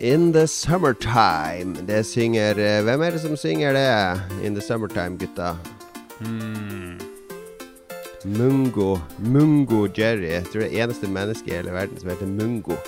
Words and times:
In 0.00 0.32
the 0.32 0.46
Summertime. 0.46 1.76
Det 1.86 2.06
synger 2.06 2.56
eh, 2.56 2.82
Hvem 2.84 3.02
er 3.02 3.10
det 3.10 3.20
som 3.20 3.36
synger 3.36 3.72
det? 3.76 4.46
In 4.46 4.54
the 4.54 4.62
Summertime, 4.64 5.18
gutta. 5.18 5.56
Mm. 6.20 6.96
Mungo. 8.24 8.98
Mungo 9.18 9.88
Jerry. 9.98 10.30
Jeg 10.32 10.44
tror 10.44 10.64
det 10.64 10.70
er 10.72 10.84
eneste 10.84 11.08
menneske 11.08 11.52
i 11.52 11.58
hele 11.58 11.76
verden 11.76 12.00
som 12.00 12.08
heter 12.08 12.26
Mungo. 12.26 12.80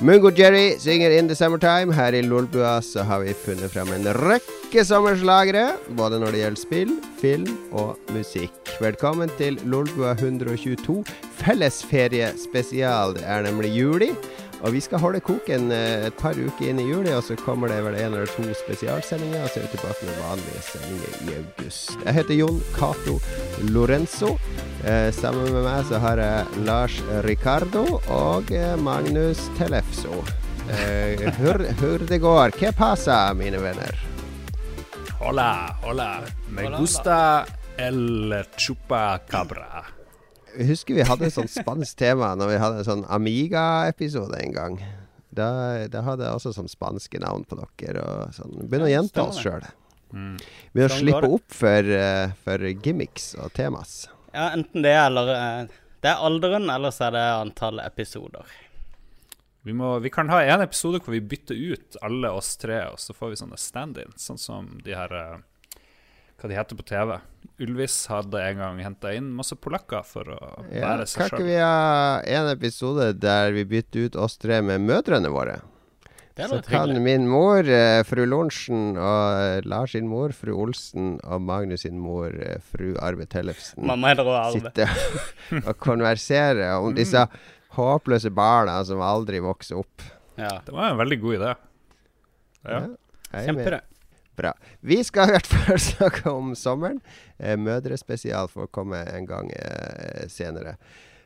Mungo 0.00 0.30
Jerry 0.30 0.78
synger 0.78 1.18
In 1.18 1.26
the 1.26 1.34
Summertime. 1.34 1.92
Her 1.92 2.14
i 2.14 2.22
Lolbua 2.22 2.80
så 2.80 3.02
har 3.02 3.18
vi 3.26 3.34
funnet 3.34 3.70
fram 3.70 3.90
en 3.92 4.06
rekke 4.14 4.84
sommerslagere. 4.84 5.72
Både 5.98 6.20
når 6.22 6.30
det 6.30 6.44
gjelder 6.44 6.62
spill, 6.62 6.98
film 7.20 7.50
og 7.72 7.98
musikk. 8.14 8.54
Velkommen 8.80 9.30
til 9.38 9.58
Lolbua 9.66 10.14
122 10.14 11.02
fellesferiespesial. 11.42 13.18
Det 13.18 13.26
er 13.26 13.42
nemlig 13.42 13.74
juli. 13.74 14.14
Og 14.58 14.72
vi 14.74 14.80
skal 14.82 14.98
holde 14.98 15.20
koken 15.22 15.70
eh, 15.70 16.08
et 16.08 16.16
par 16.18 16.34
uker 16.34 16.66
inn 16.66 16.80
i 16.82 16.86
juli, 16.88 17.12
og 17.14 17.22
så 17.22 17.36
kommer 17.38 17.70
det 17.70 17.78
vel 17.86 17.94
en 17.94 18.16
eller 18.16 18.30
to 18.32 18.42
spesialsendinger. 18.64 19.44
Og 19.44 19.52
så 19.52 19.60
er 19.60 19.66
vi 19.68 19.70
tilbake 19.76 20.08
med 20.08 20.18
vanlige 20.24 20.62
sendinger 20.66 21.20
i 21.22 21.36
august. 21.38 21.94
Jeg 22.04 22.16
heter 22.16 22.38
Jon 22.40 22.58
Cato 22.74 23.18
Lorenzo. 23.70 24.34
Eh, 24.82 25.10
sammen 25.14 25.52
med 25.54 25.62
meg 25.62 25.86
så 25.90 26.00
har 26.02 26.22
jeg 26.22 26.64
Lars 26.66 26.98
Ricardo 27.26 27.84
og 28.14 28.50
eh, 28.54 28.74
Magnus 28.82 29.46
Telefso. 29.58 30.24
Eh, 30.68 31.22
hur, 31.38 31.62
hur 31.80 32.06
det 32.10 32.18
går? 32.22 32.56
Que 32.58 32.72
pasa, 32.74 33.28
mine 33.38 33.62
venner? 33.62 33.94
Hola, 35.20 35.76
hola. 35.82 36.10
Me 36.50 36.66
gusta 36.78 37.46
el 37.78 38.34
chupacabra. 38.56 39.97
Jeg 40.56 40.70
husker 40.70 40.96
vi 40.96 41.06
hadde 41.06 41.28
et 41.28 41.34
sånt 41.34 41.52
spansk 41.52 41.98
tema 42.00 42.32
når 42.38 42.52
vi 42.52 42.62
hadde 42.62 42.80
en 42.80 42.88
sånn 42.88 43.04
Amiga-episode 43.12 44.38
en 44.40 44.54
gang. 44.56 44.78
Da, 45.28 45.48
da 45.92 46.02
hadde 46.06 46.24
jeg 46.26 46.38
også 46.38 46.54
sånn 46.56 46.70
spanske 46.70 47.20
navn 47.22 47.44
på 47.48 47.58
dere. 47.60 48.02
Og 48.02 48.36
sånn. 48.36 48.56
Begynner 48.64 48.88
å 48.88 48.94
gjenta 48.94 49.26
oss 49.28 49.42
sjøl. 49.42 49.66
Mm. 50.14 50.38
Å 50.38 50.88
slippe 50.92 51.28
opp 51.28 51.52
for, 51.52 51.90
eh, 51.92 52.32
for 52.44 52.64
gimmicks 52.84 53.34
og 53.36 53.52
temas. 53.56 54.06
Ja, 54.32 54.50
enten 54.54 54.84
det 54.84 54.94
eller 54.96 55.34
eh, 55.34 55.76
Det 56.00 56.12
er 56.12 56.22
alderen, 56.22 56.68
eller 56.70 56.92
så 56.94 57.08
er 57.08 57.16
det 57.16 57.26
antall 57.40 57.80
episoder. 57.82 58.46
Vi, 59.66 59.74
må, 59.74 59.96
vi 59.98 60.10
kan 60.14 60.30
ha 60.30 60.38
en 60.46 60.62
episode 60.62 61.00
hvor 61.02 61.12
vi 61.12 61.20
bytter 61.20 61.58
ut 61.58 61.96
alle 62.06 62.30
oss 62.30 62.52
tre, 62.56 62.84
og 62.92 63.00
så 63.02 63.12
får 63.16 63.32
vi 63.32 63.40
sånne 63.40 63.58
stand-in, 63.58 64.14
sånn 64.16 64.38
som 64.38 64.68
de 64.84 64.94
her 64.94 65.12
eh, 65.12 65.80
Hva 66.38 66.48
de 66.48 66.54
heter 66.54 66.78
på 66.78 66.86
TV. 66.86 67.16
Ylvis 67.58 67.96
hadde 68.10 68.38
en 68.38 68.60
gang 68.62 68.78
henta 68.84 69.10
inn 69.16 69.32
masse 69.34 69.56
polakker 69.58 70.04
for 70.06 70.28
å 70.30 70.38
Ja, 70.70 70.84
være 70.94 71.06
kan 71.06 71.10
seg 71.10 71.24
ikke 71.26 71.40
sjøl. 71.40 71.48
vi 71.48 71.56
ha 71.58 72.20
en 72.38 72.50
episode 72.52 73.08
der 73.18 73.50
vi 73.56 73.64
bytter 73.64 74.06
ut 74.06 74.16
oss 74.16 74.36
tre 74.38 74.60
med 74.62 74.80
mødrene 74.86 75.30
våre? 75.34 75.56
Det 76.38 76.46
Så 76.48 76.60
kan 76.70 76.92
min 77.02 77.26
mor, 77.26 77.66
eh, 77.66 78.04
fru 78.06 78.22
Lorentzen, 78.24 78.94
og 78.96 79.64
Lars 79.66 79.90
sin 79.96 80.06
mor, 80.06 80.30
fru 80.30 80.52
Olsen, 80.54 81.18
og 81.24 81.42
Magnus 81.42 81.82
sin 81.82 81.98
mor, 81.98 82.28
eh, 82.30 82.60
fru 82.62 82.94
Arve 83.02 83.26
Tellefsen, 83.26 83.82
Mamma 83.84 84.12
heter 84.14 84.22
Arve. 84.22 84.60
sitte 84.60 84.86
og 85.66 85.74
konversere 85.82 86.70
om 86.78 86.94
disse 86.94 87.26
håpløse 87.74 88.30
barna 88.30 88.84
som 88.86 89.02
aldri 89.02 89.40
vokser 89.42 89.78
opp. 89.82 90.00
Ja. 90.38 90.60
Det 90.64 90.70
var 90.72 90.92
en 90.92 90.98
veldig 91.02 91.20
god 91.20 91.34
idé. 91.40 91.56
Ja. 92.68 92.80
ja 93.32 93.42
Kjempebra. 93.48 93.80
Bra. 94.38 94.54
Vi 94.86 95.00
skal 95.06 95.28
i 95.28 95.34
hvert 95.34 95.50
fall 95.50 95.80
snakke 95.90 96.30
om 96.30 96.54
sommeren. 96.58 97.00
Eh, 97.38 97.58
Mødrespesial 97.58 98.50
får 98.52 98.70
komme 98.74 99.02
en 99.10 99.26
gang 99.26 99.50
eh, 99.56 100.28
senere. 100.30 100.76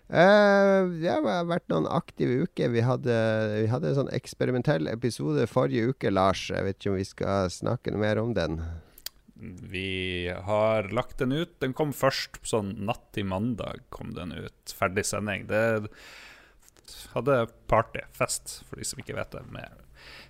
Eh, 0.09 0.79
det 1.01 1.13
har 1.13 1.45
vært 1.49 1.69
noen 1.73 1.89
aktive 1.89 2.47
uker. 2.47 2.73
Vi 2.73 2.85
hadde, 2.85 3.19
vi 3.59 3.69
hadde 3.73 3.93
en 3.93 4.01
sånn 4.03 4.15
eksperimentell 4.17 4.89
episode 4.93 5.45
forrige 5.51 5.93
uke, 5.93 6.13
Lars. 6.13 6.47
Jeg 6.53 6.65
vet 6.67 6.81
ikke 6.81 6.95
om 6.95 6.99
vi 7.03 7.09
skal 7.09 7.53
snakke 7.53 7.93
noe 7.93 8.03
mer 8.03 8.23
om 8.23 8.33
den. 8.37 8.59
Vi 9.43 10.31
har 10.47 10.89
lagt 10.95 11.19
den 11.19 11.33
ut. 11.35 11.57
Den 11.61 11.77
kom 11.77 11.93
først 11.97 12.41
sånn 12.47 12.77
natt 12.87 13.09
til 13.17 13.27
mandag. 13.29 13.85
kom 13.91 14.15
den 14.17 14.33
ut 14.33 14.77
Ferdig 14.79 15.05
sending. 15.09 15.49
Det 15.51 15.91
hadde 17.13 17.47
party, 17.69 18.05
fest, 18.17 18.61
for 18.69 18.79
de 18.79 18.87
som 18.87 19.01
ikke 19.03 19.17
vet 19.17 19.35
det, 19.35 19.43
med 19.53 19.81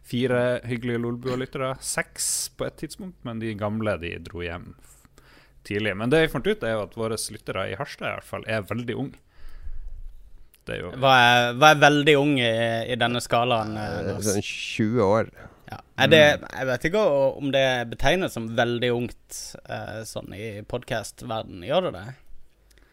fire 0.07 0.61
hyggelige 0.69 1.01
Lolbua-lyttere. 1.03 1.75
Seks 1.81 2.49
på 2.59 2.67
et 2.69 2.77
tidspunkt, 2.83 3.19
men 3.27 3.39
de 3.43 3.55
gamle 3.59 3.97
de 4.03 4.15
dro 4.25 4.43
hjem 4.45 4.73
tidlig. 5.67 5.95
Men 5.97 6.11
det 6.11 6.25
vi 6.25 6.33
fant 6.33 6.47
ut, 6.51 6.65
er 6.67 6.75
jo 6.77 6.83
at 6.89 6.97
våre 6.99 7.19
lyttere 7.31 7.69
i 7.71 7.77
Harstad 7.79 8.09
i 8.09 8.17
hvert 8.17 8.29
fall 8.33 8.47
er 8.51 8.65
veldig 8.67 8.97
unge. 8.99 9.21
Det 10.67 10.77
er 10.77 10.83
jo 10.85 10.91
Hva 11.03 11.13
er, 11.19 11.49
hva 11.59 11.73
er 11.75 11.81
veldig 11.83 12.13
ung 12.21 12.37
i, 12.39 12.51
i 12.93 12.99
denne 12.99 13.23
skalaen? 13.23 13.73
eh, 13.77 13.97
Eh, 13.99 14.11
Lars? 14.13 14.29
Sånn 14.29 14.45
20 14.47 15.03
år. 15.07 15.31
Ja. 15.73 15.79
Er 16.05 16.11
det, 16.13 16.21
jeg 16.53 16.67
vet 16.69 16.85
ikke 16.91 17.03
om 17.41 17.51
det 17.55 17.65
betegnes 17.91 18.35
som 18.37 18.51
veldig 18.59 18.91
ungt 18.95 19.39
eh, 19.65 20.03
sånn 20.07 20.35
i 20.37 20.51
podkast-verden. 20.69 21.63
Gjør 21.67 21.89
det 21.89 21.93
det? 21.97 22.05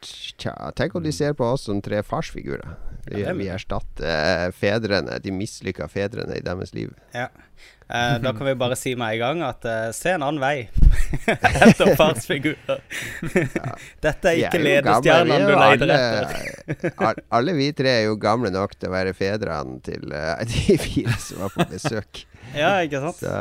Tja, 0.02 0.54
tenk 0.76 0.96
om 0.96 1.04
de 1.04 1.12
ser 1.12 1.34
på 1.36 1.46
oss 1.46 1.68
som 1.68 1.82
tre 1.84 2.04
farsfigurer. 2.04 2.78
Vi, 3.10 3.22
Ja, 3.22 3.34
vi 3.34 3.48
erstatter 3.50 4.06
eh, 4.06 4.52
fedrene, 4.56 5.20
de 5.20 5.32
mislykka 5.34 5.88
fedrene 5.92 6.38
i 6.38 6.44
deres 6.46 6.74
liv. 6.74 6.94
Ja. 7.16 7.30
Eh, 7.90 8.16
da 8.22 8.34
kan 8.38 8.46
vi 8.46 8.56
bare 8.56 8.76
si 8.78 8.94
med 8.96 9.16
en 9.16 9.20
gang 9.20 9.42
at 9.48 9.66
eh, 9.66 9.90
se 9.98 10.14
en 10.14 10.24
annen 10.24 10.42
vei 10.42 10.70
etter 11.66 11.96
farsfigurer. 11.98 12.84
Dette 14.06 14.30
er 14.30 14.44
ikke 14.44 14.62
ledestjernene 14.62 15.40
er 15.40 15.80
du 15.80 15.88
leter 15.90 15.94
etter. 15.96 17.24
Alle 17.34 17.56
vi 17.58 17.72
tre 17.74 17.96
er 18.04 18.06
jo 18.06 18.20
gamle 18.22 18.54
nok 18.54 18.78
til 18.78 18.92
å 18.92 18.94
være 18.94 19.16
fedrene 19.18 19.80
til 19.86 20.14
uh, 20.14 20.38
de 20.46 20.78
fire 20.78 21.18
som 21.18 21.48
var 21.48 21.56
på 21.56 21.66
besøk. 21.72 22.24
Ja, 22.58 22.72
ikke 22.86 23.00
sant? 23.04 23.20
Så, 23.22 23.34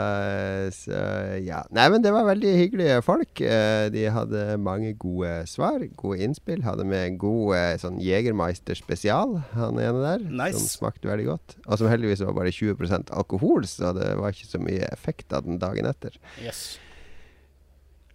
så 0.76 0.98
ja. 1.44 1.62
Nei, 1.74 1.86
men 1.92 2.02
det 2.04 2.12
var 2.14 2.26
veldig 2.28 2.52
hyggelige 2.58 2.98
folk. 3.06 3.40
Eh, 3.44 3.88
De 3.94 4.04
hadde 4.12 4.42
mange 4.62 4.92
gode 5.00 5.30
svar, 5.50 5.80
gode 6.00 6.20
innspill. 6.26 6.62
Hadde 6.66 6.84
med 6.88 7.06
en 7.06 7.18
god 7.22 7.54
eh, 7.56 7.76
sånn 7.82 8.00
Jegermeister 8.04 8.78
spesial, 8.78 9.38
han 9.54 9.78
ene 9.80 10.02
der, 10.04 10.26
Nice. 10.28 10.58
som 10.58 10.68
smakte 10.88 11.08
veldig 11.10 11.28
godt. 11.30 11.56
Og 11.66 11.80
som 11.80 11.88
heldigvis 11.92 12.24
var 12.26 12.36
bare 12.36 12.52
20% 12.54 13.14
alkohol, 13.16 13.64
så 13.70 13.94
det 13.96 14.12
var 14.20 14.34
ikke 14.34 14.50
så 14.52 14.60
mye 14.62 14.90
effekt 14.92 15.32
av 15.32 15.46
den 15.48 15.58
dagen 15.62 15.88
etter. 15.88 16.18
Yes. 16.44 16.76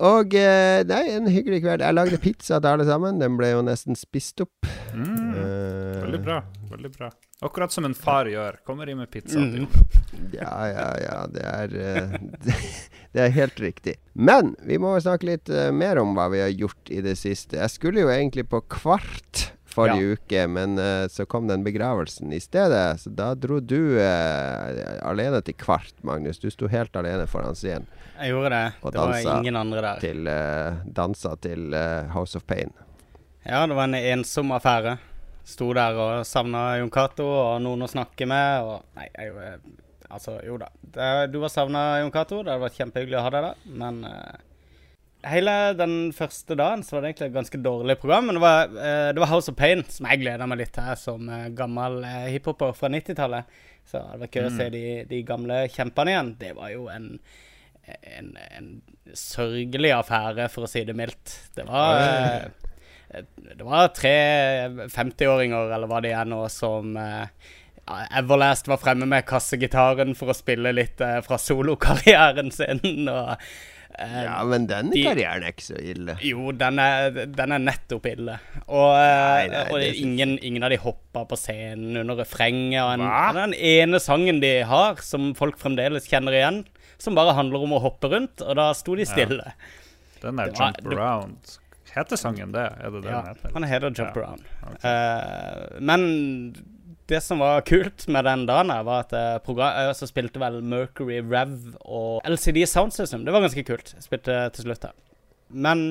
Og 0.03 0.33
eh, 0.35 0.81
nei, 0.89 1.03
en 1.15 1.27
hyggelig 1.31 1.61
kveld. 1.63 1.83
Jeg 1.85 1.95
lagde 1.95 2.17
pizza 2.19 2.57
til 2.59 2.73
alle 2.73 2.85
sammen. 2.87 3.21
Den 3.21 3.37
ble 3.39 3.53
jo 3.53 3.61
nesten 3.63 3.95
spist 3.99 4.41
opp. 4.43 4.67
mm, 4.93 5.19
Eh, 5.33 6.01
Veldig 6.03 6.19
bra. 6.23 6.35
veldig 6.69 6.89
bra 6.97 7.07
Akkurat 7.43 7.71
som 7.71 7.85
en 7.85 7.93
far 7.95 8.25
gjør. 8.29 8.57
Kommer 8.65 8.89
i 8.89 8.95
med 8.95 9.09
pizza. 9.11 9.39
Mm. 9.39 9.67
Ja, 10.33 10.51
ja, 10.69 10.89
ja. 11.01 11.15
Det 11.27 11.43
er, 11.43 11.73
eh, 11.73 12.13
det, 12.45 12.53
det 13.13 13.21
er 13.25 13.29
helt 13.35 13.59
riktig. 13.59 13.95
Men 14.13 14.55
vi 14.65 14.77
må 14.77 14.93
snakke 15.01 15.25
litt 15.27 15.49
mer 15.73 15.97
om 16.01 16.13
hva 16.17 16.27
vi 16.31 16.39
har 16.43 16.51
gjort 16.53 16.91
i 16.93 17.01
det 17.01 17.15
siste. 17.19 17.57
Jeg 17.61 17.69
skulle 17.73 18.03
jo 18.05 18.11
egentlig 18.13 18.45
på 18.51 18.61
Kvart 18.71 19.47
forrige 19.73 20.15
uke, 20.17 20.45
men 20.47 20.77
uh, 20.79 21.05
så 21.11 21.25
kom 21.29 21.49
den 21.49 21.65
begravelsen 21.65 22.33
i 22.33 22.39
stedet. 22.43 22.99
Så 23.01 23.11
da 23.13 23.33
dro 23.35 23.59
du 23.59 23.97
uh, 23.97 24.69
alene 25.05 25.41
til 25.45 25.57
Kvart, 25.59 25.95
Magnus. 26.05 26.39
Du 26.39 26.49
sto 26.53 26.69
helt 26.71 26.95
alene 26.99 27.27
foran 27.29 27.57
scenen 27.57 27.87
Jeg 28.19 28.33
gjorde 28.33 28.53
det. 28.53 28.65
Og 28.81 28.93
Det 28.93 29.07
var 29.09 29.39
ingen 29.39 29.57
andre 29.59 29.81
der. 29.81 30.03
til 30.03 30.27
uh, 30.29 30.83
dansa 30.85 31.35
til 31.41 31.73
eh, 31.73 32.11
House 32.13 32.37
of 32.37 32.45
Pain. 32.45 32.71
Ja, 33.43 33.65
det 33.67 33.75
var 33.75 33.89
en 33.89 33.95
ensom 33.95 34.51
affære. 34.55 34.97
Sto 35.43 35.73
der 35.75 35.97
og 35.99 36.25
savna 36.27 36.77
Jon 36.79 36.91
Cato 36.93 37.25
og 37.27 37.61
noen 37.65 37.83
å 37.83 37.89
snakke 37.91 38.27
med. 38.29 38.63
Og 38.63 38.99
Nei, 38.99 39.09
jeg 39.11 39.33
eh, 39.35 39.57
Altså, 40.13 40.35
jo 40.45 40.59
da. 40.61 40.67
Det, 40.93 41.05
du 41.33 41.39
har 41.41 41.49
savna 41.49 41.99
Jon 42.03 42.11
Cato. 42.13 42.43
Det 42.43 42.51
hadde 42.53 42.61
vært 42.67 42.77
kjempehyggelig 42.77 43.17
å 43.17 43.23
ha 43.25 43.31
deg 43.33 43.45
der, 43.47 43.63
men 43.81 44.03
eh, 44.05 44.41
Hele 45.23 45.53
den 45.79 46.11
første 46.15 46.57
dagen 46.59 46.81
så 46.83 46.97
var 46.97 47.03
det 47.03 47.13
egentlig 47.13 47.29
et 47.29 47.37
ganske 47.37 47.61
dårlig 47.63 47.95
program. 48.01 48.27
Men 48.27 48.39
det 48.39 48.43
var, 48.43 48.73
uh, 48.73 49.09
det 49.15 49.23
var 49.23 49.31
House 49.31 49.51
of 49.51 49.59
Pain 49.59 49.85
som 49.87 50.09
jeg 50.09 50.23
gleda 50.25 50.47
meg 50.49 50.59
litt 50.63 50.73
til 50.75 50.91
som 50.99 51.31
uh, 51.31 51.47
gammel 51.55 52.01
uh, 52.03 52.27
hiphoper 52.33 52.75
fra 52.75 52.91
90-tallet. 52.91 53.57
Så 53.87 54.03
det 54.13 54.21
var 54.25 54.35
gøy 54.35 54.45
å 54.47 54.53
se 54.57 54.69
de, 54.73 54.85
de 55.09 55.23
gamle 55.27 55.63
kjempene 55.71 56.13
igjen. 56.13 56.35
Det 56.39 56.53
var 56.59 56.71
jo 56.75 56.85
en 56.91 57.09
en, 57.85 58.37
en 58.57 58.69
sørgelig 59.13 59.91
affære, 59.97 60.47
for 60.51 60.65
å 60.65 60.71
si 60.71 60.83
det 60.87 60.95
mildt. 60.97 61.33
Det 61.55 61.65
var 61.67 61.99
eh, 61.99 63.25
Det 63.35 63.65
var 63.65 63.91
tre 63.95 64.15
50-åringer, 64.93 65.73
eller 65.75 65.91
hva 65.91 65.99
det 66.03 66.13
er 66.15 66.29
nå, 66.29 66.45
som 66.53 66.95
eh, 66.99 67.27
ja, 67.83 67.99
Everlast 68.21 68.69
var 68.71 68.81
fremme 68.81 69.07
med 69.09 69.27
kassegitaren 69.27 70.15
for 70.17 70.31
å 70.31 70.37
spille 70.37 70.73
litt 70.75 71.03
eh, 71.03 71.19
fra 71.25 71.39
solokarrieren 71.41 72.51
sin. 72.55 72.81
Og, 73.11 73.35
eh, 73.35 73.53
Ja, 73.99 74.43
men 74.49 74.65
den 74.67 74.89
de- 74.91 75.03
karrieren 75.05 75.43
er 75.43 75.51
ikke 75.53 75.65
så 75.67 75.77
ille. 75.79 76.15
jo, 76.21 76.51
den 76.51 76.79
er, 76.79 77.11
den 77.29 77.51
er 77.51 77.59
nettopp 77.61 78.05
ille. 78.09 78.39
Og, 78.67 78.91
eh, 78.97 79.47
Nei, 79.47 79.47
nei, 79.53 79.63
og 79.69 79.81
ingen, 80.01 80.37
ingen 80.41 80.63
av 80.63 80.69
de 80.73 80.77
hoppa 80.81 81.25
på 81.29 81.37
scenen 81.37 81.97
under 82.01 82.15
refrenget. 82.23 82.81
Og 82.81 82.93
en, 82.97 83.05
den 83.37 83.53
ene 83.53 83.99
sangen 84.01 84.39
de 84.41 84.63
har, 84.63 84.95
som 85.05 85.33
folk 85.37 85.59
fremdeles 85.61 86.07
kjenner 86.09 86.33
igjen, 86.39 86.63
som 86.97 87.15
bare 87.15 87.35
handler 87.37 87.63
om 87.67 87.73
å 87.77 87.81
hoppe 87.83 88.09
rundt, 88.09 88.41
og 88.41 88.55
da 88.57 88.71
sto 88.73 88.95
de 88.95 89.05
stille. 89.05 89.53
Den 90.23 90.39
er 90.39 90.45
Det 90.49 90.57
var- 90.57 90.73
Jump 90.79 90.93
Around. 90.97 91.57
Heter 91.93 92.17
sangen 92.17 92.51
det? 92.51 92.63
Er 92.81 92.89
det 92.89 93.03
den 93.03 93.11
Ja, 93.11 93.21
heter? 93.27 93.51
han 93.53 93.63
heter 93.69 93.91
Jump 93.93 94.15
Ja, 94.15 94.21
Around. 94.23 94.41
Okay. 94.73 94.89
Uh, 94.89 95.81
men 95.81 96.55
det 97.11 97.19
som 97.23 97.41
var 97.43 97.63
kult 97.67 98.05
med 98.07 98.25
den 98.27 98.45
dagen, 98.47 98.71
her 98.71 98.83
var 98.87 99.03
at 99.03 99.15
eh, 99.17 99.39
program, 99.43 99.75
jeg 99.75 99.91
også 99.91 100.07
spilte 100.09 100.41
vel 100.41 100.61
Mercury 100.63 101.19
Rev 101.19 101.73
og 101.83 102.21
LCD 102.29 102.63
Sound 102.69 102.95
System. 102.95 103.25
Det 103.25 103.33
var 103.35 103.43
ganske 103.43 103.65
kult. 103.67 103.93
Jeg 103.97 104.05
spilte 104.05 104.37
til 104.55 104.67
slutt 104.67 104.87
her. 104.87 104.95
Men 105.53 105.81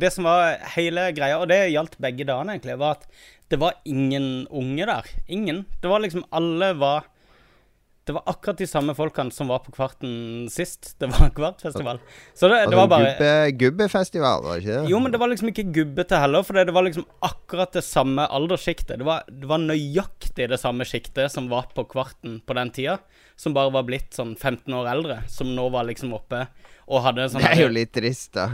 det 0.00 0.10
som 0.14 0.26
var 0.26 0.56
hele 0.74 1.10
greia, 1.14 1.38
og 1.38 1.50
det 1.50 1.60
gjaldt 1.70 1.98
begge 2.02 2.26
dagene, 2.26 2.56
egentlig, 2.56 2.78
var 2.80 2.96
at 2.96 3.04
det 3.52 3.60
var 3.62 3.76
ingen 3.86 4.46
unge 4.50 4.88
der. 4.88 5.10
Ingen. 5.28 5.64
Det 5.82 5.90
var 5.90 6.02
liksom 6.02 6.24
Alle 6.34 6.72
var 6.80 7.06
Det 8.06 8.14
var 8.14 8.22
akkurat 8.30 8.60
de 8.60 8.66
samme 8.70 8.94
folkene 8.94 9.32
som 9.34 9.48
var 9.50 9.58
på 9.64 9.72
Kvarten 9.74 10.46
sist. 10.52 10.92
Det 11.02 11.08
var 11.10 11.32
Kvartfestival. 11.34 11.98
Så 12.38 12.46
det, 12.52 12.60
det 12.70 12.78
var 12.78 12.86
bare 12.92 13.08
gubbe, 13.16 13.30
Gubbefestival, 13.58 14.44
var 14.44 14.54
det 14.54 14.62
ikke 14.62 14.76
det? 14.76 14.90
Jo, 14.92 15.00
men 15.02 15.10
det 15.14 15.18
var 15.18 15.32
liksom 15.32 15.50
ikke 15.50 15.64
gubbete 15.74 16.20
heller, 16.22 16.46
for 16.46 16.54
det 16.60 16.74
var 16.76 16.86
liksom 16.86 17.06
akkurat 17.26 17.74
det 17.74 17.82
samme 17.82 18.28
alderssjiktet. 18.38 19.00
Det, 19.02 19.08
var- 19.08 19.26
det 19.26 19.50
var 19.50 19.58
nøyaktig 19.64 20.46
det 20.54 20.60
samme 20.62 20.86
sjiktet 20.86 21.34
som 21.34 21.48
var 21.50 21.66
på 21.74 21.82
Kvarten 21.90 22.38
på 22.46 22.54
den 22.54 22.70
tida, 22.70 22.98
som 23.34 23.56
bare 23.58 23.74
var 23.74 23.82
blitt 23.90 24.14
sånn 24.14 24.36
15 24.38 24.70
år 24.78 24.86
eldre, 24.94 25.18
som 25.28 25.50
nå 25.58 25.66
var 25.74 25.88
liksom 25.90 26.14
oppe 26.14 26.46
og 26.86 27.02
hadde 27.02 27.26
sånn 27.32 27.42
Det 27.42 27.56
er 27.56 27.64
jo 27.66 27.74
litt 27.74 27.90
trist, 27.96 28.32
da. 28.38 28.46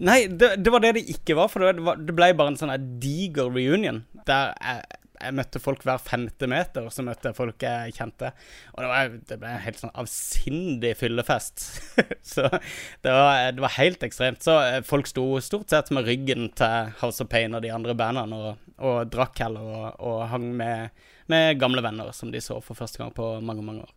Nei, 0.00 0.22
det, 0.30 0.54
det 0.62 0.70
var 0.72 0.80
det 0.80 0.94
det 0.96 1.02
ikke 1.12 1.34
var, 1.36 1.50
for 1.52 1.66
det, 1.66 1.82
var, 1.84 1.98
det 1.98 2.14
ble 2.16 2.30
bare 2.38 2.54
en 2.54 2.56
sånn 2.62 2.70
diger 3.02 3.50
reunion. 3.52 4.04
Der 4.24 4.54
jeg, 4.54 4.99
jeg 5.20 5.36
møtte 5.36 5.60
folk 5.62 5.84
hver 5.84 6.00
femte 6.02 6.48
meter, 6.50 6.86
og 6.88 6.94
så 6.94 7.04
møtte 7.04 7.30
jeg 7.30 7.36
folk 7.36 7.64
jeg 7.66 7.94
kjente. 7.96 8.32
Og 8.74 8.82
det, 8.82 8.88
var, 8.90 9.12
det 9.30 9.38
ble 9.42 9.52
en 9.52 9.62
helt 9.66 9.82
sånn 9.82 9.94
avsindig 10.00 10.94
fyllefest. 11.00 11.66
så 12.32 12.48
det 12.50 13.14
var, 13.14 13.50
det 13.56 13.64
var 13.64 13.76
helt 13.76 14.06
ekstremt. 14.06 14.42
Så 14.46 14.56
eh, 14.64 14.80
folk 14.86 15.10
sto 15.10 15.26
stort 15.44 15.72
sett 15.72 15.92
med 15.94 16.08
ryggen 16.08 16.50
til 16.58 16.92
House 17.02 17.22
of 17.24 17.30
Pain 17.32 17.56
og 17.56 17.64
de 17.64 17.72
andre 17.74 17.96
bandene, 17.98 18.40
og, 18.40 18.74
og 18.80 19.12
drakk 19.12 19.44
heller 19.44 19.70
og, 19.70 19.88
og 20.00 20.26
hang 20.32 20.50
med, 20.56 21.06
med 21.30 21.60
gamle 21.60 21.84
venner 21.84 22.12
som 22.16 22.32
de 22.32 22.42
så 22.44 22.58
for 22.64 22.78
første 22.78 23.02
gang 23.02 23.14
på 23.16 23.36
mange, 23.44 23.64
mange 23.66 23.84
år. 23.86 23.96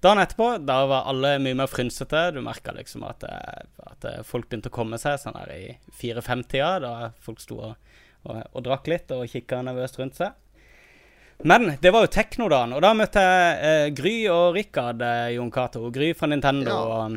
Dagen 0.00 0.22
etterpå 0.22 0.54
da 0.64 0.78
var 0.88 1.08
alle 1.10 1.34
mye 1.44 1.56
mer 1.60 1.68
frynsete. 1.68 2.30
Du 2.32 2.40
merka 2.44 2.72
liksom 2.72 3.04
at, 3.04 3.24
eh, 3.28 3.64
at 3.90 4.06
eh, 4.08 4.22
folk 4.24 4.48
begynte 4.48 4.72
å 4.72 4.76
komme 4.78 5.00
seg 5.00 5.18
sånn 5.20 5.36
her 5.36 5.50
i 5.52 5.64
fire-fem-tida. 5.92 6.70
Da 6.80 6.92
folk 7.20 7.42
sto 7.44 7.58
og, 7.70 7.90
og, 8.24 8.38
og 8.54 8.64
drakk 8.64 8.88
litt 8.88 9.12
og 9.12 9.26
kikka 9.28 9.60
nervøst 9.66 10.00
rundt 10.00 10.16
seg. 10.16 10.38
Men 11.42 11.72
det 11.80 11.90
var 11.94 12.04
jo 12.04 12.12
teknodagen, 12.12 12.74
og 12.76 12.82
da 12.84 12.92
møtte 12.96 13.22
jeg 13.24 13.58
eh, 13.64 13.88
Gry 13.96 14.14
og 14.28 14.54
Rikard, 14.58 15.00
eh, 15.00 15.30
Jon 15.38 15.50
Cato. 15.54 15.86
Gry 15.94 16.12
fra 16.16 16.28
Nintendo 16.28 16.68
Ja. 16.68 16.80
og, 17.08 17.16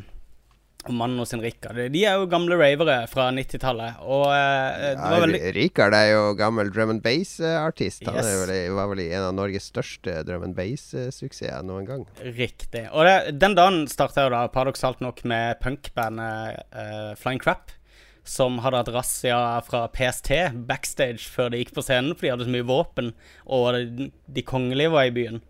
og 0.88 0.96
mannen 0.96 1.20
hos 1.20 1.34
sin 1.34 1.42
Rikard. 1.44 1.76
De 1.92 2.06
er 2.08 2.16
jo 2.22 2.30
gamle 2.32 2.56
ravere 2.60 3.02
fra 3.12 3.26
90-tallet, 3.36 4.00
og 4.04 4.26
eh, 4.32 4.88
det 4.96 5.12
var 5.12 5.26
veldig 5.26 5.42
Rikard 5.60 5.98
er 6.00 6.08
jo 6.14 6.24
gammel 6.40 6.72
drum 6.72 6.96
and 6.96 7.04
bass-artist. 7.04 8.04
Han 8.08 8.16
Yes. 8.22 8.32
vel, 8.48 8.56
var 8.80 8.90
vel 8.94 9.04
en 9.10 9.28
av 9.28 9.36
Norges 9.36 9.68
største 9.74 10.22
drum 10.28 10.48
and 10.48 10.56
bass-suksesser 10.56 11.64
noen 11.68 11.88
gang. 11.92 12.08
Riktig. 12.24 12.88
Og 12.96 13.04
det, 13.08 13.18
den 13.44 13.56
dagen 13.60 13.84
starta 13.92 14.24
jo 14.30 14.34
da 14.38 14.46
paradoksalt 14.56 15.04
nok 15.04 15.24
med 15.28 15.60
punkbandet 15.64 16.64
eh, 16.72 17.14
Flying 17.20 17.44
Crap. 17.44 17.76
Som 18.24 18.60
hadde 18.64 18.80
hatt 18.80 18.92
razzia 18.96 19.40
fra 19.68 19.82
PST 19.92 20.30
backstage 20.70 21.26
før 21.28 21.50
de 21.52 21.60
gikk 21.60 21.74
på 21.76 21.84
scenen, 21.84 22.14
for 22.16 22.24
de 22.24 22.32
hadde 22.32 22.46
så 22.48 22.54
mye 22.54 22.68
våpen, 22.70 23.10
og 23.46 23.74
de, 23.76 24.08
de 24.32 24.44
kongelige 24.48 24.94
var 24.94 25.10
i 25.10 25.16
byen. 25.16 25.42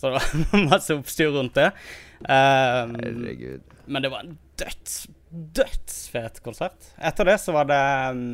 Så 0.00 0.08
det 0.08 0.16
var 0.16 0.64
masse 0.72 0.96
oppstyr 0.96 1.28
rundt 1.34 1.54
det. 1.58 1.68
Um, 2.22 2.94
Herregud. 2.96 3.62
men 3.86 4.02
det 4.06 4.10
var 4.14 4.24
en 4.24 4.38
døds, 4.62 4.96
dødsfet 5.56 6.40
konsert. 6.44 6.88
Etter 7.02 7.26
det 7.28 7.36
så 7.42 7.52
var 7.56 7.68
det 7.68 7.78
um, 8.14 8.24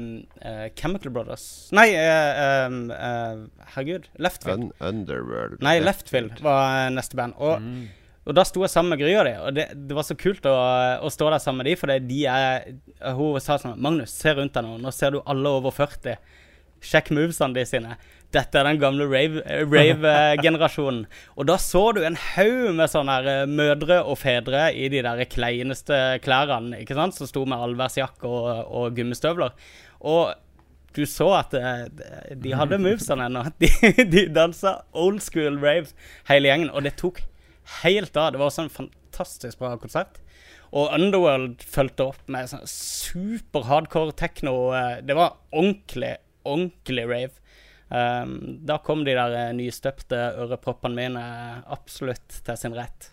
uh, 0.44 0.66
Chemical 0.78 1.12
Brothers 1.14 1.44
Nei, 1.74 1.88
uh, 1.96 2.66
um, 2.68 2.78
uh, 2.92 3.46
herregud. 3.74 4.08
Leftfield. 4.20 4.68
Un 4.68 4.72
Underworld. 4.92 5.58
Nei, 5.64 5.78
Leftfield 5.82 6.38
var 6.44 6.90
neste 6.94 7.18
band. 7.18 7.34
Og, 7.38 7.58
Mm. 7.64 7.86
Og 8.28 8.36
da 8.36 8.44
sto 8.44 8.60
jeg 8.60 8.72
sammen 8.72 8.92
med 8.92 9.00
Gry 9.00 9.14
og 9.16 9.24
de, 9.24 9.34
og 9.40 9.54
det, 9.56 9.64
det 9.88 9.96
var 9.96 10.04
så 10.04 10.16
kult 10.18 10.44
å, 10.48 10.52
å 11.00 11.08
stå 11.12 11.30
der 11.32 11.40
sammen 11.40 11.62
med 11.62 11.70
de, 11.70 11.76
for 11.80 11.88
det, 11.88 12.02
de 12.10 12.18
er 12.28 12.66
Hun 13.16 13.40
sa 13.40 13.56
sånn 13.60 13.80
Magnus, 13.80 14.12
se 14.12 14.34
rundt 14.36 14.52
deg 14.52 14.66
nå. 14.66 14.76
Nå 14.82 14.92
ser 14.92 15.14
du 15.14 15.22
alle 15.24 15.48
over 15.56 15.72
40. 15.72 16.18
Sjekk 16.84 17.08
movesene 17.16 17.56
de 17.56 17.64
sine. 17.66 17.96
Dette 18.34 18.60
er 18.60 18.68
den 18.68 18.80
gamle 18.82 19.06
rave-generasjonen. 19.08 21.06
og 21.38 21.48
da 21.48 21.56
så 21.62 21.92
du 21.96 22.02
en 22.04 22.18
haug 22.34 22.74
med 22.76 22.92
sånne 22.92 23.14
her, 23.16 23.30
eh, 23.32 23.48
mødre 23.48 24.02
og 24.04 24.20
fedre 24.20 24.68
i 24.76 24.90
de 24.92 25.00
der 25.06 25.24
kleineste 25.32 26.20
klærne, 26.24 26.82
ikke 26.84 26.98
sant, 26.98 27.16
som 27.16 27.30
sto 27.30 27.46
med 27.48 27.64
allværsjakke 27.64 28.28
og, 28.28 28.50
og 28.68 28.92
gummistøvler. 28.98 29.56
Og 30.04 30.36
du 30.98 31.02
så 31.08 31.30
at 31.38 31.56
eh, 31.56 31.88
de 32.36 32.52
hadde 32.60 32.82
movesene 32.84 33.30
ennå. 33.30 33.46
De, 33.62 33.68
de 34.04 34.28
dansa 34.36 34.82
old 34.92 35.24
school 35.24 35.56
rave, 35.64 35.96
hele 36.28 36.52
gjengen. 36.52 36.70
Og 36.76 36.84
det 36.84 36.98
tok 37.00 37.24
helt 37.82 38.16
av. 38.16 38.32
Det 38.32 38.40
var 38.40 38.50
også 38.50 38.66
en 38.66 38.72
fantastisk 38.74 39.58
bra 39.60 39.74
konsert. 39.80 40.20
Og 40.76 40.92
Underworld 40.92 41.62
fulgte 41.64 42.10
opp 42.10 42.24
med 42.28 42.50
sånn 42.50 42.66
super 42.68 43.64
hardcore 43.68 44.12
techno. 44.12 44.72
eh, 44.76 45.00
Det 45.02 45.16
var 45.16 45.38
ordentlig, 45.52 46.16
ordentlig 46.44 47.06
rave. 47.08 47.34
Um, 47.88 48.58
da 48.68 48.76
kom 48.84 49.00
de 49.06 49.14
der 49.16 49.32
eh, 49.32 49.54
nystøpte 49.56 50.18
øreproppene 50.42 50.98
mine 50.98 51.22
absolutt 51.72 52.42
til 52.44 52.58
sin 52.60 52.76
rett. 52.76 53.08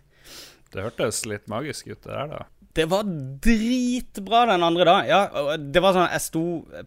Det 0.73 0.83
hørtes 0.83 1.21
litt 1.25 1.47
magisk 1.47 1.87
ut, 1.93 2.01
det 2.03 2.11
der, 2.11 2.27
da. 2.33 2.41
Det 2.75 2.85
var 2.91 3.07
dritbra 3.07 4.41
den 4.49 4.63
andre 4.67 4.85
da. 4.87 4.95
Ja, 5.07 5.19
det 5.55 5.79
var 5.79 5.95
sånn, 5.95 6.09
jeg 6.11 6.23
sto, 6.25 6.41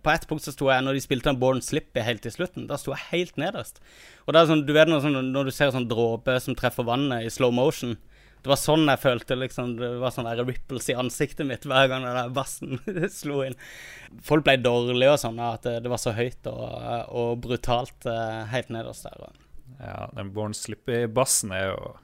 På 0.04 0.12
ett 0.12 0.26
punkt 0.28 0.44
så 0.44 0.52
sto 0.52 0.68
jeg, 0.68 0.84
når 0.84 0.98
de 0.98 1.00
spilte 1.04 1.32
en 1.32 1.40
Born 1.40 1.62
Slippy 1.64 2.02
helt 2.04 2.20
til 2.26 2.34
slutten, 2.34 2.66
da 2.68 2.76
sto 2.76 2.92
jeg 2.92 3.06
helt 3.08 3.40
nederst. 3.40 3.80
Og 4.26 4.34
det 4.34 4.42
er 4.42 4.50
sånn, 4.50 4.66
du 4.68 4.74
vet 4.76 4.90
når, 4.90 5.06
sånn, 5.06 5.32
når 5.32 5.48
du 5.48 5.54
ser 5.56 5.72
sånn 5.72 5.88
dråpe 5.88 6.36
som 6.44 6.58
treffer 6.58 6.84
vannet 6.84 7.24
i 7.24 7.32
slow 7.32 7.54
motion. 7.56 7.96
Det 8.44 8.52
var 8.52 8.60
sånn 8.60 8.84
jeg 8.84 9.02
følte. 9.02 9.40
liksom, 9.40 9.74
Det 9.80 9.90
var 10.02 10.12
sånn 10.14 10.28
der 10.28 10.44
ripples 10.44 10.90
i 10.92 10.98
ansiktet 10.98 11.48
mitt 11.48 11.64
hver 11.64 11.88
gang 11.90 12.04
den 12.04 12.36
bassen 12.36 12.78
slo 13.20 13.40
inn. 13.46 13.56
Folk 14.24 14.44
ble 14.46 14.58
dårlige 14.60 15.16
og 15.16 15.22
sånn, 15.24 15.40
at 15.42 15.64
det, 15.66 15.78
det 15.86 15.92
var 15.92 16.04
så 16.04 16.12
høyt 16.16 16.52
og, 16.52 16.68
og 17.08 17.38
brutalt 17.48 18.06
eh, 18.08 18.44
helt 18.52 18.70
nederst 18.76 19.08
der. 19.08 19.30
Ja, 19.80 20.10
den 20.12 20.36
Born 20.36 20.52
Slippy-bassen 20.56 21.56
er 21.56 21.70
jo 21.72 21.94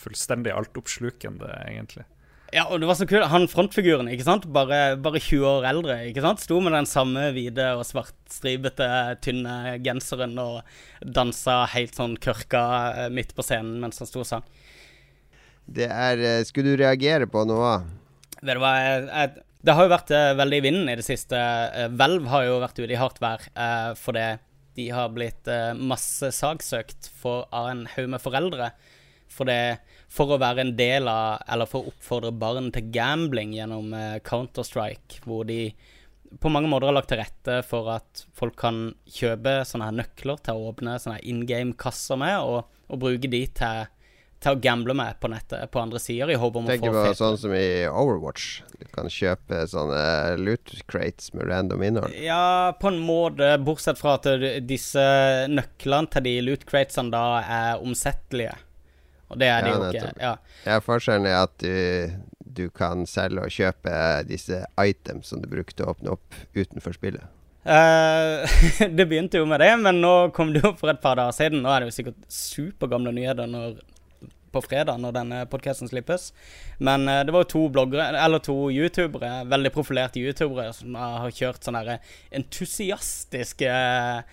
fullstendig 0.00 0.52
altoppslukende, 0.54 1.48
egentlig. 1.68 2.10
Ja, 2.50 2.64
og 2.66 2.80
det 2.82 2.88
var 2.88 2.96
så 2.98 3.06
kult. 3.06 3.28
Han 3.30 3.46
frontfiguren, 3.50 4.08
ikke 4.10 4.26
sant? 4.26 4.48
Bare, 4.50 4.96
bare 4.98 5.20
20 5.22 5.46
år 5.46 5.66
eldre, 5.70 5.98
ikke 6.08 6.24
sant? 6.24 6.42
Sto 6.42 6.58
med 6.62 6.74
den 6.74 6.88
samme 6.88 7.28
hvite 7.36 7.68
og 7.78 7.84
svartstribete, 7.86 8.88
tynne 9.22 9.76
genseren 9.84 10.34
og 10.42 10.58
dansa 11.00 11.62
helt 11.76 11.94
sånn 11.94 12.16
kørka 12.18 12.64
eh, 13.04 13.12
midt 13.14 13.36
på 13.36 13.46
scenen 13.46 13.78
mens 13.82 14.02
han 14.02 14.10
sto 14.10 14.24
og 14.24 14.28
sang. 14.32 14.46
Det 15.70 15.86
er 15.86 16.24
eh, 16.24 16.42
Skulle 16.48 16.74
du 16.74 16.82
reagere 16.82 17.30
på 17.30 17.44
noe? 17.46 17.78
Vet 18.40 18.56
du 18.56 18.62
hva, 18.62 18.74
jeg, 18.82 19.06
jeg, 19.06 19.46
det 19.68 19.76
har 19.76 19.86
jo 19.86 19.94
vært 19.94 20.14
eh, 20.16 20.30
veldig 20.40 20.58
i 20.58 20.64
vinden 20.64 20.90
i 20.90 20.96
det 20.98 21.06
siste. 21.06 21.40
Hvelv 21.94 22.30
har 22.32 22.46
jo 22.48 22.62
vært 22.64 22.80
ute 22.80 22.90
i 22.90 22.98
hardt 22.98 23.20
vær 23.22 23.44
eh, 23.52 23.90
fordi 24.00 24.28
de 24.78 24.86
har 24.94 25.10
blitt 25.12 25.48
masse 25.76 26.28
saksøkt 26.32 27.08
for, 27.20 27.42
av 27.52 27.66
en 27.72 27.82
haug 27.90 28.06
med 28.12 28.22
foreldre. 28.22 28.70
For, 29.30 29.46
det, 29.50 29.82
for 30.10 30.34
å 30.34 30.40
være 30.42 30.64
en 30.64 30.74
del 30.78 31.08
av, 31.10 31.44
eller 31.50 31.70
for 31.70 31.84
å 31.86 31.92
oppfordre 31.92 32.32
barn 32.34 32.72
til 32.74 32.90
gambling 32.94 33.54
gjennom 33.54 33.94
eh, 33.94 34.18
Counter-Strike, 34.26 35.22
hvor 35.26 35.46
de 35.48 35.68
på 36.38 36.50
mange 36.52 36.70
måter 36.70 36.90
har 36.90 36.94
lagt 36.94 37.10
til 37.10 37.18
rette 37.18 37.60
for 37.66 37.90
at 37.90 38.24
folk 38.38 38.54
kan 38.58 38.90
kjøpe 39.10 39.60
sånne 39.66 39.88
her 39.88 39.96
nøkler 40.02 40.42
til 40.44 40.58
å 40.58 40.68
åpne 40.70 40.98
sånne 41.02 41.22
in 41.26 41.42
game-kasser 41.46 42.18
med, 42.20 42.36
og, 42.42 42.68
og 42.90 43.02
bruke 43.02 43.30
de 43.30 43.40
til, 43.58 43.88
til 44.42 44.54
å 44.54 44.60
gamble 44.62 44.94
med 44.98 45.18
på 45.22 45.30
nettet 45.32 45.72
på 45.74 45.82
andre 45.82 46.02
sider, 46.02 46.30
i 46.30 46.38
håp 46.38 46.58
om 46.58 46.68
å 46.68 46.70
Tenker 46.70 46.94
få 46.94 47.00
på 47.00 47.04
fete 47.08 47.18
sånn 47.18 47.38
som 47.42 47.54
i 47.58 47.66
Overwatch. 47.90 48.48
Du 48.78 48.86
kan 48.94 49.10
kjøpe 49.10 49.64
sånne 49.70 50.02
loot 50.42 50.74
crates 50.90 51.34
med 51.34 51.50
random 51.50 51.86
innhold. 51.86 52.14
Ja, 52.22 52.70
på 52.78 52.92
en 52.92 53.02
måte, 53.02 53.52
bortsett 53.62 53.98
fra 53.98 54.16
at 54.20 54.30
disse 54.70 55.06
nøklene 55.50 56.14
til 56.14 56.26
de 56.26 56.36
loot 56.46 56.66
cratesene 56.66 57.14
da 57.14 57.24
er 57.42 57.82
omsettelige. 57.82 58.54
Og 59.30 59.38
det 59.40 59.48
er 59.50 59.64
det 59.64 59.70
Ja, 59.70 59.76
jo 59.78 59.90
ikke. 59.90 60.12
Ja. 60.20 60.36
Ja, 60.66 60.78
Forskjellen 60.84 61.28
er 61.30 61.36
at 61.44 61.54
du, 61.62 62.16
du 62.60 62.64
kan 62.74 63.06
selge 63.06 63.44
og 63.46 63.54
kjøpe 63.54 63.92
disse 64.28 64.64
items 64.82 65.30
som 65.30 65.42
du 65.42 65.48
bruker 65.50 65.76
til 65.76 65.86
å 65.86 65.94
åpne 65.94 66.16
opp 66.16 66.40
utenfor 66.56 66.96
spillet. 66.96 67.26
Uh, 67.60 68.48
det 68.96 69.04
begynte 69.06 69.38
jo 69.40 69.46
med 69.48 69.60
det, 69.60 69.70
men 69.82 70.00
nå 70.00 70.14
kom 70.36 70.54
det 70.54 70.64
opp 70.64 70.80
for 70.80 70.92
et 70.92 71.02
par 71.02 71.18
dager 71.20 71.36
siden. 71.36 71.62
Nå 71.64 71.70
er 71.72 71.82
det 71.84 71.90
jo 71.90 71.96
sikkert 71.98 72.20
supergamle 72.32 73.12
nyheter 73.14 73.50
når, 73.50 73.78
på 74.52 74.62
fredag 74.64 75.00
når 75.02 75.14
denne 75.16 75.40
podkasten 75.50 75.90
slippes. 75.90 76.30
Men 76.78 77.08
uh, 77.08 77.20
det 77.26 77.34
var 77.34 77.44
jo 77.44 77.50
to 77.54 77.64
bloggere, 77.74 78.08
eller 78.18 78.42
to 78.44 78.56
youtubere, 78.72 79.44
veldig 79.50 79.72
profilerte 79.74 80.22
youtubere, 80.22 80.70
som 80.76 80.96
har 80.98 81.30
kjørt 81.34 81.66
sånn 81.66 81.78
herre 81.78 81.98
entusiastiske 82.34 83.70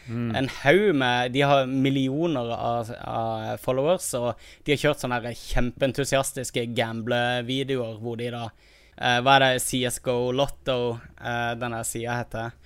En 0.08 0.50
haug 0.62 0.88
med 0.98 1.32
De 1.36 1.44
har 1.46 1.68
millioner 1.70 2.52
av, 2.54 2.92
av 3.04 3.62
followers, 3.62 4.10
og 4.18 4.34
de 4.66 4.74
har 4.74 4.82
kjørt 4.82 5.04
sånne 5.04 5.20
her 5.22 5.38
kjempeentusiastiske 5.38 6.66
gamble-videoer 6.78 8.02
hvor 8.02 8.20
de 8.20 8.32
da 8.34 8.44
eh, 8.48 9.20
Hva 9.24 9.38
er 9.38 9.46
det 9.46 9.64
CSGO 9.64 10.34
Lotto 10.36 10.80
eh, 10.96 11.54
denne 11.60 11.84
sida 11.88 12.20
heter? 12.22 12.58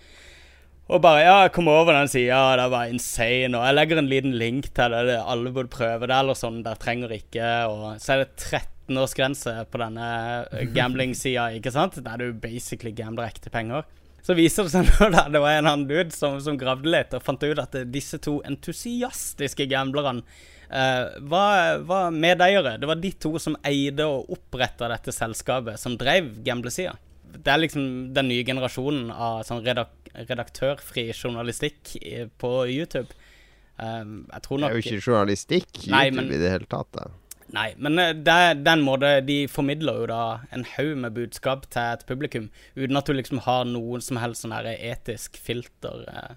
Og 0.91 0.99
bare 0.99 1.23
Ja, 1.23 1.47
kom 1.47 1.69
over 1.71 1.93
den 1.95 2.09
sida, 2.11 2.35
og 2.49 2.57
det 2.59 2.67
var 2.73 2.89
insane. 2.91 3.55
Og 3.55 3.63
jeg 3.63 3.75
legger 3.77 4.01
en 4.01 4.09
liten 4.11 4.33
link 4.35 4.73
til 4.75 4.91
det. 4.91 5.05
det 5.07 5.21
alle 5.23 5.53
burde 5.55 5.71
prøve 5.71 6.07
det, 6.07 6.17
eller 6.17 6.35
sånn. 6.35 6.63
dere 6.65 6.79
trenger 6.81 7.13
ikke. 7.15 7.47
Og 7.71 8.01
så 8.03 8.17
er 8.17 8.25
det 8.25 8.49
13-årsgrense 8.49 9.53
på 9.71 9.79
denne 9.79 10.09
gambling-sida, 10.75 11.47
ikke 11.55 11.71
sant? 11.71 12.01
Der 12.03 12.19
du 12.19 12.33
basically 12.33 12.91
gambler 12.91 13.31
ekte 13.31 13.53
penger. 13.53 13.87
Så 14.21 14.35
viser 14.37 14.67
det 14.67 14.73
seg 14.73 14.89
nå 14.89 15.07
da 15.15 15.23
det 15.31 15.39
var 15.41 15.55
en 15.57 15.69
annen 15.69 15.87
dude 15.89 16.11
som, 16.13 16.35
som 16.43 16.59
gravde 16.59 16.91
litt, 16.91 17.15
og 17.15 17.23
fant 17.25 17.41
ut 17.41 17.61
at 17.63 17.77
disse 17.89 18.19
to 18.21 18.35
entusiastiske 18.45 19.65
gamblerne 19.71 20.21
uh, 20.69 21.07
var, 21.31 21.79
var, 21.87 22.11
medeiere. 22.13 22.75
Det 22.77 22.89
var 22.91 22.99
de 23.01 23.13
to 23.15 23.37
som 23.41 23.55
eide 23.65 24.05
og 24.05 24.29
oppretta 24.35 24.91
dette 24.91 25.15
selskapet, 25.15 25.79
som 25.81 25.95
drev 25.97 26.35
gamblesida. 26.45 26.99
Det 27.37 27.51
er 27.51 27.63
liksom 27.63 27.83
den 28.15 28.29
nye 28.31 28.45
generasjonen 28.47 29.11
av 29.11 29.43
sånn 29.47 29.63
redak 29.65 29.97
redaktørfri 30.11 31.05
journalistikk 31.15 31.93
på 32.41 32.51
YouTube. 32.67 33.15
Um, 33.79 34.27
jeg 34.27 34.43
tror 34.45 34.59
nok 34.59 34.73
Det 34.73 34.75
er 34.75 34.81
jo 34.81 34.83
ikke 34.91 35.05
journalistikk 35.07 35.69
YouTube 35.71 35.95
nei, 35.95 36.05
men, 36.13 36.27
i 36.27 36.39
det 36.41 36.51
hele 36.51 36.67
tatt. 36.69 36.89
da. 36.93 37.07
Nei, 37.51 37.71
men 37.81 37.99
eh, 37.99 38.13
det 38.15 38.63
den 38.63 38.83
måte 38.85 39.09
de 39.27 39.43
formidler 39.51 40.03
jo 40.03 40.09
da 40.11 40.21
en 40.55 40.63
haug 40.75 40.93
med 41.03 41.15
budskap 41.17 41.65
til 41.71 41.81
et 41.83 42.05
publikum, 42.07 42.49
uten 42.77 42.99
at 42.99 43.09
du 43.09 43.15
liksom 43.17 43.41
har 43.47 43.65
noen 43.67 44.03
som 44.03 44.19
helst 44.21 44.45
sånn 44.45 44.55
etisk 44.55 45.39
filter 45.41 46.05
eh, 46.11 46.35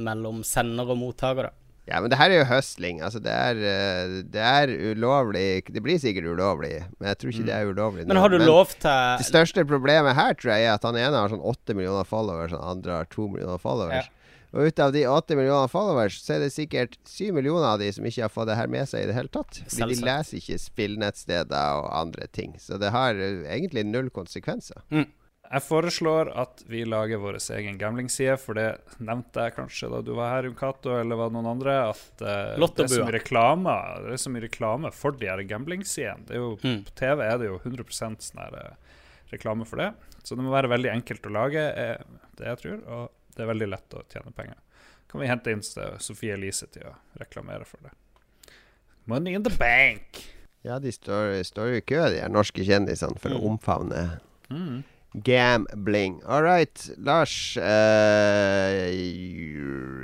mellom 0.00 0.42
sender 0.46 0.90
og 0.90 0.98
mottaker. 1.02 1.50
da. 1.50 1.59
Ja, 1.90 1.98
men 1.98 2.12
det 2.12 2.20
her 2.20 2.30
er 2.30 2.38
jo 2.44 2.46
høstling. 2.46 3.00
Altså, 3.02 3.18
det 3.22 3.32
er, 3.34 3.58
eh, 3.66 4.12
det 4.30 4.44
er 4.46 4.70
ulovlig 4.92 5.64
Det 5.66 5.82
blir 5.82 5.98
sikkert 5.98 6.28
ulovlig, 6.30 6.84
men 7.00 7.10
jeg 7.10 7.18
tror 7.18 7.32
ikke 7.32 7.42
mm. 7.42 7.48
det 7.48 7.56
er 7.56 7.66
mm. 7.66 7.72
ulovlig. 7.74 8.06
Men 8.06 8.22
har 8.22 8.30
du 8.30 8.38
men 8.38 8.46
lov 8.46 8.70
til 8.76 9.18
Det 9.18 9.26
største 9.26 9.66
problemet 9.66 10.14
her, 10.14 10.38
tror 10.38 10.54
jeg, 10.54 10.68
er 10.68 10.78
at 10.78 10.86
han 10.86 10.98
ene 11.00 11.18
har 11.18 11.34
sånn 11.34 11.42
8 11.42 11.74
millioner 11.74 12.06
followers, 12.06 12.54
og 12.54 12.62
han 12.62 12.78
andre 12.78 13.02
har 13.02 13.10
2 13.10 13.28
millioner 13.34 13.58
followers. 13.58 14.06
Ja. 14.06 14.16
Og 14.50 14.66
ut 14.66 14.80
av 14.82 14.90
de 14.94 15.04
8 15.06 15.36
millioner 15.38 15.70
followers, 15.70 16.16
så 16.24 16.34
er 16.36 16.44
det 16.44 16.50
sikkert 16.54 16.96
7 17.06 17.30
millioner 17.34 17.68
av 17.68 17.82
de 17.82 17.90
som 17.94 18.06
ikke 18.06 18.24
har 18.24 18.32
fått 18.34 18.50
det 18.50 18.58
her 18.58 18.70
med 18.70 18.88
seg 18.90 19.04
i 19.04 19.10
det 19.10 19.14
hele 19.14 19.30
tatt. 19.30 19.60
Fordi 19.70 19.94
de 19.94 20.06
leser 20.06 20.40
ikke 20.40 20.58
spillnettsteder 20.58 21.82
og 21.82 21.90
andre 21.94 22.26
ting. 22.34 22.56
Så 22.58 22.78
det 22.82 22.90
har 22.94 23.18
eh, 23.18 23.44
egentlig 23.50 23.86
null 23.86 24.10
konsekvenser. 24.14 24.82
Mm. 24.90 25.06
Jeg 25.50 25.64
foreslår 25.66 26.28
at 26.38 26.60
vi 26.70 26.84
lager 26.86 27.18
vår 27.18 27.40
egen 27.56 27.78
gamblingside, 27.78 28.36
for 28.38 28.54
det 28.54 28.68
nevnte 29.02 29.48
jeg 29.48 29.56
kanskje 29.56 29.88
da 29.90 29.98
du 30.06 30.12
var 30.14 30.36
her, 30.36 30.46
Cato, 30.54 30.92
eller 30.94 31.18
var 31.18 31.32
det 31.32 31.34
noen 31.34 31.48
andre, 31.56 31.74
at 31.88 32.22
uh, 32.22 32.54
det, 32.54 32.84
er 32.84 32.92
så 32.92 33.02
mye 33.02 33.16
reklame, 33.16 33.74
det 34.04 34.12
er 34.14 34.22
så 34.22 34.30
mye 34.30 34.44
reklame 34.44 34.92
for 34.94 35.18
de 35.18 35.26
her 35.26 35.42
gamblingsidene. 35.50 36.42
Mm. 36.62 36.84
På 36.86 36.94
TV 37.00 37.24
er 37.26 37.40
det 37.42 37.48
jo 37.48 37.56
100 37.64 37.90
sånn 37.96 38.42
her, 38.44 38.54
uh, 38.54 39.00
reklame 39.34 39.66
for 39.66 39.82
det. 39.82 39.88
Så 40.22 40.38
det 40.38 40.46
må 40.46 40.52
være 40.54 40.70
veldig 40.70 40.92
enkelt 40.92 41.26
å 41.26 41.34
lage, 41.34 41.66
er 41.66 42.04
det 42.38 42.46
jeg 42.52 42.62
tror, 42.62 42.78
og 42.86 43.34
det 43.34 43.42
er 43.42 43.50
veldig 43.50 43.70
lett 43.72 43.98
å 43.98 44.04
tjene 44.12 44.34
penger. 44.36 44.62
Kan 45.10 45.24
vi 45.24 45.32
hente 45.32 45.50
inn 45.50 45.66
Sofie 45.66 46.38
Elise 46.38 46.70
til 46.70 46.86
å 46.86 46.94
reklamere 47.18 47.66
for 47.66 47.82
det. 47.82 47.90
Money 49.10 49.34
in 49.34 49.42
the 49.42 49.50
bank! 49.58 50.22
Ja, 50.62 50.78
de 50.78 50.92
står, 50.94 51.40
står 51.48 51.72
jo 51.72 51.82
i 51.82 51.84
kø, 51.90 52.00
de 52.12 52.22
her 52.22 52.30
norske 52.30 52.62
kjendisene, 52.62 53.18
for 53.18 53.34
mm. 53.34 53.40
å 53.40 53.50
omfavne 53.50 54.06
mm. 54.52 54.80
Gambling. 55.14 56.22
All 56.26 56.42
right, 56.42 56.90
Lars. 56.96 57.56
Uh, 57.56 58.90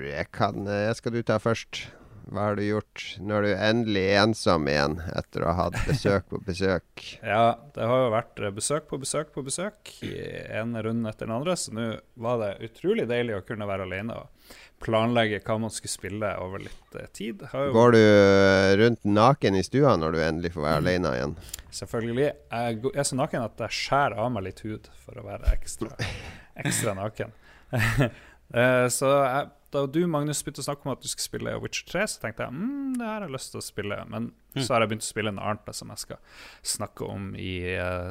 jeg 0.02 0.26
kan 0.32 0.66
uh, 0.66 0.94
Skal 0.94 1.12
du 1.12 1.22
ta 1.22 1.38
først? 1.38 1.86
Hva 2.26 2.48
har 2.48 2.56
du 2.58 2.64
gjort? 2.66 3.02
når 3.22 3.36
er 3.36 3.44
du 3.46 3.64
endelig 3.68 4.04
ensom 4.18 4.64
igjen 4.70 4.96
etter 5.14 5.44
å 5.44 5.52
ha 5.52 5.66
hatt 5.66 5.76
besøk 5.86 6.26
på 6.32 6.40
besøk. 6.42 7.04
ja, 7.22 7.54
det 7.74 7.86
har 7.86 8.02
jo 8.02 8.08
vært 8.14 8.40
besøk 8.56 8.88
på 8.90 8.98
besøk 9.02 9.30
på 9.34 9.44
besøk 9.46 9.92
i 10.06 10.14
en 10.58 10.74
runde 10.74 11.10
etter 11.10 11.28
den 11.28 11.36
andre, 11.36 11.54
så 11.54 11.74
nå 11.76 11.86
var 12.22 12.40
det 12.42 12.50
utrolig 12.66 13.06
deilig 13.10 13.38
å 13.38 13.44
kunne 13.46 13.68
være 13.68 13.86
alene 13.86 14.18
og 14.18 14.56
planlegge 14.82 15.40
hva 15.46 15.58
man 15.62 15.72
skulle 15.72 15.94
spille 15.94 16.32
over 16.42 16.64
litt 16.66 16.98
uh, 16.98 17.06
tid. 17.14 17.46
Går 17.50 17.94
du 17.94 18.00
uh, 18.02 18.74
rundt 18.82 19.06
naken 19.08 19.56
i 19.56 19.64
stua 19.64 19.94
når 20.00 20.16
du 20.16 20.22
endelig 20.26 20.52
får 20.56 20.66
være 20.66 20.82
alene 20.82 21.14
igjen? 21.16 21.36
Selvfølgelig. 21.78 22.30
Jeg 22.50 22.92
er 22.92 23.08
så 23.08 23.18
naken 23.18 23.46
at 23.46 23.66
jeg 23.66 23.78
skjærer 23.80 24.22
av 24.24 24.32
meg 24.34 24.48
litt 24.48 24.64
hud 24.66 24.90
for 25.04 25.20
å 25.20 25.26
være 25.26 25.54
ekstra, 25.54 25.94
ekstra 26.64 26.96
naken. 26.98 27.36
så 28.96 29.12
jeg, 29.14 29.48
da 29.76 29.84
du 29.92 30.02
Magnus, 30.10 30.42
begynte 30.44 30.64
å 30.64 30.66
snakke 30.66 30.88
om 30.88 30.94
at 30.96 31.04
du 31.04 31.08
skulle 31.10 31.28
spille 31.28 31.56
Witcher 31.62 31.86
3, 31.92 32.04
så 32.10 32.22
tenkte 32.24 32.48
jeg 32.48 32.56
mm, 32.56 32.96
det 32.98 33.08
har 33.08 33.26
jeg 33.26 33.36
lyst 33.36 33.52
til 33.54 33.60
å 33.60 33.66
spille. 33.68 34.02
Men 34.10 34.30
mm. 34.32 34.60
så 34.62 34.74
har 34.74 34.82
jeg 34.82 34.92
begynt 34.92 35.06
å 35.06 35.12
spille 35.12 35.34
en 35.34 35.42
annen 35.42 35.76
som 35.76 35.92
jeg 35.92 36.04
skal 36.06 36.44
snakke 36.76 37.10
om 37.16 37.32
i 37.38 37.56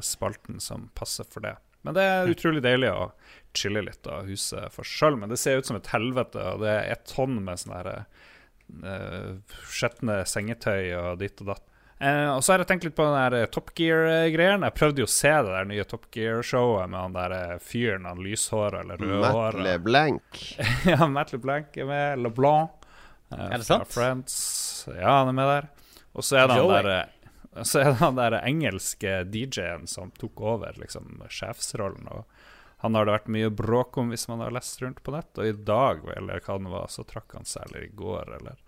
spalten 0.05 0.62
som 0.63 0.89
passer 0.98 1.27
for 1.29 1.45
det. 1.45 1.57
Men 1.86 1.93
det 1.93 2.03
er 2.10 2.31
utrolig 2.31 2.63
deilig 2.65 2.89
å 2.89 3.10
chille 3.55 3.84
litt 3.86 4.07
av 4.10 4.25
huset 4.25 4.74
for 4.74 4.88
sjøl. 4.88 5.19
Men 5.22 5.29
det 5.29 5.38
ser 5.38 5.60
ut 5.60 5.69
som 5.69 5.77
et 5.77 5.91
helvete, 5.93 6.41
og 6.41 6.63
det 6.65 6.72
er 6.74 6.89
et 6.95 7.05
tonn 7.12 7.38
med 7.45 7.62
sånne 7.62 7.98
uh, 8.81 9.57
skjetne 9.69 10.24
sengetøy 10.29 10.95
og 10.98 11.22
ditt 11.22 11.43
og 11.45 11.53
datt. 11.53 11.67
Uh, 11.95 12.35
og 12.35 12.41
så 12.43 12.51
har 12.51 12.61
jeg 12.61 12.67
tenkt 12.67 12.83
litt 12.83 12.95
på 12.97 13.05
den 13.07 13.15
der 13.15 13.51
Top 13.55 13.69
Gear-greien. 13.77 14.65
Jeg 14.67 14.75
prøvde 14.75 15.03
jo 15.03 15.07
å 15.07 15.13
se 15.13 15.31
det 15.31 15.53
der 15.53 15.69
nye 15.69 15.85
Top 15.87 16.09
Gear-showet 16.11 16.91
med 16.91 16.99
han 16.99 17.15
der 17.15 17.35
eh, 17.37 17.53
fyren, 17.63 18.07
han 18.09 18.19
lyshåra 18.19 18.81
eller 18.83 18.99
rødhåra. 18.99 19.53
Matt 19.55 19.63
LeBlanc. 19.63 20.41
ja, 20.91 21.07
Matt 21.07 21.31
LeBlanc 21.31 21.79
er 21.79 21.87
med. 21.89 22.23
LeBlanc. 22.25 22.87
Uh, 23.31 23.47
er 23.47 23.57
det 23.61 23.67
sant? 23.69 23.87
Friends. 23.95 24.35
Ja, 24.91 25.21
han 25.21 25.31
er 25.31 25.37
med 25.39 25.51
der. 25.53 25.69
Og 26.15 26.27
så 26.27 26.41
er 26.41 26.51
det 26.51 26.59
han 26.59 26.73
der 26.73 26.91
så 27.63 27.79
er 27.79 27.85
det 27.85 27.99
han 28.01 28.17
der 28.17 28.35
engelske 28.41 29.11
DJ-en 29.31 29.87
som 29.87 30.11
tok 30.19 30.41
over 30.43 30.75
liksom, 30.75 31.21
sjefsrollen. 31.31 32.09
Og 32.11 32.25
han 32.83 32.95
har 32.97 33.07
det 33.07 33.15
vært 33.15 33.31
mye 33.31 33.51
bråk 33.53 33.97
om 34.01 34.11
hvis 34.11 34.27
man 34.27 34.43
har 34.43 34.51
lest 34.51 34.81
rundt 34.83 34.99
på 35.03 35.13
nett. 35.15 35.31
Og 35.39 35.47
i 35.47 35.55
dag, 35.55 36.03
eller 36.17 36.43
hva 36.43 36.57
det 36.59 36.73
var, 36.73 36.89
så 36.91 37.05
trakk 37.07 37.37
han 37.37 37.47
seg, 37.47 37.69
eller 37.69 37.87
i 37.87 37.93
går, 37.95 38.33
eller 38.41 38.59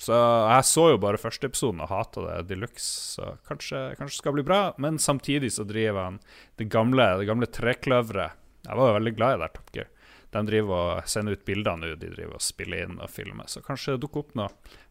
Så 0.00 0.16
jeg 0.16 0.66
så 0.66 0.84
jo 0.94 1.00
bare 1.02 1.20
første 1.20 1.46
episoden 1.50 1.82
og 1.84 1.90
hata 1.92 2.24
det 2.24 2.36
de 2.48 2.56
luxe, 2.62 3.16
så 3.16 3.34
kanskje, 3.48 3.82
kanskje 3.98 4.22
skal 4.22 4.34
bli 4.36 4.44
bra. 4.46 4.62
Men 4.82 4.98
samtidig 4.98 5.52
så 5.54 5.66
driver 5.68 6.08
han 6.08 6.20
det 6.58 6.70
gamle, 6.72 7.12
det 7.20 7.28
gamle 7.28 7.48
trekløveret. 7.50 8.38
Jeg 8.62 8.78
var 8.78 8.88
jo 8.88 8.96
veldig 8.96 9.12
glad 9.18 9.36
i 9.36 9.42
det 9.42 9.50
Top 9.56 9.74
Gear. 9.74 9.90
De 10.32 10.40
driver 10.48 10.78
og 10.78 11.08
sender 11.12 11.36
ut 11.36 11.44
bilder 11.44 11.76
nå, 11.76 11.92
de 12.00 12.08
driver 12.14 12.38
og 12.38 12.42
spiller 12.44 12.86
inn 12.86 12.96
og 13.02 13.10
filmer. 13.12 13.50
Så 13.52 13.60
kanskje 13.64 13.96
det 13.96 14.04
dukker 14.06 14.24
opp 14.24 14.32
noe 14.38 14.48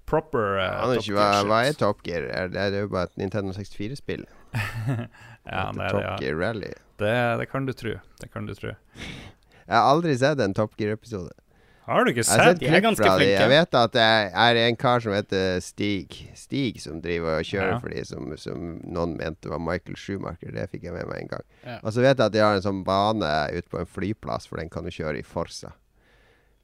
proper 0.09 0.59
uh, 0.59 0.93
Top 0.93 1.05
Gear. 1.07 1.17
Hva, 1.17 1.43
hva 1.49 1.61
er 1.65 1.77
Top 1.79 2.03
Gear? 2.05 2.27
Er 2.29 2.51
det, 2.53 2.67
er 2.67 2.85
jo 2.85 2.91
bare 2.93 3.09
et 3.09 3.21
Nintendo 3.23 3.55
64-spill. 3.57 4.27
ja, 4.53 5.65
det 5.73 5.87
er 5.87 5.95
Top 5.95 6.03
ja. 6.03 6.15
Gear 6.21 6.37
Rally. 6.37 6.73
Det, 7.01 7.13
det, 7.41 7.47
kan 7.49 7.65
du 7.65 7.73
tro. 7.73 7.95
Det 8.21 8.29
kan 8.29 8.45
du 8.45 8.53
tro. 8.57 8.75
Jeg 8.75 9.73
har 9.73 9.87
aldri 9.87 10.13
sett 10.19 10.43
en 10.43 10.53
Top 10.57 10.77
Gear-episode. 10.77 11.33
Har 11.91 12.05
du 12.07 12.11
ikke 12.13 12.25
sett? 12.25 12.59
De 12.61 12.69
er 12.69 12.83
ganske 12.83 13.03
flinke. 13.03 13.35
Jeg 13.35 13.51
vet 13.51 13.77
at 13.81 13.93
det 13.95 14.05
er 14.45 14.59
en 14.63 14.77
kar 14.79 15.03
som 15.03 15.15
heter 15.15 15.59
Stig. 15.63 16.15
Stig 16.37 16.79
som 16.83 17.01
driver 17.03 17.41
og 17.41 17.47
kjører 17.47 17.73
ja. 17.75 17.79
for 17.83 17.93
de 17.93 18.05
som, 18.07 18.31
som, 18.39 18.71
noen 18.85 19.17
mente 19.19 19.51
var 19.51 19.61
Michael 19.63 19.99
Schumacher. 19.99 20.53
Det 20.55 20.69
fikk 20.71 20.87
jeg 20.87 20.95
med 20.95 21.09
meg 21.09 21.25
en 21.25 21.33
gang. 21.35 21.45
Ja. 21.65 21.77
Og 21.81 21.95
så 21.95 22.05
vet 22.05 22.15
jeg 22.15 22.25
at 22.25 22.35
de 22.35 22.43
har 22.43 22.57
en 22.57 22.65
sånn 22.65 22.83
bane 22.87 23.31
ute 23.51 23.67
på 23.71 23.81
en 23.81 23.91
flyplass, 23.99 24.47
for 24.49 24.61
den 24.61 24.71
kan 24.71 24.87
du 24.87 24.93
kjøre 24.93 25.19
i 25.19 25.27
Forsa. 25.27 25.73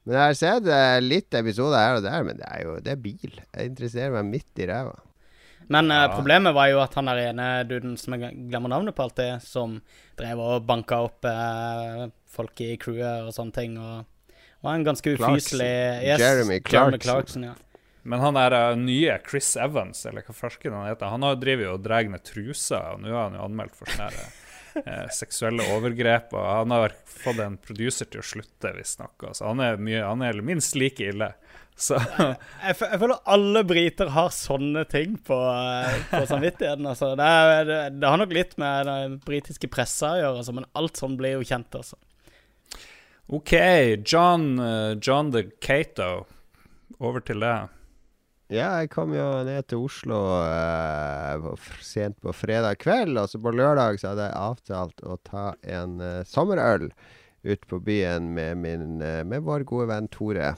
Men 0.08 0.16
jeg 0.16 0.24
har 0.24 0.38
sett 0.40 0.68
uh, 0.72 0.96
litt 1.04 1.36
episoder 1.36 1.82
her 1.82 1.98
og 1.98 2.06
der, 2.06 2.24
men 2.24 2.38
det 2.40 2.48
er 2.48 2.64
jo 2.64 2.78
det 2.80 2.94
er 2.94 3.04
bil. 3.04 3.34
Jeg 3.52 3.74
interesserer 3.74 4.14
meg 4.14 4.30
midt 4.30 4.62
i 4.64 4.68
ræva. 4.70 4.96
Men 5.68 5.92
uh, 5.92 6.06
problemet 6.14 6.56
var 6.56 6.70
jo 6.72 6.78
at 6.80 6.94
han 6.96 7.10
der 7.10 7.26
ene 7.26 7.48
duden 7.68 7.98
som 8.00 8.16
jeg 8.16 8.32
glemmer 8.48 8.72
navnet 8.72 8.96
på 8.96 9.04
alltid, 9.04 9.44
som 9.44 9.82
drev 10.16 10.40
og 10.40 10.64
banka 10.68 11.02
opp 11.10 11.28
uh, 11.28 12.06
folk 12.24 12.62
i 12.64 12.78
crewet 12.80 13.28
og 13.28 13.34
sånne 13.36 13.56
ting, 13.58 13.76
og 13.76 14.06
var 14.64 14.74
en 14.74 14.84
ganske 14.86 15.14
ufyselig 15.14 15.70
yes, 16.02 16.20
Jeremy 16.20 16.60
Clarkson. 16.60 16.78
Jeremy 16.78 16.98
Clarkson 17.04 17.48
ja. 17.50 17.54
Men 18.08 18.22
han 18.24 18.38
der 18.38 18.54
uh, 18.56 18.76
nye 18.80 19.18
Chris 19.30 19.52
Evans, 19.60 20.06
eller 20.08 20.24
hva 20.24 20.34
farsken 20.34 20.72
han 20.72 20.88
heter, 20.88 21.10
han 21.12 21.26
har 21.26 21.36
driver 21.36 21.66
jo 21.66 21.72
og 21.76 21.82
drar 21.84 22.08
ned 22.08 22.24
trusa, 22.24 22.78
og 22.94 23.02
nå 23.02 23.12
har 23.12 23.26
han 23.28 23.36
jo 23.36 23.44
anmeldt 23.44 23.76
for 23.76 23.90
sånne 23.90 24.08
her 24.08 24.84
eh, 24.86 25.08
seksuelle 25.12 25.66
overgrep. 25.74 26.32
Og 26.32 26.46
han 26.46 26.72
har 26.72 26.94
fått 27.04 27.42
en 27.44 27.58
producer 27.60 28.08
til 28.08 28.22
å 28.22 28.26
slutte, 28.30 28.72
visstnok. 28.78 29.28
Så 29.36 29.50
han 29.50 29.60
er, 29.64 29.76
mye, 29.82 30.00
han 30.06 30.24
er 30.24 30.40
minst 30.46 30.78
like 30.78 31.04
ille. 31.04 31.32
Så. 31.78 31.94
Jeg, 32.18 32.74
jeg, 32.74 32.98
føler 32.98 33.20
alle 33.30 33.60
briter 33.62 34.08
har 34.10 34.32
sånne 34.34 34.82
ting 34.90 35.12
på, 35.22 35.36
eh, 35.38 36.00
på 36.10 36.24
samvittigheten. 36.26 36.88
Altså. 36.90 37.12
Det, 37.18 37.28
er, 37.28 37.68
det, 37.68 37.76
det, 38.00 38.08
har 38.08 38.18
nok 38.18 38.34
litt 38.34 38.56
med 38.58 38.88
den 38.88 39.14
britiske 39.22 39.70
pressa 39.70 40.16
å 40.16 40.18
gjøre, 40.18 40.40
altså, 40.40 40.56
men 40.56 40.66
alt 40.80 40.98
sånn 40.98 41.14
blir 41.20 41.36
jo 41.36 41.46
kjent. 41.46 41.78
Altså. 41.78 42.00
OK, 43.30 43.52
John, 44.04 44.58
uh, 44.58 44.94
John 44.94 45.30
the 45.30 45.50
Cato. 45.60 46.24
Over 46.98 47.20
til 47.20 47.42
deg. 47.44 47.74
Ja, 48.48 48.70
jeg 48.80 48.88
kom 48.94 49.10
jo 49.12 49.26
ned 49.44 49.66
til 49.68 49.82
Oslo 49.84 50.16
uh, 50.40 51.66
sent 51.84 52.16
på 52.24 52.32
fredag 52.32 52.78
kveld. 52.80 53.18
Og 53.20 53.28
så 53.28 53.40
på 53.44 53.52
lørdag 53.52 54.00
så 54.00 54.14
hadde 54.14 54.30
jeg 54.30 54.40
avtalt 54.40 55.04
å 55.04 55.18
ta 55.28 55.50
en 55.60 56.00
eh, 56.00 56.22
sommerøl 56.24 56.88
ut 57.44 57.66
på 57.68 57.80
byen 57.84 58.30
med, 58.32 58.56
min, 58.64 58.96
eh, 59.04 59.20
med 59.28 59.44
vår 59.44 59.66
gode 59.68 59.90
venn 59.92 60.08
Tore. 60.08 60.54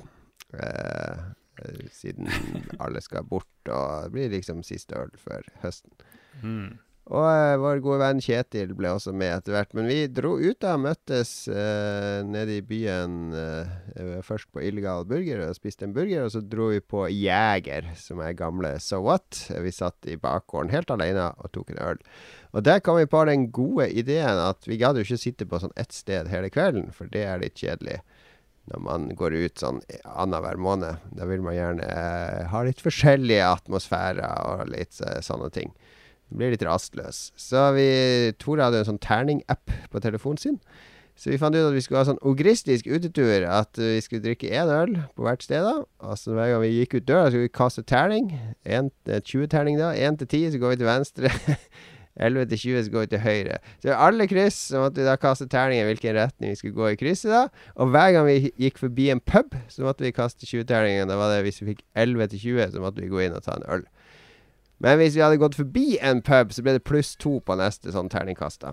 siden 1.92 2.30
alle 2.82 3.02
skal 3.02 3.26
bort, 3.26 3.50
og 3.66 4.06
det 4.06 4.14
blir 4.14 4.30
liksom 4.32 4.62
siste 4.66 4.94
øl 4.98 5.10
før 5.18 5.44
høsten. 5.62 5.92
Mm. 6.42 6.78
Og 7.10 7.24
eh, 7.26 7.56
vår 7.58 7.80
gode 7.82 7.98
venn 8.04 8.20
Kjetil 8.22 8.70
ble 8.78 8.92
også 8.94 9.10
med 9.16 9.32
etter 9.34 9.56
hvert. 9.56 9.72
Men 9.74 9.88
vi 9.90 9.98
dro 10.14 10.36
ut 10.38 10.66
og 10.68 10.82
møttes 10.84 11.32
eh, 11.50 12.20
nede 12.22 12.60
i 12.60 12.62
byen 12.66 13.34
eh, 13.34 14.20
først 14.26 14.50
på 14.54 14.62
Illegal 14.62 15.08
Burger 15.10 15.42
og 15.48 15.58
spiste 15.58 15.88
en 15.88 15.96
burger. 15.96 16.28
Og 16.28 16.34
så 16.36 16.44
dro 16.44 16.70
vi 16.70 16.78
på 16.78 17.08
Jæger, 17.10 17.90
som 17.98 18.22
er 18.22 18.38
gamle 18.38 18.76
So 18.78 19.02
What. 19.02 19.42
Vi 19.50 19.74
satt 19.74 20.06
i 20.06 20.20
bakgården 20.20 20.70
helt 20.74 20.94
alene 20.94 21.32
og 21.42 21.50
tok 21.56 21.74
en 21.74 21.82
øl. 21.88 22.00
Og 22.54 22.62
der 22.66 22.78
kom 22.84 23.00
vi 23.00 23.10
på 23.10 23.24
den 23.26 23.50
gode 23.54 23.90
ideen 23.90 24.38
at 24.46 24.70
vi 24.70 24.78
gadd 24.78 24.98
jo 24.98 25.06
ikke 25.06 25.18
sitte 25.18 25.50
på 25.50 25.58
sånn 25.62 25.74
ett 25.78 25.94
sted 25.94 26.30
hele 26.30 26.50
kvelden, 26.50 26.90
for 26.94 27.10
det 27.10 27.26
er 27.26 27.42
litt 27.42 27.58
kjedelig 27.58 28.00
når 28.70 28.82
man 28.84 29.06
går 29.18 29.34
ut 29.34 29.58
sånn 29.58 29.80
annenhver 30.04 30.58
måned. 30.60 31.00
Da 31.16 31.26
vil 31.26 31.42
man 31.42 31.56
gjerne 31.56 31.86
eh, 31.90 32.42
ha 32.52 32.62
litt 32.66 32.82
forskjellige 32.82 33.46
atmosfærer 33.48 34.44
og 34.46 34.70
litt 34.70 35.00
eh, 35.02 35.18
sånne 35.24 35.50
ting. 35.54 35.72
Blir 36.30 36.54
litt 36.54 36.64
rastløs. 36.66 37.30
Så 37.38 37.70
vi 37.76 37.88
Tore 38.38 38.68
hadde 38.68 38.84
en 38.84 38.90
sånn 38.92 39.02
terning-app 39.02 39.72
på 39.90 40.02
telefonen 40.02 40.40
sin. 40.40 40.58
Så 41.20 41.28
vi 41.28 41.38
fant 41.40 41.52
ut 41.52 41.66
at 41.66 41.75
vi 41.75 41.82
skulle 41.84 42.00
ha 42.00 42.08
sånn 42.08 42.22
ogristisk 42.25 42.87
utetur. 42.88 43.44
At 43.44 43.76
vi 43.76 43.99
skulle 44.00 44.25
drikke 44.25 44.49
én 44.56 44.70
øl 44.72 44.94
på 45.12 45.26
hvert 45.26 45.44
sted. 45.44 45.66
Og 46.00 46.16
så 46.16 46.32
hver 46.32 46.54
gang 46.54 46.62
vi 46.64 46.72
gikk 46.78 46.96
ut 46.96 47.08
døra, 47.10 47.28
skulle 47.28 47.49
vi 47.50 47.56
kaste 47.60 47.84
terning. 47.84 48.30
20-terning, 48.64 49.76
da. 49.82 49.92
1 49.92 50.22
til 50.22 50.30
10, 50.30 50.54
så 50.54 50.62
går 50.62 50.76
vi 50.76 50.80
til 50.80 50.88
venstre. 50.88 51.34
11 52.20 52.49
til 52.50 52.58
20 52.58 52.84
så 52.84 52.90
går 52.90 53.04
vi 53.04 53.10
til 53.12 53.22
høyre. 53.25 53.58
Så 53.80 53.90
i 53.90 53.96
alle 53.96 54.26
kryss 54.28 54.58
så 54.72 54.82
måtte 54.82 55.00
vi 55.00 55.06
da 55.06 55.16
kaste 55.20 55.46
terning 55.50 55.80
i 55.80 55.87
hvilken 55.88 56.16
retning 56.16 56.52
vi 56.52 56.58
skulle 56.58 56.76
gå 56.76 56.90
i 56.92 56.99
krysset. 57.00 57.30
da 57.30 57.46
Og 57.76 57.92
hver 57.94 58.12
gang 58.16 58.26
vi 58.26 58.52
gikk 58.58 58.80
forbi 58.82 59.10
en 59.12 59.20
pub, 59.20 59.54
så 59.68 59.87
måtte 59.87 60.04
vi 60.04 60.12
kaste 60.16 60.46
20-terningen. 60.46 61.08
Da 61.08 61.16
var 61.20 61.32
det 61.34 61.44
hvis 61.46 61.62
vi 61.62 61.72
fikk 61.72 61.84
11 61.94 62.32
til 62.34 62.44
20, 62.56 62.72
så 62.75 62.82
måtte 62.82 63.04
vi 63.04 63.12
gå 63.12 63.22
inn 63.25 63.37
og 63.37 63.44
ta 63.46 63.56
en 63.56 63.68
øl. 63.76 63.87
Men 64.80 64.96
hvis 65.00 65.16
vi 65.16 65.22
hadde 65.25 65.40
gått 65.40 65.58
forbi 65.58 65.99
en 66.00 66.22
pub, 66.25 66.54
så 66.56 66.64
ble 66.64 66.78
det 66.78 66.87
pluss 66.88 67.12
to 67.20 67.37
på 67.44 67.56
neste 67.60 67.92
sånn 67.92 68.08
terningkast. 68.12 68.64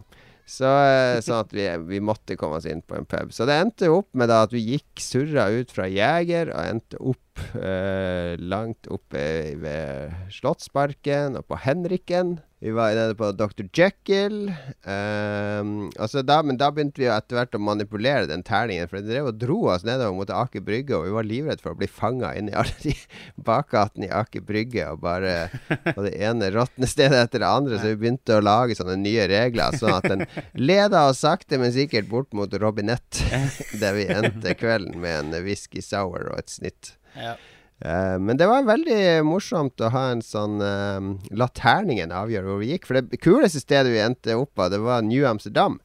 så, 0.47 0.69
eh, 0.87 1.19
sånn 1.19 1.41
at 1.43 1.51
vi, 1.51 1.67
vi, 1.89 1.99
måtte 1.99 2.37
komme 2.39 2.61
oss 2.61 2.67
inn 2.69 2.81
på 2.81 2.95
en 2.95 3.05
pub. 3.05 3.33
Så 3.35 3.45
det 3.45 3.57
endte 3.59 3.91
opp 3.91 4.07
med 4.15 4.31
da 4.31 4.45
at 4.45 4.55
vi 4.55 4.63
gikk 4.63 5.03
surra 5.03 5.49
ut 5.51 5.73
fra 5.75 5.89
Jeger 5.91 6.53
og 6.53 6.63
endte 6.63 7.01
opp 7.03 7.26
eh, 7.55 8.33
langt 8.39 8.89
oppe 8.93 9.23
ved 9.61 10.13
Slottsparken 10.33 11.39
og 11.39 11.47
på 11.49 11.59
Henriken. 11.63 12.37
Vi 12.59 12.71
var 12.73 12.95
nede 12.97 13.13
på 13.13 13.27
Dr. 13.37 13.67
Jekyll. 13.73 14.47
Um, 14.81 15.91
altså 16.01 16.23
da, 16.25 16.39
men 16.41 16.57
da 16.57 16.71
begynte 16.73 17.03
vi 17.03 17.05
etter 17.05 17.37
hvert 17.37 17.53
å 17.53 17.61
manipulere 17.61 18.25
den 18.31 18.41
terningen. 18.45 18.89
For 18.89 18.97
det 18.97 19.11
drev 19.11 19.29
og 19.29 19.37
dro 19.37 19.59
oss 19.69 19.85
nedover 19.85 20.15
mot 20.17 20.33
Aker 20.33 20.63
Brygge, 20.65 20.97
og 20.97 21.05
vi 21.05 21.13
var 21.13 21.29
livredde 21.29 21.61
for 21.61 21.75
å 21.75 21.77
bli 21.77 21.85
fanga 21.85 22.33
Inni 22.33 22.55
alle 22.57 22.73
de 22.81 22.95
bakgatene 23.49 24.09
i 24.09 24.11
Aker 24.23 24.41
Brygge 24.47 24.89
og 24.89 25.03
bare 25.05 25.35
på 25.69 26.07
det 26.07 26.15
ene 26.17 26.49
råtne 26.55 26.89
stedet 26.89 27.21
etter 27.27 27.45
det 27.45 27.51
andre. 27.51 27.77
Så 27.77 27.93
vi 27.93 28.01
begynte 28.01 28.39
å 28.39 28.45
lage 28.45 28.79
sånne 28.79 28.97
nye 29.03 29.29
regler, 29.29 29.77
sånn 29.77 29.99
at 29.99 30.09
den 30.09 30.25
leda 30.57 31.05
oss 31.11 31.21
sakte, 31.21 31.61
men 31.61 31.75
sikkert 31.75 32.09
bort 32.09 32.33
mot 32.33 32.57
Robinette, 32.57 33.21
der 33.83 33.93
vi 34.01 34.09
endte 34.09 34.57
kvelden 34.57 34.97
med 35.05 35.27
en 35.27 35.43
whisky 35.45 35.85
sour 35.85 36.31
og 36.31 36.41
et 36.41 36.57
snitt. 36.57 36.96
Ja. 37.17 37.35
Uh, 37.77 38.17
men 38.17 38.39
det 38.39 38.47
var 38.49 38.65
veldig 38.65 39.21
morsomt 39.27 39.77
å 39.85 39.91
ha 39.93 40.07
en 40.09 40.23
sånn 40.25 40.57
uh, 40.65 40.97
La 41.37 41.45
terningen 41.53 42.09
avgjøre 42.15 42.49
hvor 42.49 42.63
vi 42.63 42.71
gikk. 42.73 42.87
For 42.89 42.97
det 42.97 43.21
kuleste 43.21 43.61
stedet 43.61 43.93
vi 43.93 44.01
endte 44.01 44.39
opp 44.39 44.55
på, 44.57 44.69
det 44.73 44.81
var 44.81 45.05
New 45.05 45.27
Amsterdam. 45.29 45.77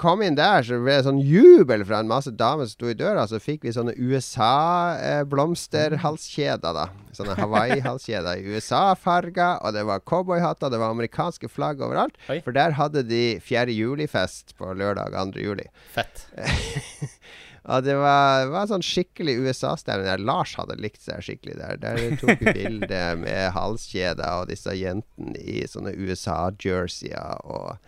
Kom 0.00 0.22
inn 0.24 0.34
der, 0.34 0.62
så 0.66 0.80
ble 0.82 0.96
det 0.96 1.04
sånn 1.06 1.20
jubel 1.22 1.84
fra 1.86 2.00
en 2.02 2.08
masse 2.10 2.32
damer 2.34 2.66
som 2.66 2.74
sto 2.74 2.88
i 2.90 2.96
døra. 2.98 3.28
Så 3.30 3.38
fikk 3.42 3.62
vi 3.66 3.72
sånne 3.74 3.94
USA-blomsterhalskjeder, 3.94 6.72
da. 6.74 6.86
Sånne 7.14 7.34
Hawaii-halskjeder 7.38 8.34
i 8.40 8.44
USA-farger. 8.54 9.54
Og 9.62 9.70
det 9.76 9.84
var 9.88 10.06
cowboyhatter, 10.08 10.68
det 10.72 10.80
var 10.82 10.90
amerikanske 10.94 11.48
flagg 11.52 11.76
overalt. 11.84 12.14
Oi. 12.32 12.38
For 12.46 12.52
der 12.56 12.70
hadde 12.78 13.00
de 13.06 13.24
4. 13.44 13.70
juli-fest 13.74 14.46
på 14.58 14.64
lørdag 14.74 15.08
2. 15.14 15.18
juli. 15.44 15.66
Fett. 15.94 16.16
Ja, 17.64 17.80
det 17.80 17.94
var, 17.96 18.50
var 18.52 18.68
sånn 18.68 18.84
skikkelig 18.84 19.38
USA-stemning. 19.40 20.26
Lars 20.28 20.52
hadde 20.58 20.76
likt 20.76 21.00
seg 21.00 21.22
skikkelig 21.24 21.56
der. 21.62 21.78
Der 21.80 22.18
tok 22.20 22.42
vi 22.42 22.52
bilde 22.52 23.04
med 23.22 23.54
halskjeder 23.56 24.42
og 24.42 24.50
disse 24.52 24.74
jentene 24.76 25.40
i 25.40 25.62
sånne 25.68 25.94
USA-jerseyer 25.96 27.40
og 27.48 27.78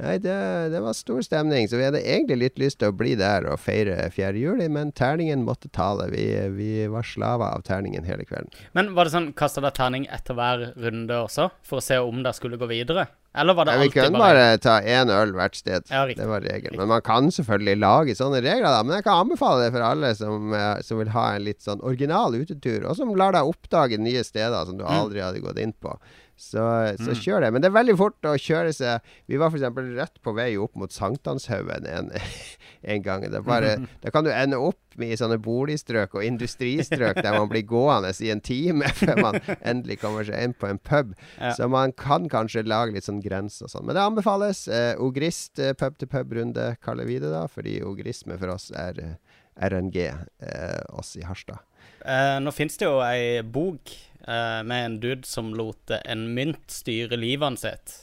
Nei, 0.00 0.14
det, 0.16 0.34
det, 0.72 0.78
var 0.80 0.94
stor 0.96 1.20
stemning, 1.20 1.66
så 1.68 1.76
vi 1.76 1.84
hadde 1.84 2.00
egentlig 2.00 2.38
litt 2.40 2.60
lyst 2.62 2.78
til 2.80 2.88
å 2.88 2.96
bli 2.96 3.10
der 3.20 3.44
og 3.50 3.60
feire 3.60 4.06
4. 4.14 4.32
juli, 4.40 4.68
men 4.72 4.94
terningen 4.96 5.42
måtte 5.44 5.68
tale. 5.76 6.06
Vi, 6.14 6.24
vi 6.56 6.70
var 6.88 7.04
slaver 7.04 7.58
av 7.58 7.66
terningen 7.66 8.08
hele 8.08 8.24
kvelden. 8.24 8.48
Men 8.72 8.94
var 8.96 9.04
det 9.04 9.12
sånn, 9.12 9.32
kasta 9.36 9.60
dere 9.60 9.76
terning 9.76 10.06
etter 10.08 10.38
hver 10.38 10.70
runde 10.80 11.20
også, 11.26 11.50
for 11.60 11.82
å 11.82 11.84
se 11.84 12.00
om 12.00 12.22
dere 12.24 12.32
skulle 12.38 12.56
gå 12.60 12.70
videre? 12.70 13.10
Eller 13.34 13.54
var 13.54 13.64
det 13.64 13.72
alltid 13.72 13.94
bare 13.94 14.02
Vi 14.02 14.08
kunne 14.08 14.18
bare 14.18 14.58
ta 14.58 14.76
én 14.82 15.10
øl 15.14 15.32
hvert 15.36 15.54
sted. 15.54 15.84
Ja, 15.90 16.02
det 16.06 16.26
var 16.26 16.42
regelen. 16.42 16.80
Men 16.80 16.88
man 16.90 17.02
kan 17.06 17.30
selvfølgelig 17.30 17.76
lage 17.78 18.16
sånne 18.18 18.40
regler, 18.42 18.66
da. 18.66 18.80
Men 18.82 18.96
jeg 18.98 19.06
kan 19.06 19.22
anbefale 19.22 19.68
det 19.68 19.74
for 19.76 19.86
alle 19.86 20.10
som, 20.18 20.50
uh, 20.50 20.80
som 20.82 20.98
vil 20.98 21.12
ha 21.14 21.26
en 21.36 21.44
litt 21.46 21.62
sånn 21.62 21.84
original 21.86 22.34
utetur, 22.34 22.88
og 22.90 22.98
som 22.98 23.12
lar 23.14 23.36
deg 23.36 23.52
oppdage 23.52 24.00
nye 24.02 24.24
steder 24.26 24.66
som 24.66 24.80
du 24.80 24.82
mm. 24.82 24.90
aldri 24.96 25.22
hadde 25.22 25.44
gått 25.44 25.62
inn 25.62 25.76
på. 25.78 25.94
Så, 26.40 26.62
så, 26.96 27.10
mm. 27.12 27.18
kjør 27.20 27.42
det. 27.44 27.50
Men 27.52 27.62
det 27.62 27.68
er 27.68 27.74
veldig 27.74 27.94
fort 28.00 28.26
å 28.26 28.32
kjøre 28.40 28.72
seg 28.72 29.10
Vi 29.28 29.36
var 29.40 29.52
f.eks. 29.52 29.66
rett 29.98 30.14
på 30.24 30.32
vei 30.32 30.54
opp 30.56 30.78
mot 30.80 30.92
Sankthanshaugen 30.92 31.84
en, 31.84 32.08
en, 32.94 33.02
gang. 33.04 33.26
Bare, 33.44 33.74
da 34.02 34.12
kan 34.14 34.24
du 34.24 34.32
ende 34.32 34.56
opp 34.56 34.96
med 35.00 35.12
i 35.12 35.18
sånne 35.20 35.36
boligstrøk 35.44 36.16
og 36.16 36.24
industristrøk 36.24 37.20
der 37.20 37.36
man 37.36 37.50
blir 37.52 37.66
gående 37.68 38.14
i 38.24 38.32
en 38.32 38.40
time 38.40 38.88
før 39.02 39.20
man 39.20 39.38
endelig 39.60 40.00
kommer 40.00 40.24
seg 40.24 40.48
inn 40.48 40.56
på 40.56 40.70
en 40.70 40.80
pub. 40.80 41.12
Ja. 41.36 41.52
Så 41.58 41.68
man 41.68 41.92
kan 41.92 42.30
kanskje 42.32 42.64
lage 42.64 42.96
litt 42.96 43.08
sånn 43.08 43.20
grenser 43.24 43.68
og 43.68 43.74
sånn. 43.74 43.84
Men 43.86 43.98
det 43.98 44.06
anbefales. 44.08 44.64
Eh, 44.70 44.94
ogrist 45.00 45.60
eh, 45.60 45.76
pub-til-pub-runde 45.76 46.72
kaller 46.84 47.08
vi 47.08 47.20
det 47.20 47.34
da, 47.34 47.44
fordi 47.52 47.82
ogrisme 47.84 48.40
for 48.40 48.56
oss 48.56 48.70
er 48.72 49.04
eh, 49.04 49.16
RNG, 49.60 50.06
eh, 50.08 50.80
oss 50.96 51.18
i 51.20 51.26
Harstad. 51.28 51.60
Eh, 52.00 52.38
nå 52.40 52.52
finnes 52.56 52.80
det 52.80 52.88
jo 52.88 53.00
ei 53.04 53.42
bok 53.44 53.92
uh, 54.26 54.60
med 54.66 54.84
en 54.84 55.00
dude 55.02 55.28
som 55.28 55.52
lot 55.56 55.92
en 56.00 56.28
mynt 56.36 56.70
styre 56.72 57.18
livet 57.20 57.60
sitt. 57.62 57.98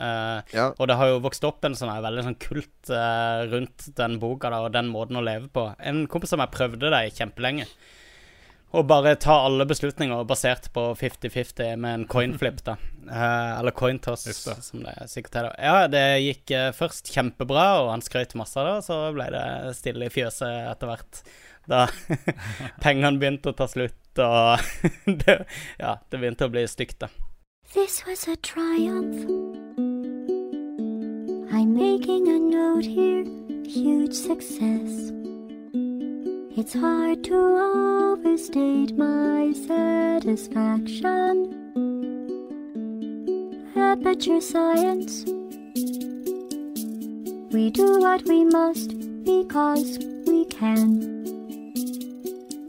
Uh, 0.00 0.40
ja. 0.54 0.70
Og 0.78 0.88
det 0.88 0.96
har 0.98 1.10
jo 1.12 1.20
vokst 1.24 1.44
opp 1.46 1.64
en 1.66 1.76
sånn 1.78 1.92
veldig 2.02 2.24
sånn 2.26 2.40
kult 2.42 2.92
uh, 2.92 3.44
rundt 3.50 3.90
den 3.98 4.16
boka 4.22 4.50
da, 4.52 4.64
og 4.64 4.72
den 4.74 4.90
måten 4.92 5.20
å 5.20 5.24
leve 5.24 5.50
på. 5.52 5.68
En 5.78 6.06
kompis 6.10 6.34
av 6.34 6.42
meg 6.42 6.54
prøvde 6.54 6.92
det 6.92 7.04
kjempelenge. 7.18 7.68
Å 8.74 8.82
bare 8.82 9.12
ta 9.22 9.36
alle 9.46 9.68
beslutninger 9.70 10.24
basert 10.26 10.66
på 10.74 10.88
50-50 10.98 11.76
med 11.78 12.00
en 12.00 12.06
coinflip, 12.10 12.58
da. 12.66 12.74
Uh, 13.06 13.60
eller 13.60 13.76
cointoss, 13.76 14.26
som 14.66 14.82
det 14.82 14.96
sikkert 15.12 15.42
er. 15.42 15.50
Ja, 15.62 15.88
det 15.90 16.04
gikk 16.24 16.54
først 16.74 17.12
kjempebra, 17.14 17.68
og 17.84 17.92
han 17.92 18.02
skrøt 18.02 18.34
masse 18.40 18.58
av 18.58 18.70
det, 18.70 18.78
og 18.80 18.86
så 18.88 19.00
ble 19.14 19.28
det 19.36 19.46
stille 19.78 20.08
i 20.08 20.14
fjøset 20.14 20.72
etter 20.72 20.90
hvert. 20.90 21.22
Da 21.70 21.86
pengene 22.84 23.16
begynte 23.20 23.52
å 23.52 23.56
ta 23.56 23.68
slutt, 23.70 23.96
det, 25.24 25.46
Ja, 25.78 25.98
det 26.10 26.18
begynte 26.18 26.46
å 26.46 26.52
bli 26.52 26.66
stygt, 26.68 27.00
da. 27.00 27.08
This 27.74 28.06
was 28.06 28.28
a 28.28 28.36
triumph. 28.36 29.24
I'm 31.50 31.74
making 31.74 32.28
a 32.28 32.38
note 32.38 32.84
here, 32.84 33.24
huge 33.66 34.14
success. 34.14 35.12
It's 36.56 36.74
hard 36.74 37.24
to 37.24 37.34
overstate 37.34 38.96
my 38.96 39.52
satisfaction. 39.66 41.50
Aperture 43.76 44.40
science. 44.40 45.24
We 47.52 47.70
do 47.70 47.98
what 48.00 48.22
we 48.28 48.44
must 48.44 48.96
because 49.24 49.98
we 50.26 50.44
can 50.46 51.23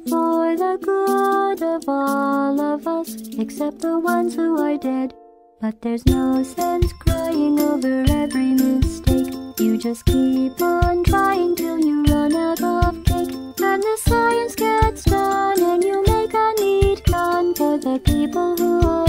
for 0.10 0.56
the 0.56 0.78
good 0.82 1.64
of 1.64 1.84
all 1.88 2.60
of 2.62 2.88
us, 2.88 3.16
except 3.40 3.80
the 3.80 3.98
ones 4.00 4.36
who 4.36 4.62
are 4.62 4.78
dead. 4.78 5.14
But 5.62 5.82
there's 5.82 6.06
no 6.06 6.44
sense 6.44 6.94
crying 6.94 7.60
over 7.60 8.06
every 8.10 8.54
mistake. 8.54 9.34
You 9.60 9.78
just 9.78 10.06
keep 10.06 10.62
on 10.62 11.04
trying 11.04 11.56
till 11.56 11.80
you 11.80 12.04
run 12.04 12.36
out 12.36 12.62
of 12.62 13.04
cake. 13.06 13.34
And 13.62 13.82
the 13.82 13.98
science 14.06 14.56
gets 14.56 15.04
done, 15.06 15.62
and 15.62 15.84
you 15.84 16.04
make 16.04 16.34
a 16.34 16.54
neat 16.60 17.04
gun 17.06 17.56
for 17.56 17.78
the 17.78 18.00
people 18.00 18.56
who 18.58 18.88
are 18.88 19.05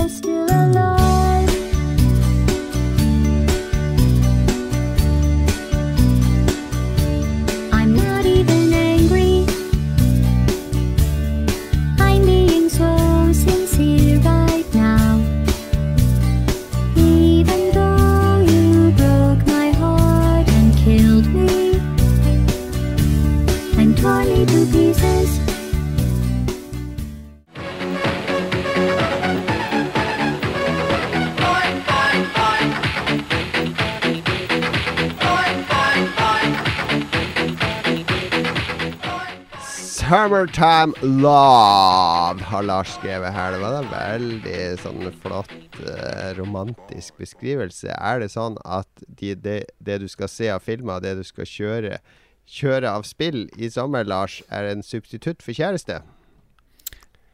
'Summertime 40.06 40.94
Love' 41.02 42.40
har 42.40 42.62
Lars 42.62 42.92
skrevet 42.94 43.32
her. 43.34 43.52
Det 43.52 43.58
var 43.58 43.74
en 43.80 43.88
veldig 43.90 44.60
sånn 44.78 45.08
flott, 45.18 45.50
eh, 45.82 46.28
romantisk 46.38 47.16
beskrivelse. 47.18 47.90
Er 47.90 48.22
det 48.22 48.28
sånn 48.30 48.54
at 48.62 48.86
de, 49.02 49.34
det, 49.34 49.56
det 49.82 49.98
du 50.04 50.06
skal 50.06 50.30
se 50.30 50.46
av 50.54 50.62
filmer, 50.62 51.02
det 51.02 51.16
du 51.18 51.24
skal 51.26 51.48
kjøre, 51.50 51.98
kjøre 52.46 52.86
av 52.86 53.02
spill 53.02 53.48
i 53.58 53.66
sommer, 53.66 54.06
Lars, 54.06 54.44
er 54.46 54.70
en 54.70 54.86
substitutt 54.86 55.42
for 55.42 55.58
kjæreste? 55.58 55.98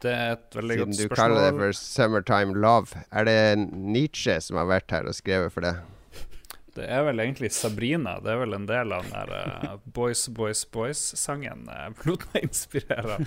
Det 0.00 0.14
er 0.16 0.32
et 0.38 0.56
veldig 0.56 0.78
Siden 0.78 0.87
godt 0.88 0.96
du 0.96 1.04
spørsmål. 1.04 1.16
kaller 1.20 1.44
det 1.44 1.58
for 1.61 1.76
'Summertime 1.76 2.56
Love'. 2.56 3.04
Er 3.12 3.24
det 3.28 3.68
Nietzsche 3.68 4.40
som 4.40 4.56
har 4.56 4.64
vært 4.64 4.90
her 4.96 5.04
og 5.04 5.14
skrevet 5.14 5.52
for 5.52 5.61
det? 5.61 5.76
Det 6.72 6.87
er 6.88 7.02
vel 7.04 7.20
egentlig 7.20 7.50
Sabrina. 7.52 8.14
Det 8.24 8.30
er 8.32 8.38
vel 8.40 8.54
en 8.56 8.64
del 8.68 8.92
av 8.96 9.04
den 9.04 9.12
der 9.12 9.32
eh, 9.37 9.74
Boys, 9.92 10.22
Boys, 10.32 10.62
Boys-sangen 10.72 11.66
jeg 11.68 12.06
lot 12.08 12.24
meg 12.32 12.46
inspirere. 12.48 13.18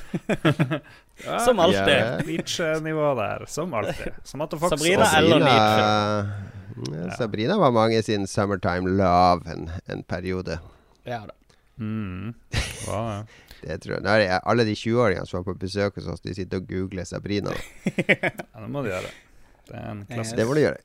Ja, 1.21 1.37
Som 1.45 1.61
alltid. 1.61 1.91
Yeah. 1.93 2.25
Nietzsche-nivå 2.25 3.11
der. 3.19 3.45
Som 3.47 3.73
alltid. 3.77 4.17
Som 4.23 4.41
Sabrina 4.49 5.05
også- 5.05 5.17
eller 5.21 5.45
Ja, 5.45 7.11
Sabrina 7.17 7.57
var 7.57 7.71
mange 7.71 8.01
sin 8.03 8.25
'Summertime 8.27 8.89
Love' 8.97 9.45
en, 9.51 9.69
en 9.87 10.03
periode. 10.03 10.59
Ja 11.05 11.21
da. 11.29 11.33
Mm. 11.77 12.33
Wow, 12.87 13.07
ja. 13.11 13.23
det? 13.61 13.77
Tror 13.83 13.93
jeg. 13.95 14.03
Nå 14.03 14.09
er 14.09 14.39
alle 14.43 14.65
de 14.65 14.73
20-åringene 14.75 15.27
som 15.27 15.37
var 15.43 15.53
på 15.53 15.59
besøk 15.59 15.95
hos 15.95 16.07
oss, 16.07 16.21
de 16.25 16.33
sitter 16.35 16.57
og 16.57 16.67
googler 16.67 17.05
Sabrina. 17.05 17.53
Ja, 17.95 18.59
det 18.61 18.69
må 18.71 18.81
du 18.83 18.89
gjøre. 18.89 19.11
Det 19.69 19.75
er 19.77 19.89
en 19.91 20.05
klassiker. 20.09 20.37
Det 20.41 20.47
må 20.49 20.53
du 20.57 20.61
gjøre. 20.65 20.81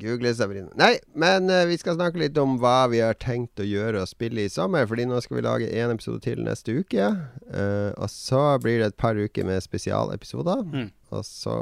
Google 0.00 0.34
Sabrina. 0.34 0.70
Nei, 0.78 0.96
men 1.14 1.50
uh, 1.52 1.64
vi 1.70 1.78
skal 1.80 1.96
snakke 1.98 2.20
litt 2.20 2.38
om 2.40 2.58
hva 2.62 2.86
vi 2.92 3.02
har 3.04 3.16
tenkt 3.20 3.62
å 3.62 3.66
gjøre 3.66 4.02
og 4.02 4.10
spille 4.10 4.44
i 4.44 4.52
sommer. 4.52 4.88
Fordi 4.90 5.06
nå 5.08 5.20
skal 5.24 5.38
vi 5.38 5.46
lage 5.46 5.72
én 5.72 5.94
episode 5.94 6.22
til 6.26 6.44
neste 6.46 6.76
uke. 6.80 7.10
Uh, 7.48 7.90
og 7.94 8.08
så 8.12 8.44
blir 8.62 8.80
det 8.82 8.92
et 8.92 9.00
par 9.00 9.18
uker 9.18 9.46
med 9.48 9.64
spesialepisoder. 9.64 10.64
Mm. 10.66 10.88
Og 11.14 11.26
så, 11.26 11.58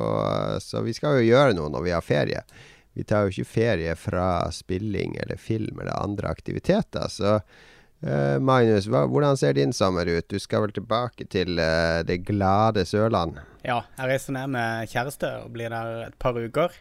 så 0.65 0.85
vi 0.87 0.95
skal 0.97 1.21
jo 1.21 1.29
gjøre 1.33 1.59
noe 1.59 1.73
når 1.73 1.89
vi 1.89 1.97
har 1.97 2.07
ferie. 2.07 2.45
Vi 2.93 3.05
tar 3.09 3.25
jo 3.25 3.33
ikke 3.33 3.49
ferie 3.49 3.95
fra 3.97 4.51
spilling 4.53 5.17
eller 5.23 5.41
film 5.41 5.81
eller 5.81 5.97
andre 5.97 6.29
aktiviteter. 6.29 7.09
Så 7.13 7.39
uh, 7.39 8.37
Magnus, 8.43 8.89
hva, 8.93 9.07
hvordan 9.09 9.39
ser 9.41 9.57
din 9.57 9.73
sommer 9.77 10.09
ut? 10.11 10.29
Du 10.29 10.41
skal 10.43 10.67
vel 10.67 10.75
tilbake 10.77 11.29
til 11.33 11.61
eh, 11.63 12.03
det 12.09 12.23
glade 12.29 12.85
Sørland? 12.89 13.41
Ja, 13.65 13.81
jeg 13.97 14.11
reiser 14.11 14.37
ned 14.37 14.53
med 14.57 14.91
kjæreste 14.93 15.31
og 15.45 15.53
blir 15.55 15.73
der 15.73 16.09
et 16.09 16.19
par 16.21 16.37
uker. 16.37 16.75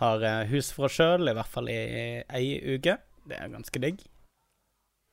Har 0.00 0.24
eh, 0.26 0.42
hus 0.50 0.72
for 0.74 0.88
oss 0.88 0.96
sjøl, 0.98 1.28
i 1.30 1.34
hvert 1.36 1.50
fall 1.50 1.70
i 1.70 1.78
ei 2.26 2.58
uke. 2.74 2.96
Det 3.24 3.38
er 3.38 3.52
ganske 3.52 3.80
digg. 3.82 4.02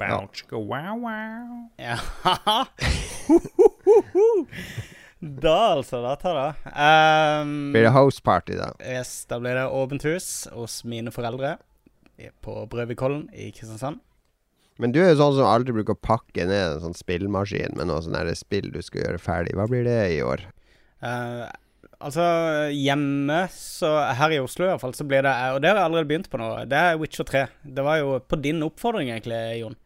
Bounce, 0.01 0.43
go, 0.49 0.57
wow, 0.65 0.97
wow. 0.97 1.69
Ja. 1.77 1.97
da, 5.45 5.57
altså. 5.77 6.01
Da 6.01 6.15
tar 6.17 6.39
det. 6.39 6.71
Um, 6.73 7.69
Blir 7.75 7.85
det 7.85 7.93
house 7.93 8.23
party, 8.25 8.57
da? 8.57 8.71
yes, 8.81 9.25
da 9.29 9.37
blir 9.39 9.59
det 9.59 9.67
åpent 9.69 10.07
hus 10.09 10.47
hos 10.55 10.81
mine 10.83 11.13
foreldre 11.13 11.59
på 12.41 12.65
Brøvikollen 12.69 13.27
i 13.33 13.51
Kristiansand. 13.53 14.01
Men 14.81 14.93
du 14.93 15.01
er 15.03 15.11
jo 15.11 15.19
sånn 15.19 15.35
som 15.37 15.49
aldri 15.49 15.75
bruker 15.75 15.93
å 15.93 16.01
pakke 16.01 16.47
ned 16.49 16.77
en 16.77 16.83
sånn 16.87 16.97
spillmaskin 16.97 17.75
med 17.77 17.89
noe 17.89 18.01
sånn 18.01 18.17
spill 18.37 18.71
du 18.73 18.81
skal 18.81 19.03
gjøre 19.05 19.21
ferdig. 19.21 19.53
Hva 19.57 19.67
blir 19.69 19.85
det 19.85 19.99
i 20.15 20.21
år? 20.25 20.47
Eh, 21.05 21.43
altså, 22.03 22.25
hjemme, 22.75 23.43
så 23.53 23.91
her 24.17 24.35
i 24.35 24.41
Oslo 24.43 24.65
i 24.65 24.71
hvert 24.71 24.81
fall, 24.83 24.95
så 24.97 25.05
blir 25.07 25.23
det 25.25 25.31
Og 25.55 25.61
det 25.61 25.71
har 25.71 25.79
jeg 25.79 25.87
allerede 25.87 26.09
begynt 26.09 26.29
på 26.31 26.39
nå. 26.41 26.49
Det 26.69 26.77
er 26.77 26.99
Witcher 27.01 27.27
3. 27.27 27.45
Det 27.77 27.85
var 27.85 28.01
jo 28.01 28.19
på 28.19 28.39
din 28.41 28.61
oppfordring, 28.65 29.11
egentlig, 29.13 29.39
Jon. 29.61 29.77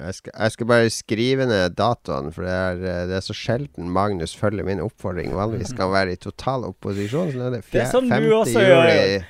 Jeg 0.00 0.14
skal, 0.14 0.32
jeg 0.38 0.54
skal 0.54 0.68
bare 0.70 0.90
skrive 0.94 1.46
ned 1.50 1.74
datoen, 1.76 2.30
for 2.32 2.46
det 2.46 2.52
er, 2.54 3.06
det 3.10 3.16
er 3.18 3.24
så 3.26 3.34
sjelden 3.34 3.90
Magnus 3.90 4.36
følger 4.38 4.64
min 4.64 4.80
oppfordring. 4.84 5.32
Vanligvis 5.34 5.72
skal 5.74 5.88
han 5.88 5.96
være 5.96 6.14
i 6.14 6.20
total 6.22 6.68
opposisjon. 6.68 7.32
Så 7.32 7.40
nå 7.40 7.48
er 7.48 7.56
det, 7.58 7.64
Det 7.72 7.82
er 7.82 7.90
sånn 7.90 8.06
du 8.06 8.14
5. 8.14 8.28
også 8.38 8.62
gjør, 8.64 8.92
juli. 8.94 9.20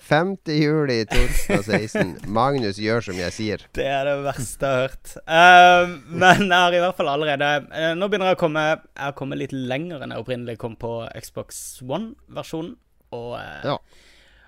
5. 0.00 0.30
juli 0.56 0.98
2016. 1.10 2.14
Magnus 2.32 2.78
gjør 2.80 3.04
som 3.10 3.18
jeg 3.20 3.34
sier. 3.36 3.64
Det 3.76 3.86
er 3.86 4.08
det 4.08 4.16
verste 4.24 4.66
jeg 4.66 4.76
har 4.76 4.88
hørt. 4.88 5.12
Uh, 5.24 5.94
men 6.22 6.44
jeg 6.46 6.56
har 6.56 6.76
i 6.76 6.82
hvert 6.82 6.98
fall 6.98 7.10
allerede 7.12 7.50
uh, 7.70 7.92
Nå 7.98 8.08
begynner 8.10 8.32
jeg 8.32 8.38
å 8.38 8.40
komme 8.40 8.64
Jeg 8.66 9.04
har 9.04 9.16
kommet 9.18 9.40
litt 9.42 9.52
lenger 9.54 10.02
enn 10.02 10.14
jeg 10.14 10.24
opprinnelig 10.24 10.58
kom 10.62 10.76
på 10.80 10.94
Xbox 11.20 11.80
One-versjonen. 11.86 12.76
Og, 13.14 13.32
uh, 13.36 13.60
Ja. 13.66 13.76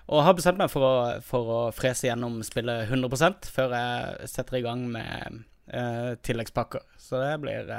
og 0.07 0.23
har 0.27 0.37
bestemt 0.37 0.59
meg 0.61 0.71
for 0.71 0.87
å, 0.87 0.93
for 1.23 1.53
å 1.57 1.61
frese 1.75 2.09
gjennom 2.09 2.41
spillet 2.47 2.89
100 2.89 3.49
før 3.51 3.75
jeg 3.77 4.31
setter 4.31 4.59
i 4.59 4.63
gang 4.65 4.85
med 4.91 5.43
eh, 5.71 6.15
tilleggspakker. 6.23 6.83
Så 6.99 7.19
det 7.21 7.37
blir 7.43 7.71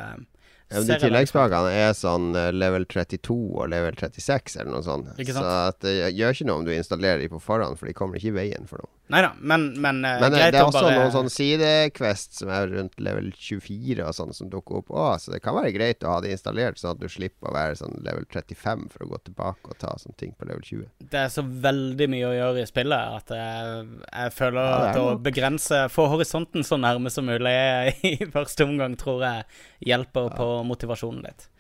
Ja, 0.75 0.81
men 0.83 0.89
de 0.91 0.95
tilleggspakkene 1.07 1.71
er 1.71 1.93
sånn 1.97 2.35
eh, 2.37 2.51
level 2.53 2.85
32 2.91 3.37
og 3.55 3.69
level 3.71 3.95
36 3.97 4.59
eller 4.61 4.73
noe 4.75 4.83
sånt. 4.85 5.09
Så 5.15 5.45
det 5.87 5.95
gjør 6.19 6.35
ikke 6.35 6.47
noe 6.51 6.61
om 6.61 6.67
du 6.67 6.73
installerer 6.75 7.23
de 7.23 7.29
på 7.33 7.41
forhånd, 7.43 7.79
for 7.79 7.87
de 7.89 7.95
kommer 7.97 8.19
ikke 8.19 8.33
i 8.35 8.39
veien 8.43 8.67
for 8.69 8.83
noe. 8.83 8.91
Nei 9.13 9.21
da, 9.21 9.35
men, 9.37 9.67
men, 9.85 9.99
eh, 10.05 10.17
Men 10.23 10.33
eh, 10.33 10.39
greit 10.39 10.55
det 10.55 10.61
er 10.63 10.69
også 10.71 10.81
bare 10.81 10.95
noen 10.97 11.13
sånn 11.13 11.29
sidequest 11.33 12.39
som 12.39 12.49
er 12.57 12.71
rundt 12.71 12.97
level 13.05 13.27
24 13.37 14.01
og 14.01 14.17
sånn 14.17 14.33
som 14.33 14.49
dukker 14.49 14.79
opp 14.81 14.95
Å, 14.97 15.05
så 15.21 15.35
det 15.35 15.43
kan 15.45 15.57
være 15.59 15.75
greit 15.77 16.07
å 16.07 16.15
ha 16.15 16.23
det 16.25 16.33
installert, 16.33 16.81
sånn 16.81 16.95
at 16.95 17.03
du 17.03 17.11
slipper 17.13 17.51
å 17.51 17.55
være 17.55 17.77
sånn 17.83 18.01
level 18.07 18.25
35 18.33 18.87
for 18.95 19.05
å 19.05 19.11
gå 19.13 19.21
tilbake 19.29 19.75
og 19.75 19.79
ta 19.83 19.93
sånne 20.01 20.17
ting 20.23 20.33
på 20.33 20.49
level 20.49 20.65
20. 20.65 20.89
Det 21.13 21.21
er 21.21 21.31
så 21.37 21.45
veldig 21.45 22.11
mye 22.17 22.31
å 22.31 22.35
gjøre 22.39 22.65
i 22.65 22.71
spillet 22.73 23.21
at 23.21 23.37
jeg, 23.37 23.87
jeg 24.09 24.35
føler 24.39 24.73
Ja, 24.73 24.81
at 24.89 25.01
å 25.03 25.07
begrense 25.21 25.85
Få 25.93 26.09
horisonten 26.15 26.65
så 26.65 26.81
nærme 26.81 27.13
som 27.13 27.29
mulig 27.29 27.55
i 28.15 28.17
første 28.33 28.65
omgang 28.65 28.97
tror 29.01 29.21
jeg 29.27 29.49
hjelper 29.93 30.33
på 30.33 30.49
motivasjonen 30.65 31.27
litt. 31.29 31.51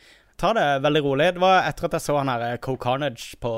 Ta 0.40 0.52
det 0.56 0.66
veldig 0.82 1.02
rolig. 1.04 1.26
Det 1.36 1.42
var 1.42 1.62
etter 1.68 1.86
at 1.86 1.96
jeg 1.98 2.04
så 2.08 2.16
han 2.18 2.30
her 2.32 2.44
eh, 2.48 2.60
Co 2.62 2.74
Carnage 2.80 3.36
på, 3.42 3.52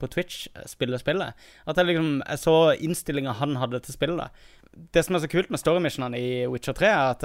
på 0.00 0.08
Twitch 0.10 0.46
spiller 0.48 0.70
spille 0.70 0.98
spillet, 1.00 1.48
at 1.66 1.76
jeg 1.76 1.86
liksom 1.86 2.22
Jeg 2.26 2.38
så 2.38 2.56
innstillinga 2.74 3.32
han 3.38 3.56
hadde 3.56 3.80
til 3.80 3.94
spillet. 3.94 4.30
Det 4.92 5.04
som 5.04 5.14
er 5.14 5.20
så 5.20 5.30
kult 5.30 5.50
med 5.50 5.60
storymissionene 5.60 6.18
i 6.18 6.46
Witcher 6.46 6.72
3, 6.72 6.86
er 6.86 7.10
at 7.14 7.24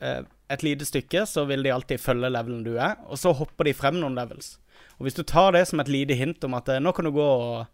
eh, 0.00 0.22
et 0.50 0.62
lite 0.62 0.84
stykke 0.84 1.26
så 1.26 1.44
vil 1.46 1.62
de 1.62 1.72
alltid 1.72 2.00
følge 2.00 2.30
levelen 2.30 2.64
du 2.64 2.76
er, 2.76 2.98
og 3.06 3.18
så 3.18 3.32
hopper 3.32 3.64
de 3.64 3.74
frem 3.74 4.00
noen 4.00 4.18
levels. 4.18 4.58
Og 4.98 5.06
hvis 5.06 5.16
du 5.16 5.22
tar 5.22 5.52
det 5.52 5.66
som 5.68 5.80
et 5.80 5.88
lite 5.88 6.16
hint 6.18 6.44
om 6.44 6.56
at 6.58 6.68
eh, 6.68 6.80
nå 6.82 6.92
kan 6.92 7.06
du 7.06 7.14
gå 7.14 7.26
og 7.26 7.66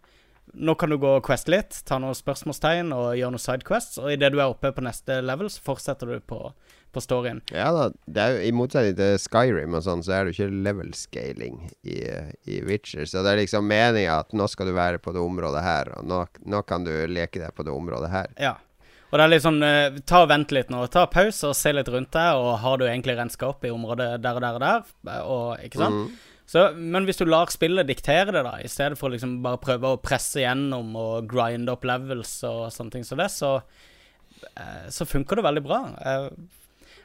nå 0.54 0.76
kan 0.78 0.92
du 0.92 0.96
gå 1.02 1.16
og 1.18 1.24
queste 1.26 1.50
litt, 1.50 1.74
ta 1.88 1.98
noen 1.98 2.14
spørsmålstegn 2.14 2.92
og 2.94 3.16
gjøre 3.18 3.34
noen 3.34 3.42
sidequests, 3.42 3.98
og 3.98 4.12
idet 4.14 4.30
du 4.32 4.38
er 4.38 4.46
oppe 4.46 4.70
på 4.72 4.84
neste 4.84 5.18
level, 5.24 5.50
så 5.50 5.64
fortsetter 5.64 6.12
du 6.12 6.20
på, 6.22 6.38
på 6.96 7.04
storyen. 7.04 7.42
Ja 7.54 7.68
da, 7.76 7.88
det 8.08 8.24
er 8.24 8.36
jo, 8.36 8.42
i 8.48 8.52
motsetning 8.56 8.96
til 8.98 9.16
Skyrim 9.22 9.76
og 9.76 9.84
sånn, 9.86 10.04
så 10.06 10.16
er 10.16 10.24
det 10.24 10.34
jo 10.34 10.38
ikke 10.46 10.60
level 10.66 10.92
scaling 10.96 11.58
i, 11.84 12.00
i 12.48 12.60
Witcher. 12.66 13.06
Så 13.08 13.24
det 13.24 13.34
er 13.34 13.42
liksom 13.44 13.68
meninga 13.68 14.22
at 14.24 14.36
nå 14.36 14.48
skal 14.50 14.70
du 14.70 14.76
være 14.76 15.02
på 15.02 15.14
det 15.16 15.22
området 15.22 15.64
her, 15.64 15.92
og 15.98 16.08
nå, 16.08 16.22
nå 16.48 16.62
kan 16.68 16.86
du 16.86 16.94
leke 17.10 17.42
deg 17.42 17.52
på 17.56 17.66
det 17.66 17.74
området 17.74 18.12
her. 18.12 18.32
Ja. 18.40 18.56
Og 19.06 19.20
det 19.20 19.36
er 19.36 19.42
sånn 19.42 19.62
eh, 19.62 19.98
Ta 20.08 20.24
og 20.24 20.30
Vent 20.32 20.52
litt 20.54 20.70
nå. 20.72 20.80
Ta 20.92 21.06
pause 21.10 21.52
og 21.52 21.56
se 21.56 21.72
litt 21.74 21.90
rundt 21.92 22.10
deg, 22.16 22.40
og 22.40 22.56
har 22.62 22.80
du 22.80 22.88
egentlig 22.88 23.14
renska 23.18 23.52
opp 23.52 23.64
i 23.64 23.72
området 23.72 24.16
der 24.22 24.38
og 24.38 24.42
der 24.42 24.58
og 24.58 24.64
der? 24.64 24.88
Og, 25.22 25.44
ikke 25.64 25.80
sant? 25.84 26.08
Mm. 26.08 26.32
Så, 26.46 26.68
men 26.78 27.06
hvis 27.08 27.18
du 27.18 27.24
lar 27.26 27.50
spillet 27.50 27.88
diktere 27.88 28.30
det, 28.30 28.44
da, 28.46 28.54
i 28.62 28.70
stedet 28.70 28.98
for 28.98 29.10
liksom 29.10 29.40
bare 29.42 29.58
prøve 29.62 29.94
å 29.94 29.98
presse 30.02 30.44
gjennom 30.44 30.92
og 30.98 31.26
grinde 31.30 31.74
opp 31.74 31.86
levels 31.88 32.38
og 32.46 32.68
sånne 32.74 32.94
ting 32.94 33.06
som 33.06 33.18
det, 33.18 33.26
så, 33.34 33.56
eh, 34.52 34.86
så 34.94 35.08
funker 35.10 35.40
det 35.40 35.46
veldig 35.48 35.64
bra. 35.66 35.80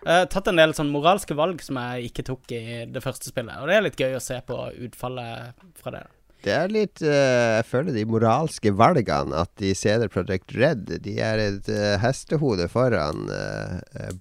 Har 0.05 0.25
tatt 0.33 0.47
en 0.49 0.57
del 0.57 0.73
sånn 0.73 0.89
moralske 0.93 1.35
valg 1.37 1.61
som 1.61 1.77
jeg 1.77 2.09
ikke 2.09 2.23
tok 2.31 2.51
i 2.57 2.63
det 2.89 3.03
første 3.03 3.29
spillet, 3.29 3.59
og 3.61 3.69
det 3.69 3.75
er 3.77 3.85
litt 3.85 3.99
gøy 4.01 4.15
å 4.17 4.23
se 4.23 4.39
på 4.47 4.57
utfallet 4.87 5.53
fra 5.81 5.93
det. 5.97 6.03
Det 6.41 6.53
er 6.57 6.71
litt 6.73 7.03
uh, 7.05 7.59
Jeg 7.59 7.65
føler 7.69 7.93
de 7.93 8.03
moralske 8.09 8.71
valgene 8.73 9.43
at 9.43 9.61
i 9.61 9.75
CD 9.77 10.07
Project 10.09 10.55
Red 10.57 10.87
De 11.05 11.13
er 11.21 11.37
et 11.37 11.67
uh, 11.69 11.99
hestehode 12.01 12.65
foran 12.73 13.27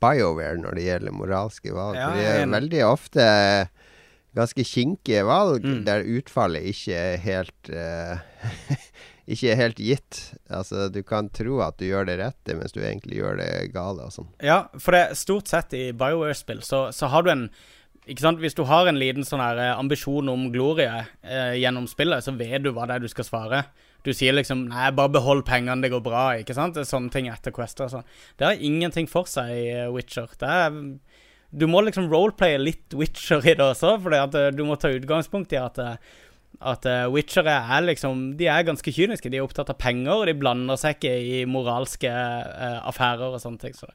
BioWare 0.03 0.59
når 0.61 0.77
det 0.77 0.85
gjelder 0.85 1.17
moralske 1.17 1.73
valg. 1.73 1.97
Ja, 1.97 2.11
de 2.13 2.27
er 2.29 2.53
veldig 2.53 2.83
ofte 2.91 3.25
ganske 4.37 4.63
kinkige 4.69 5.25
valg 5.27 5.65
Mm. 5.65 5.81
der 5.89 6.05
utfallet 6.07 6.69
ikke 6.71 6.95
er 6.95 7.17
helt 7.25 7.71
Ikke 9.31 9.53
er 9.53 9.61
helt 9.61 9.79
gitt. 9.79 10.21
Altså, 10.51 10.89
du 10.91 11.03
kan 11.07 11.29
tro 11.35 11.61
at 11.63 11.77
du 11.79 11.87
gjør 11.87 12.09
det 12.09 12.17
rette, 12.19 12.57
mens 12.59 12.75
du 12.75 12.81
egentlig 12.83 13.21
gjør 13.21 13.39
det 13.39 13.51
gale 13.75 14.09
og 14.09 14.15
sånn. 14.15 14.31
Ja, 14.43 14.65
for 14.79 14.97
det 14.97 15.19
stort 15.21 15.51
sett 15.51 15.77
i 15.79 15.91
BioWare-spill 15.95 16.65
så, 16.67 16.89
så 16.95 17.11
har 17.13 17.27
du 17.27 17.31
en 17.35 17.45
ikke 18.11 18.25
sant? 18.25 18.41
Hvis 18.43 18.57
du 18.57 18.65
har 18.67 18.89
en 18.89 18.99
liten 18.99 19.27
sånn 19.27 19.43
her 19.43 19.61
eh, 19.61 19.77
ambisjon 19.79 20.31
om 20.33 20.49
glorie 20.55 20.89
eh, 21.23 21.55
gjennom 21.61 21.87
spillet, 21.91 22.25
så 22.25 22.35
vet 22.35 22.65
du 22.65 22.73
hva 22.75 22.89
det 22.89 22.97
er 22.97 23.05
du 23.05 23.11
skal 23.13 23.27
svare. 23.29 23.61
Du 24.07 24.11
sier 24.17 24.33
liksom 24.33 24.65
'nei, 24.71 24.89
bare 24.97 25.13
behold 25.13 25.45
pengene, 25.47 25.83
det 25.85 25.93
går 25.93 26.03
bra', 26.03 26.41
ikke 26.41 26.57
sant? 26.57 26.81
Sånne 26.89 27.13
ting 27.13 27.29
etter 27.29 27.53
Quester 27.55 27.87
og 27.87 27.93
sånn. 27.93 28.09
Det 28.41 28.49
har 28.49 28.65
ingenting 28.65 29.07
for 29.11 29.29
seg 29.29 29.53
i 29.53 29.67
eh, 29.75 29.91
Witcher. 29.93 30.33
Det 30.41 30.49
er 30.49 30.81
Du 31.51 31.67
må 31.67 31.83
liksom 31.83 32.07
roleplaye 32.07 32.61
litt 32.63 32.95
Witcher 32.95 33.43
i 33.43 33.55
det 33.59 33.65
også, 33.65 33.97
fordi 34.01 34.23
eh, 34.23 34.51
du 34.55 34.65
må 34.65 34.79
ta 34.81 34.89
utgangspunkt 34.89 35.53
i 35.53 35.61
at 35.61 35.79
at 36.61 36.85
uh, 36.85 37.07
Witchere 37.09 37.49
er 37.49 37.85
liksom 37.87 38.35
De 38.37 38.49
er 38.53 38.67
ganske 38.69 38.93
kyniske. 38.93 39.31
De 39.33 39.39
er 39.41 39.47
opptatt 39.47 39.73
av 39.73 39.79
penger, 39.81 40.13
og 40.13 40.27
de 40.29 40.37
blander 40.37 40.81
seg 40.81 40.99
ikke 40.99 41.15
i 41.17 41.45
moralske 41.49 42.11
uh, 42.11 42.81
affærer 42.91 43.33
og 43.33 43.41
sånne 43.41 43.63
ting. 43.63 43.77
Så. 43.77 43.89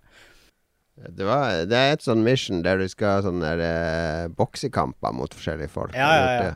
Det, 0.96 1.26
var, 1.28 1.66
det 1.70 1.78
er 1.78 1.96
et 1.96 2.06
sånn 2.06 2.24
mission 2.26 2.64
der 2.66 2.80
du 2.80 2.88
skal 2.88 3.18
ha 3.18 3.24
sånne 3.26 3.50
eh, 3.60 4.28
boksekamper 4.32 5.12
mot 5.16 5.34
forskjellige 5.36 5.74
folk. 5.74 5.96
Ja, 5.98 6.12
ja, 6.16 6.30
ja. 6.40 6.54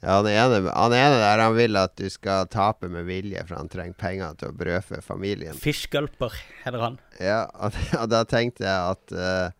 Ja, 0.00 0.14
han 0.16 0.26
ene, 0.30 0.72
han 0.72 0.94
ene 0.96 1.16
der 1.20 1.42
han 1.44 1.54
vil 1.58 1.76
at 1.76 1.92
du 2.00 2.06
skal 2.08 2.48
tape 2.48 2.88
med 2.88 3.04
vilje, 3.04 3.42
for 3.44 3.58
han 3.60 3.68
trenger 3.68 3.98
penger 4.00 4.38
til 4.40 4.48
å 4.48 4.56
brødfø 4.56 5.02
familien. 5.04 5.58
Fiskgulper 5.60 6.34
heter 6.64 6.80
han. 6.86 6.96
Ja, 7.20 7.42
og, 7.60 7.76
og 8.00 8.08
da 8.10 8.24
tenkte 8.28 8.64
jeg 8.64 8.94
at 8.96 9.14
eh, 9.14 9.59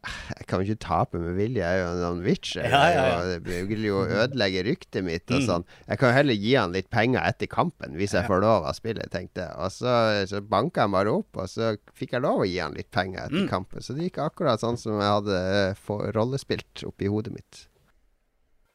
Jeg 0.00 0.46
kan 0.48 0.62
jo 0.62 0.64
ikke 0.72 0.80
tape 0.80 1.18
med 1.20 1.34
vilje, 1.36 1.60
jeg 1.60 1.76
er 1.76 1.82
jo 1.82 1.88
en 1.92 1.98
sånn 2.00 2.20
witcher. 2.24 2.64
Ja, 2.64 2.78
ja, 2.88 3.02
ja. 3.04 3.16
Jeg, 3.34 3.42
det 3.44 3.58
vil 3.68 3.82
jo 3.84 3.98
ødelegge 4.08 4.62
ryktet 4.64 5.04
mitt 5.04 5.28
og 5.30 5.42
Mm. 5.42 5.46
sånn. 5.46 5.64
Jeg 5.90 5.98
kan 6.00 6.08
jo 6.08 6.14
heller 6.16 6.38
gi 6.40 6.54
han 6.56 6.72
litt 6.72 6.88
penger 6.90 7.20
etter 7.28 7.46
kampen, 7.52 7.92
hvis 8.00 8.14
jeg 8.16 8.24
får 8.26 8.40
lov 8.40 8.64
av 8.64 8.72
spillet, 8.78 9.10
tenkte 9.12 9.44
jeg. 9.44 9.52
Og 9.60 9.68
så, 9.74 9.92
så 10.30 10.40
banka 10.40 10.86
han 10.86 10.94
bare 10.96 11.12
opp, 11.12 11.36
og 11.36 11.48
så 11.52 11.74
fikk 11.92 12.12
jeg 12.16 12.22
lov 12.24 12.40
å 12.40 12.48
gi 12.48 12.56
han 12.64 12.72
litt 12.78 12.90
penger 12.90 13.26
etter 13.26 13.42
Mm. 13.44 13.48
kampen. 13.52 13.82
Så 13.84 13.92
det 13.94 14.08
gikk 14.08 14.22
akkurat 14.24 14.60
sånn 14.64 14.78
som 14.80 14.96
jeg 14.96 15.10
hadde 15.18 15.36
eh, 15.76 16.12
rollespilt 16.16 16.84
oppi 16.88 17.06
hodet 17.12 17.34
mitt. 17.36 17.66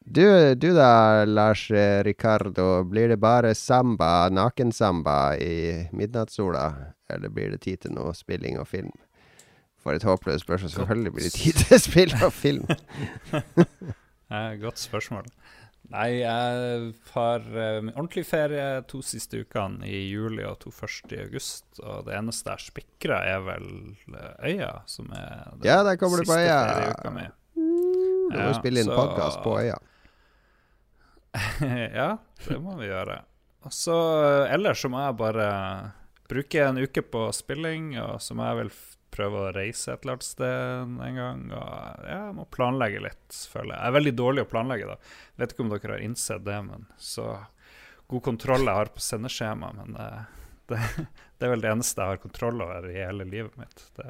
Du, 0.06 0.54
du 0.54 0.68
da, 0.76 1.24
Lars 1.26 1.64
eh, 1.74 2.04
Ricardo. 2.06 2.84
Blir 2.86 3.08
det 3.10 3.18
bare 3.18 3.50
samba, 3.58 4.28
nakensamba 4.30 5.34
i 5.42 5.88
midnattssola? 5.90 6.92
Eller 7.10 7.28
blir 7.34 7.50
det 7.50 7.62
tid 7.66 7.80
til 7.82 7.90
noe 7.98 8.14
spilling 8.14 8.60
og 8.62 8.68
film? 8.70 8.92
For 9.86 9.94
et 9.94 10.02
håpløst 10.02 10.42
spørsmål. 10.42 10.70
Selvfølgelig 10.74 11.12
blir 11.14 11.28
det 11.28 11.32
tid 11.38 11.60
til 11.68 11.78
spill 11.84 12.14
og 12.26 12.32
film. 12.34 12.66
Eh, 14.26 14.56
godt 14.58 14.80
spørsmål. 14.82 15.28
Nei, 15.92 16.16
jeg 16.18 16.86
har 17.14 17.44
uh, 17.46 17.76
ordentlig 17.92 18.24
ferie 18.26 18.64
to 18.90 18.98
siste 19.06 19.44
ukene 19.44 19.86
i 19.86 20.00
juli 20.10 20.42
og 20.42 20.56
to 20.64 20.72
første 20.74 21.14
i 21.14 21.20
august. 21.28 21.62
Og 21.78 22.08
det 22.08 22.16
eneste 22.18 22.50
jeg 22.56 22.64
spikra, 22.72 23.20
er 23.22 23.44
vel 23.46 23.68
eh, 24.10 24.48
Øya, 24.50 24.72
som 24.90 25.12
er 25.14 25.44
den 25.52 25.68
Ja, 25.68 25.76
der 25.86 25.94
kommer 26.00 26.18
du 26.18 26.26
på 26.26 26.34
siste 26.34 26.42
Øya. 26.42 26.58
ferieuka 26.72 27.12
mi. 27.14 27.28
Du 27.54 28.34
må 28.34 28.48
Ja, 28.48 28.58
spille 28.58 28.82
inn 28.82 28.90
så- 28.90 28.98
podkast 28.98 29.38
på 29.46 29.54
øya. 29.62 29.78
ja, 32.00 32.10
det 32.48 32.58
må 32.66 32.74
vi 32.82 32.90
gjøre. 32.90 33.20
Og 33.62 33.78
så 33.78 33.94
eh, 34.26 34.54
ellers 34.58 34.82
så 34.82 34.90
må 34.90 35.06
jeg 35.06 35.16
bare 35.22 35.48
bruke 36.26 36.66
en 36.66 36.82
uke 36.82 37.06
på 37.14 37.28
spilling, 37.30 37.92
og 38.02 38.18
så 38.26 38.34
må 38.34 38.42
jeg 38.50 38.64
vel 38.64 38.74
prøve 39.16 39.42
å 39.46 39.50
reise 39.56 39.92
et 39.94 40.04
eller 40.04 40.16
annet 40.18 40.28
sted 40.28 40.94
en 41.08 41.20
gang. 41.22 41.42
Og 41.56 42.06
jeg 42.12 42.36
må 42.38 42.46
planlegge 42.52 43.02
litt, 43.08 43.40
føler 43.52 43.72
jeg. 43.74 43.80
Jeg 43.82 43.90
er 43.90 43.98
veldig 43.98 44.14
dårlig 44.22 44.44
å 44.46 44.50
planlegge, 44.54 44.92
da. 44.94 44.96
Vet 45.42 45.52
ikke 45.56 45.66
om 45.66 45.74
dere 45.74 45.96
har 45.96 46.04
innsett 46.06 46.44
det, 46.46 46.60
men 46.68 46.86
så 47.00 47.30
god 48.06 48.22
kontroll 48.28 48.62
jeg 48.68 48.78
har 48.84 48.92
på 48.94 49.02
sendeskjema, 49.02 49.72
men 49.80 49.96
eh, 49.98 50.20
det, 50.70 50.78
det 51.38 51.46
er 51.46 51.52
vel 51.56 51.64
det 51.64 51.72
eneste 51.72 52.02
jeg 52.04 52.12
har 52.14 52.20
kontroll 52.22 52.62
over 52.62 52.86
i 52.90 52.96
hele 53.00 53.26
livet 53.26 53.56
mitt. 53.58 53.82
Det 53.98 54.06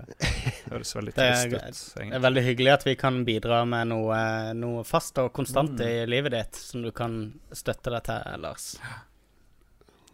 høres 0.73 0.93
veldig 0.99 1.15
trist 1.17 1.47
ut. 1.49 1.57
Egentlig. 1.57 2.11
Det 2.13 2.19
er 2.21 2.25
veldig 2.27 2.45
hyggelig 2.51 2.73
at 2.75 2.87
vi 2.91 2.97
kan 3.01 3.23
bidra 3.29 3.63
med 3.69 3.91
noe, 3.95 4.21
noe 4.59 4.85
fast 4.89 5.21
og 5.25 5.33
konstant 5.37 5.77
Mm. 5.81 5.85
i 5.89 6.07
livet 6.09 6.33
ditt, 6.37 6.61
som 6.61 6.85
du 6.85 6.91
kan 6.97 7.19
støtte 7.53 7.93
deg 7.97 8.05
til, 8.11 8.41
Lars. 8.45 8.71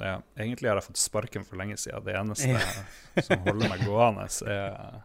Ja, 0.02 0.18
egentlig 0.36 0.70
har 0.70 0.80
jeg 0.80 0.88
fått 0.88 1.00
sparken 1.00 1.44
for 1.46 1.60
lenge 1.60 1.76
siden. 1.80 2.02
Det 2.06 2.14
eneste 2.18 2.58
som 3.26 3.42
holder 3.46 3.70
meg 3.70 3.84
gående, 3.86 4.26
er, 4.50 5.02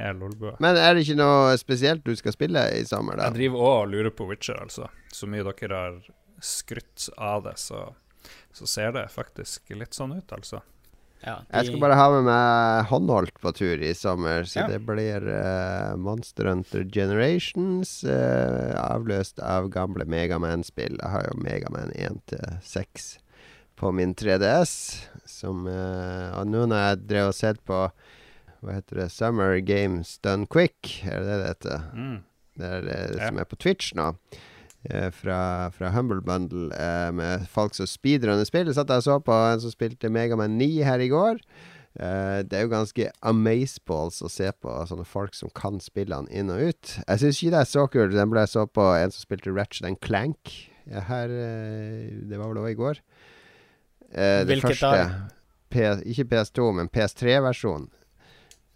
er 0.00 0.14
Lolbua. 0.18 0.54
Men 0.64 0.78
er 0.80 0.94
det 0.96 1.04
ikke 1.04 1.18
noe 1.20 1.56
spesielt 1.60 2.04
du 2.06 2.14
skal 2.16 2.36
spille 2.36 2.62
i 2.78 2.84
sommer, 2.88 3.20
da? 3.20 3.28
Jeg 3.28 3.38
driver 3.40 3.64
òg 3.68 3.80
og 3.82 3.90
lurer 3.94 4.14
på 4.16 4.28
Witcher, 4.30 4.60
altså. 4.64 4.88
Så 5.12 5.28
mye 5.30 5.44
dere 5.46 5.80
har 5.86 5.98
skrytt 6.44 7.08
av 7.20 7.44
det, 7.46 7.58
så, 7.60 7.90
så 8.52 8.68
ser 8.68 8.94
det 8.96 9.10
faktisk 9.12 9.74
litt 9.76 9.96
sånn 9.96 10.16
ut, 10.16 10.32
altså. 10.36 10.62
Ja, 11.24 11.38
Jeg 11.48 11.70
skal 11.70 11.80
bare 11.80 11.96
ha 11.96 12.08
med 12.12 12.26
meg 12.26 12.88
håndholdt 12.90 13.38
på 13.40 13.52
tur 13.56 13.80
i 13.80 13.94
sommer, 13.96 14.44
så 14.44 14.60
Ja. 14.60 14.66
det 14.68 14.82
blir 14.84 15.24
uh, 15.24 15.96
Monster 15.96 16.50
Hunter 16.50 16.84
Generations, 16.84 18.02
uh, 18.04 18.74
avløst 18.76 19.40
av 19.40 19.70
gamle 19.72 20.04
Megaman-spill. 20.04 20.98
Jeg 21.00 21.12
har 21.14 21.24
jo 21.30 21.38
Megaman 21.40 21.94
1 21.96 22.20
til 22.28 22.58
6 22.68 23.14
på 23.76 23.90
min 23.92 24.14
3DS, 24.14 24.74
som 25.26 25.66
uh, 25.66 26.30
Og 26.40 26.46
nå 26.50 26.64
når 26.70 26.82
jeg 26.84 27.02
drev 27.10 27.28
og 27.32 27.34
sett 27.36 27.60
på 27.66 27.78
Hva 28.64 28.76
heter 28.78 29.02
det? 29.02 29.10
Summer 29.12 29.58
Games 29.66 30.16
Done 30.24 30.46
Quick, 30.50 31.00
er 31.04 31.20
det 31.20 31.26
det 31.28 31.38
det 31.42 31.48
heter? 31.52 31.86
Mm. 31.94 32.16
Det 32.54 32.68
er 32.70 32.84
det 32.86 32.98
Ja. 33.18 33.28
som 33.28 33.38
er 33.42 33.48
på 33.50 33.56
Twitch 33.58 33.92
nå. 33.98 34.12
eh, 34.88 35.10
Fra, 35.10 35.70
fra 35.74 35.90
Humble 35.90 36.20
Bundle 36.22 36.70
eh, 36.76 37.10
med 37.12 37.48
folk 37.50 37.74
som 37.74 37.86
speedrunner 37.90 38.46
spill. 38.46 38.70
Satt 38.76 38.88
jeg 38.92 39.02
og 39.02 39.06
så 39.08 39.16
på 39.26 39.32
en 39.50 39.60
som 39.64 39.72
spilte 39.74 40.08
Megaman 40.12 40.54
9 40.60 40.68
her 40.86 41.02
i 41.02 41.08
går. 41.10 41.40
Eh, 41.98 42.42
det 42.46 42.54
er 42.58 42.62
jo 42.68 42.72
ganske 42.72 43.08
amazeballs 43.26 44.22
å 44.22 44.30
se 44.30 44.48
på 44.62 44.70
sånne 44.86 45.04
folk 45.06 45.34
som 45.34 45.50
kan 45.54 45.80
spillene 45.82 46.30
inn 46.30 46.50
og 46.54 46.62
ut. 46.70 46.94
Jeg 47.08 47.20
syns 47.24 47.42
ikke 47.42 47.54
det 47.56 47.60
er 47.64 47.72
så 47.74 47.84
kult. 47.90 48.14
Den 48.14 48.30
ble 48.32 48.46
jeg 48.46 48.54
så 48.54 48.64
på 48.70 48.86
en 49.00 49.10
som 49.14 49.26
spilte 49.26 49.52
Ratchet 49.54 49.86
and 49.90 49.98
Clank 50.04 50.54
her 50.86 51.28
Det 51.28 52.36
var 52.38 52.50
vel 52.52 52.58
også 52.62 52.72
i 52.74 52.78
går. 52.80 52.98
Eh, 54.14 54.40
det 54.44 54.54
Hvilket 54.54 54.78
første 54.78 54.92
da? 55.74 56.00
Ikke 56.06 56.28
PS2, 56.30 56.68
men 56.78 56.90
PS3-versjonen. 56.94 57.88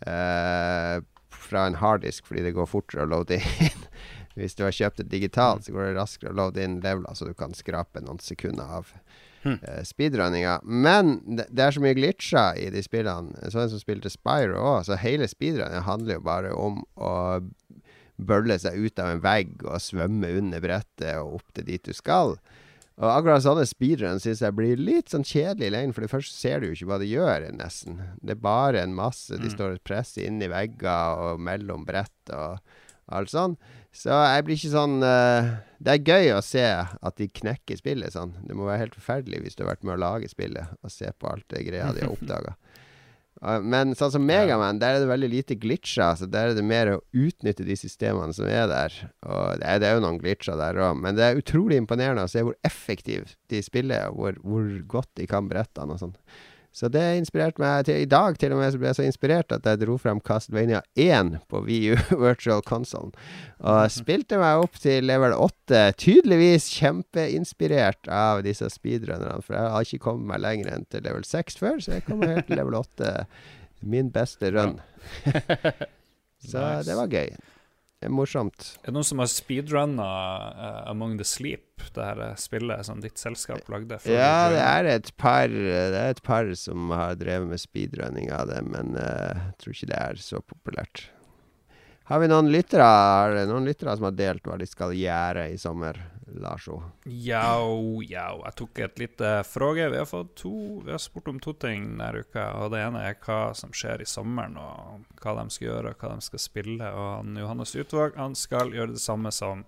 Eh, 0.07 0.97
fra 1.39 1.67
en 1.67 1.79
harddisk, 1.79 2.27
fordi 2.27 2.43
det 2.49 2.57
går 2.57 2.67
fortere 2.71 3.07
å 3.07 3.11
loade 3.11 3.39
inn. 3.39 3.85
Hvis 4.39 4.55
du 4.59 4.65
har 4.67 4.75
kjøpt 4.75 5.01
det 5.03 5.09
digitalt, 5.11 5.67
så 5.67 5.75
går 5.75 5.89
det 5.89 5.97
raskere 5.99 6.35
å 6.35 6.39
loade 6.39 6.63
inn 6.63 6.81
leveler, 6.83 7.15
så 7.19 7.27
du 7.27 7.35
kan 7.39 7.55
skrape 7.57 8.03
noen 8.05 8.21
sekunder 8.23 8.79
av 8.81 8.93
Hm. 9.43 9.59
eh, 9.63 9.83
speedrunninga. 9.85 10.61
Men 10.65 11.21
det, 11.37 11.47
det 11.51 11.65
er 11.65 11.75
så 11.75 11.83
mye 11.83 11.97
glitcher 11.97 12.59
i 12.59 12.69
de 12.75 12.83
spillene. 12.83 13.51
Sånn 13.53 13.71
som 13.71 13.81
spilte 13.81 14.11
Spyro 14.13 14.59
òg, 14.59 14.87
så 14.89 14.99
hele 14.99 15.29
speedrunninga 15.31 15.85
handler 15.87 16.19
jo 16.19 16.25
bare 16.27 16.55
om 16.59 16.81
å 16.99 17.13
bølle 18.19 18.57
seg 18.59 18.79
ut 18.83 18.99
av 18.99 19.13
en 19.15 19.23
vegg 19.23 19.63
og 19.63 19.79
svømme 19.83 20.33
under 20.41 20.63
brettet 20.63 21.21
og 21.23 21.39
opp 21.39 21.53
til 21.55 21.69
dit 21.69 21.85
du 21.87 21.95
skal. 21.95 22.35
Og 22.99 23.07
akkurat 23.13 23.45
sånne 23.45 23.63
speedruns 23.69 24.25
syns 24.27 24.41
jeg 24.43 24.55
blir 24.59 24.81
litt 24.81 25.13
sånn 25.13 25.23
kjedelig 25.27 25.69
i 25.69 25.71
lengden, 25.71 25.95
for 25.95 26.03
det 26.03 26.11
første 26.11 26.35
ser 26.35 26.59
du 26.61 26.67
jo 26.67 26.75
ikke 26.75 26.89
hva 26.91 26.99
de 26.99 27.07
gjør, 27.13 27.45
nesten. 27.55 28.01
Det 28.19 28.35
er 28.35 28.41
bare 28.43 28.83
en 28.83 28.95
masse 28.99 29.31
De 29.39 29.47
Mm. 29.47 29.55
står 29.55 29.77
og 29.77 29.85
presser 29.87 30.27
inn 30.27 30.43
i 30.43 30.49
vegger 30.51 31.15
og 31.23 31.39
mellom 31.41 31.85
brett 31.87 32.33
og 32.35 32.59
alt 33.09 33.31
sånn. 33.31 33.55
Så 33.95 34.11
jeg 34.11 34.45
blir 34.45 34.57
ikke 34.59 34.75
sånn 34.75 34.99
uh, 35.03 35.57
Det 35.81 35.95
er 35.95 36.05
gøy 36.11 36.33
å 36.37 36.43
se 36.43 36.61
at 36.67 37.17
de 37.17 37.29
knekker 37.29 37.79
spillet 37.79 38.13
sånn. 38.13 38.35
Det 38.45 38.55
må 38.59 38.67
være 38.67 38.83
helt 38.83 38.95
forferdelig 38.99 39.41
hvis 39.45 39.55
du 39.57 39.63
har 39.65 39.71
vært 39.77 39.85
med 39.87 39.95
å 39.95 40.03
lage 40.03 40.29
spillet 40.29 40.67
og 40.83 40.91
se 40.91 41.09
på 41.19 41.31
alt 41.31 41.47
det 41.55 41.63
greia 41.71 41.93
de 41.95 42.03
har 42.03 42.11
oppdaga. 42.19 42.57
Men 43.41 43.95
sånn 43.99 44.13
som 44.15 44.25
Megaman, 44.27 44.81
der 44.83 44.97
er 44.97 45.05
det 45.05 45.11
veldig 45.11 45.31
lite 45.31 45.57
glitcher. 45.61 46.17
Så 46.19 46.27
der 46.31 46.51
er 46.51 46.59
det 46.59 46.65
mer 46.67 46.91
å 46.93 47.01
utnytte 47.15 47.67
de 47.67 47.77
systemene 47.79 48.35
som 48.35 48.49
er 48.51 48.67
der. 48.71 48.97
Og 49.23 49.61
det 49.61 49.69
er, 49.69 49.83
det 49.83 49.91
er 49.91 49.99
jo 49.99 50.05
noen 50.05 50.21
glitcher 50.23 50.59
der 50.59 50.81
òg, 50.83 50.99
men 51.05 51.19
det 51.19 51.27
er 51.27 51.41
utrolig 51.41 51.79
imponerende 51.79 52.27
å 52.27 52.31
se 52.31 52.43
hvor 52.47 52.59
effektivt 52.67 53.37
de 53.53 53.63
spiller, 53.65 54.11
og 54.11 54.19
hvor, 54.19 54.41
hvor 54.43 54.71
godt 54.99 55.13
de 55.21 55.29
kan 55.31 55.51
brettene 55.51 55.95
og 55.95 56.03
sånn. 56.03 56.17
Så 56.75 56.91
det 56.93 57.03
inspirerte 57.19 57.63
meg 57.63 57.87
til 57.89 58.03
I 58.03 58.09
dag 58.09 58.37
til 58.39 58.53
og 58.55 58.61
med 58.61 58.71
så 58.71 58.79
ble 58.81 58.91
jeg 58.91 58.99
så 58.99 59.07
inspirert 59.09 59.53
at 59.55 59.67
jeg 59.67 59.81
dro 59.81 59.97
frem 59.99 60.21
Castlevania 60.25 60.83
1 61.01 61.35
på 61.51 61.63
VU 61.67 61.97
Virtual 62.25 62.63
Console. 62.67 63.11
Og 63.59 63.91
spilte 63.93 64.39
meg 64.41 64.63
opp 64.63 64.79
til 64.83 65.09
level 65.09 65.35
8. 65.35 65.83
Tydeligvis 65.99 66.69
kjempeinspirert 66.77 68.11
av 68.13 68.45
disse 68.47 68.69
speedrunnerne. 68.73 69.43
For 69.43 69.59
jeg 69.59 69.75
har 69.75 69.89
ikke 69.89 70.05
kommet 70.07 70.31
meg 70.31 70.45
lenger 70.45 70.75
enn 70.77 70.89
til 70.93 71.07
level 71.09 71.27
6 71.27 71.61
før, 71.63 71.79
så 71.83 71.97
jeg 71.97 72.07
kommer 72.07 72.37
helt 72.37 72.51
til 72.51 72.61
level 72.61 72.79
8. 72.83 73.15
Min 73.89 74.13
beste 74.15 74.53
run. 74.55 74.79
så 76.51 76.67
det 76.87 76.99
var 76.99 77.11
gøy. 77.11 77.33
Det 77.99 78.07
er 78.07 78.15
morsomt. 78.15 78.67
Er 78.79 78.93
det 78.93 78.95
noen 78.95 79.07
som 79.07 79.19
har 79.19 79.31
speedrunna 79.31 80.05
uh, 80.55 80.83
Among 80.91 81.17
the 81.19 81.27
Sleep, 81.27 81.83
det 81.97 82.05
her 82.05 82.21
eh, 82.23 82.37
spillet 82.39 82.87
som 82.87 83.01
ditt 83.03 83.19
selskap 83.19 83.67
lagde? 83.73 83.99
Ja, 84.07 84.51
det 84.55 84.63
er 84.63 84.91
et 84.93 85.11
par 85.19 85.51
Det 85.51 85.99
er 85.99 86.15
et 86.15 86.23
par 86.23 86.47
som 86.59 86.93
har 86.95 87.19
drevet 87.19 87.51
med 87.51 87.63
speedrunning 87.63 88.31
av 88.35 88.53
det, 88.53 88.61
men 88.71 88.95
eh, 88.99 89.43
jeg 89.49 89.59
tror 89.59 89.75
ikke 89.75 89.91
det 89.91 89.99
er 89.99 90.23
så 90.23 90.43
populært. 90.47 91.09
Har 92.09 92.19
vi 92.19 92.29
noen 92.31 92.47
lyttere 92.49 93.45
noen 93.51 93.67
lyttere 93.69 93.93
som 93.99 94.07
har 94.09 94.15
delt 94.17 94.47
hva 94.49 94.55
de 94.57 94.65
skal 94.65 94.95
gjøre 94.97 95.43
i 95.53 95.59
sommer, 95.61 95.99
Larso? 96.41 96.79
Jau, 97.05 98.01
jau. 98.01 98.37
Jeg 98.47 98.55
tok 98.57 98.79
et 98.81 99.01
lite 99.03 99.33
fråge. 99.45 99.91
Vi 99.93 99.99
har 100.01 100.07
fått 100.09 100.31
to 100.41 100.53
Vi 100.87 100.95
har 100.95 101.03
spurt 101.05 101.27
om 101.29 101.41
to 101.45 101.53
ting 101.53 101.85
denne 101.99 102.23
uka. 102.25 102.47
Og 102.63 102.71
det 102.73 102.81
ene 102.81 103.03
er 103.11 103.19
hva 103.21 103.53
som 103.53 103.75
skjer 103.77 104.01
i 104.01 104.07
sommeren, 104.09 104.57
og 104.57 105.21
hva 105.21 105.35
de 105.37 105.53
skal 105.53 105.67
gjøre, 105.67 105.93
og 105.93 106.01
hva 106.01 106.15
de 106.15 106.25
skal 106.25 106.41
spille. 106.41 106.89
Og 106.89 107.09
han, 107.19 107.37
Johannes 107.43 107.77
Utvåg 107.77 108.17
han 108.17 108.37
skal 108.41 108.73
gjøre 108.73 108.95
det 108.95 109.03
samme 109.05 109.33
som 109.37 109.67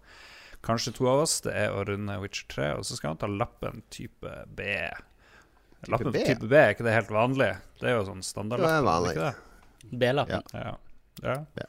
kanskje 0.65 0.95
to 0.97 1.11
av 1.13 1.27
oss. 1.27 1.35
Det 1.45 1.53
er 1.53 1.77
å 1.77 1.83
runde 1.91 2.17
Witcher 2.23 2.49
3, 2.55 2.71
og 2.79 2.87
så 2.89 2.97
skal 2.97 3.13
han 3.13 3.21
ta 3.21 3.29
lappen 3.29 3.83
type 3.93 4.33
B. 4.49 4.71
Lappen 5.93 6.17
B? 6.17 6.25
type 6.25 6.49
B, 6.49 6.57
er 6.57 6.73
ikke 6.73 6.89
det 6.89 6.97
helt 6.97 7.13
vanlig? 7.13 7.51
Det 7.83 7.93
er 7.93 7.99
jo 7.99 8.09
sånn 8.09 8.25
standardlapp. 8.25 8.81
B-lappen. 9.93 10.49
Ja. 10.57 10.73
ja. 11.21 11.37
Er 11.67 11.69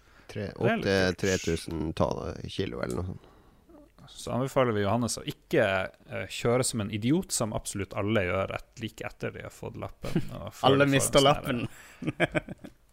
opp 0.56 0.84
til 0.86 1.15
3000 1.26 1.94
kilo 2.50 2.82
eller 2.82 2.96
noe 3.02 3.06
sånt. 3.12 3.28
Så 4.12 4.32
anbefaler 4.36 4.76
vi 4.76 4.82
Johannes 4.84 5.15
å 5.17 5.24
ikke 5.24 5.63
eh, 6.12 6.26
kjøre 6.30 6.65
som 6.67 6.82
en 6.84 6.89
idiot, 6.91 7.32
som 7.32 7.54
absolutt 7.56 7.94
alle 7.98 8.26
gjør 8.28 8.52
et 8.58 8.82
like 8.84 9.06
etter 9.08 9.32
de 9.32 9.46
har 9.46 9.54
fått 9.56 9.78
lappen. 9.80 10.26
og 10.36 10.52
Alle 10.67 10.86
mister 10.89 11.22
sånn 11.22 11.28
lappen. 11.30 11.62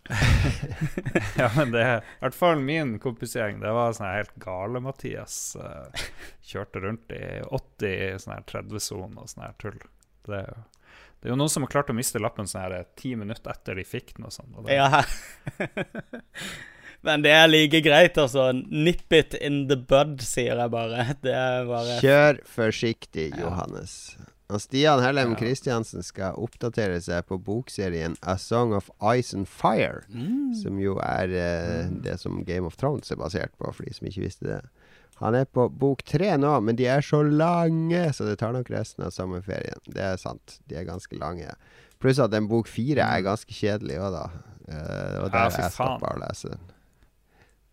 ja, 1.41 1.51
men 1.57 1.73
det 1.75 1.83
er 1.83 1.99
i 2.01 2.23
hvert 2.23 2.39
fall 2.39 2.63
min 2.63 2.95
kompisgjeng. 3.03 3.59
Det 3.61 3.73
var 3.77 3.93
sånn 3.97 4.09
helt 4.13 4.35
gale 4.41 4.81
Mathias. 4.85 5.57
eh, 5.61 6.07
kjørte 6.53 6.85
rundt 6.87 7.13
i 7.13 7.23
80 7.51 8.23
sånn 8.25 8.37
her 8.39 8.47
30-sone 8.55 9.19
og 9.19 9.29
sånn 9.33 9.47
her 9.49 9.59
tull. 9.61 9.79
Det 10.29 10.39
er, 10.39 10.49
jo, 10.49 10.65
det 11.19 11.29
er 11.29 11.35
jo 11.35 11.39
noen 11.43 11.53
som 11.53 11.67
har 11.67 11.75
klart 11.75 11.93
å 11.93 11.97
miste 11.99 12.23
lappen 12.23 12.49
sånn 12.49 12.65
her 12.69 12.89
ti 13.01 13.15
minutter 13.19 13.53
etter 13.53 13.81
de 13.81 13.85
fikk 13.89 14.15
den 14.17 14.29
og 14.31 14.35
sånn. 14.39 14.55
Og 14.55 14.69
det, 14.69 14.79
Ja. 14.79 15.03
Men 17.07 17.23
det 17.23 17.31
er 17.31 17.47
like 17.47 17.81
greit, 17.85 18.17
altså. 18.19 18.49
Nip 18.71 19.13
it 19.15 19.35
in 19.41 19.67
the 19.71 19.77
bud, 19.77 20.19
sier 20.27 20.59
jeg 20.59 20.71
bare. 20.73 21.05
Det 21.25 21.35
er 21.35 21.69
bare 21.69 22.01
Kjør 22.03 22.41
forsiktig, 22.57 23.29
Ja. 23.37 23.45
Johannes. 23.47 24.17
Og 24.49 24.63
Stian 24.65 25.03
Hellem 25.05 25.35
Ja. 25.35 25.37
Kristiansen 25.43 26.03
skal 26.03 26.33
oppdatere 26.41 26.97
seg 27.05 27.27
på 27.29 27.37
bokserien 27.45 28.15
A 28.25 28.39
Song 28.41 28.73
of 28.73 28.89
Ice 29.15 29.35
and 29.37 29.47
Fire. 29.47 30.07
mm. 30.09 30.55
Som 30.63 30.79
jo 30.81 30.97
er 31.05 31.29
eh, 31.37 31.91
det 32.03 32.17
som 32.23 32.41
Game 32.49 32.65
of 32.67 32.77
Thrones 32.81 33.13
er 33.13 33.21
basert 33.21 33.53
på, 33.61 33.69
for 33.77 33.85
de 33.85 33.93
som 33.93 34.09
ikke 34.09 34.25
visste 34.25 34.49
det. 34.49 34.63
Han 35.21 35.35
er 35.35 35.45
på 35.51 35.67
bok 35.69 36.01
tre 36.07 36.31
nå, 36.39 36.55
men 36.65 36.77
de 36.79 36.87
er 36.89 37.03
så 37.05 37.21
lange, 37.27 38.07
så 38.15 38.25
det 38.25 38.39
tar 38.41 38.53
nok 38.57 38.71
resten 38.71 39.05
av 39.05 39.11
sommerferien. 39.13 39.83
Det 39.85 40.01
er 40.01 40.17
sant. 40.17 40.61
De 40.71 40.79
er 40.79 40.87
ganske 40.89 41.19
lange. 41.21 41.51
Pluss 42.01 42.19
at 42.23 42.33
en 42.39 42.49
bok 42.49 42.71
fire 42.71 43.03
er 43.05 43.25
ganske 43.27 43.53
kjedelig 43.53 43.99
òg, 44.01 44.15
da. 44.17 44.25
Eh, 44.69 45.15
og 45.25 45.29
Ja, 45.29 45.45
der 45.45 45.51
fy 45.57 45.63
jeg 45.67 45.73
stoppa 45.77 46.15
å 46.15 46.21
lese 46.25 46.55
den. 46.55 46.67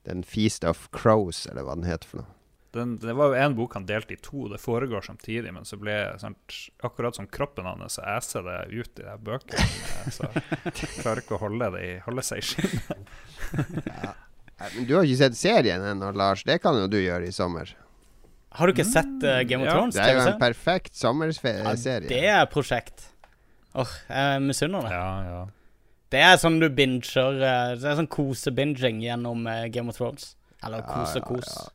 Den 0.06 0.24
Feast 0.24 0.64
of 0.64 0.88
Crows, 0.94 1.46
eller 1.50 1.66
hva 1.66 1.76
den 1.76 1.88
heter 1.90 2.08
for 2.08 2.22
noe. 2.24 2.32
den, 2.76 2.98
det 3.00 3.14
var 3.16 3.32
jo 3.32 3.40
én 3.40 3.54
bok 3.56 3.74
han 3.78 3.86
delte 3.88 4.14
i 4.14 4.18
to, 4.20 4.50
det 4.52 4.58
foregår 4.60 5.02
samtidig, 5.08 5.54
men 5.56 5.64
så 5.66 5.78
ble 5.80 5.96
sant, 6.20 6.58
akkurat 6.84 7.16
som 7.16 7.28
kroppen 7.32 7.66
hans, 7.70 7.96
så 7.96 8.04
æser 8.18 8.44
det 8.44 8.58
ut 8.76 9.00
i 9.00 9.06
de 9.06 9.16
bøkene. 9.24 9.64
eh, 9.64 10.12
Så 10.12 10.28
klarer 11.00 11.24
ikke 11.24 11.38
å 11.38 11.44
holde, 11.46 11.70
det 11.78 11.84
i, 11.88 11.94
holde 12.04 12.26
seg 12.28 12.44
i 12.44 12.46
skinnet. 12.50 13.16
ja. 13.88 14.12
Men 14.76 14.86
du 14.88 14.94
har 14.98 15.08
ikke 15.08 15.22
sett 15.24 15.40
serien 15.40 15.84
ennå, 15.84 16.12
Lars. 16.16 16.44
Det 16.48 16.60
kan 16.64 16.76
jo 16.80 16.86
du 16.92 17.00
gjøre 17.00 17.28
i 17.28 17.34
sommer. 17.36 17.72
Har 18.56 18.68
du 18.68 18.76
ikke 18.76 18.86
sett 18.88 19.24
uh, 19.24 19.42
Game 19.44 19.66
of 19.66 19.68
ja, 19.68 19.74
Thrones? 19.76 19.96
Det 19.98 20.04
er 20.06 20.16
jo 20.16 20.28
en 20.30 20.40
perfekt 20.40 20.96
sommerserie. 20.96 21.64
Ja, 21.64 21.74
det 22.08 22.22
er 22.38 22.46
prosjekt. 22.52 23.10
Åh, 23.76 23.92
jeg 24.08 24.44
misunner 24.46 24.86
det. 24.88 24.94
Ja, 24.96 25.10
ja. 25.28 25.42
Det 26.14 26.22
er 26.22 26.36
sånn 26.42 26.60
du 26.62 26.68
binger 26.70 27.40
eh, 27.42 27.72
Det 27.80 27.88
er 27.90 27.98
sånn 27.98 28.12
kosebinging 28.12 29.02
gjennom 29.04 29.48
eh, 29.50 29.66
Game 29.74 29.90
of 29.92 29.98
Thrones. 29.98 30.36
Eller 30.66 30.86
kose-kos. 30.86 31.50
Ja, 31.50 31.64
ja, 31.64 31.70
ja. 31.70 31.72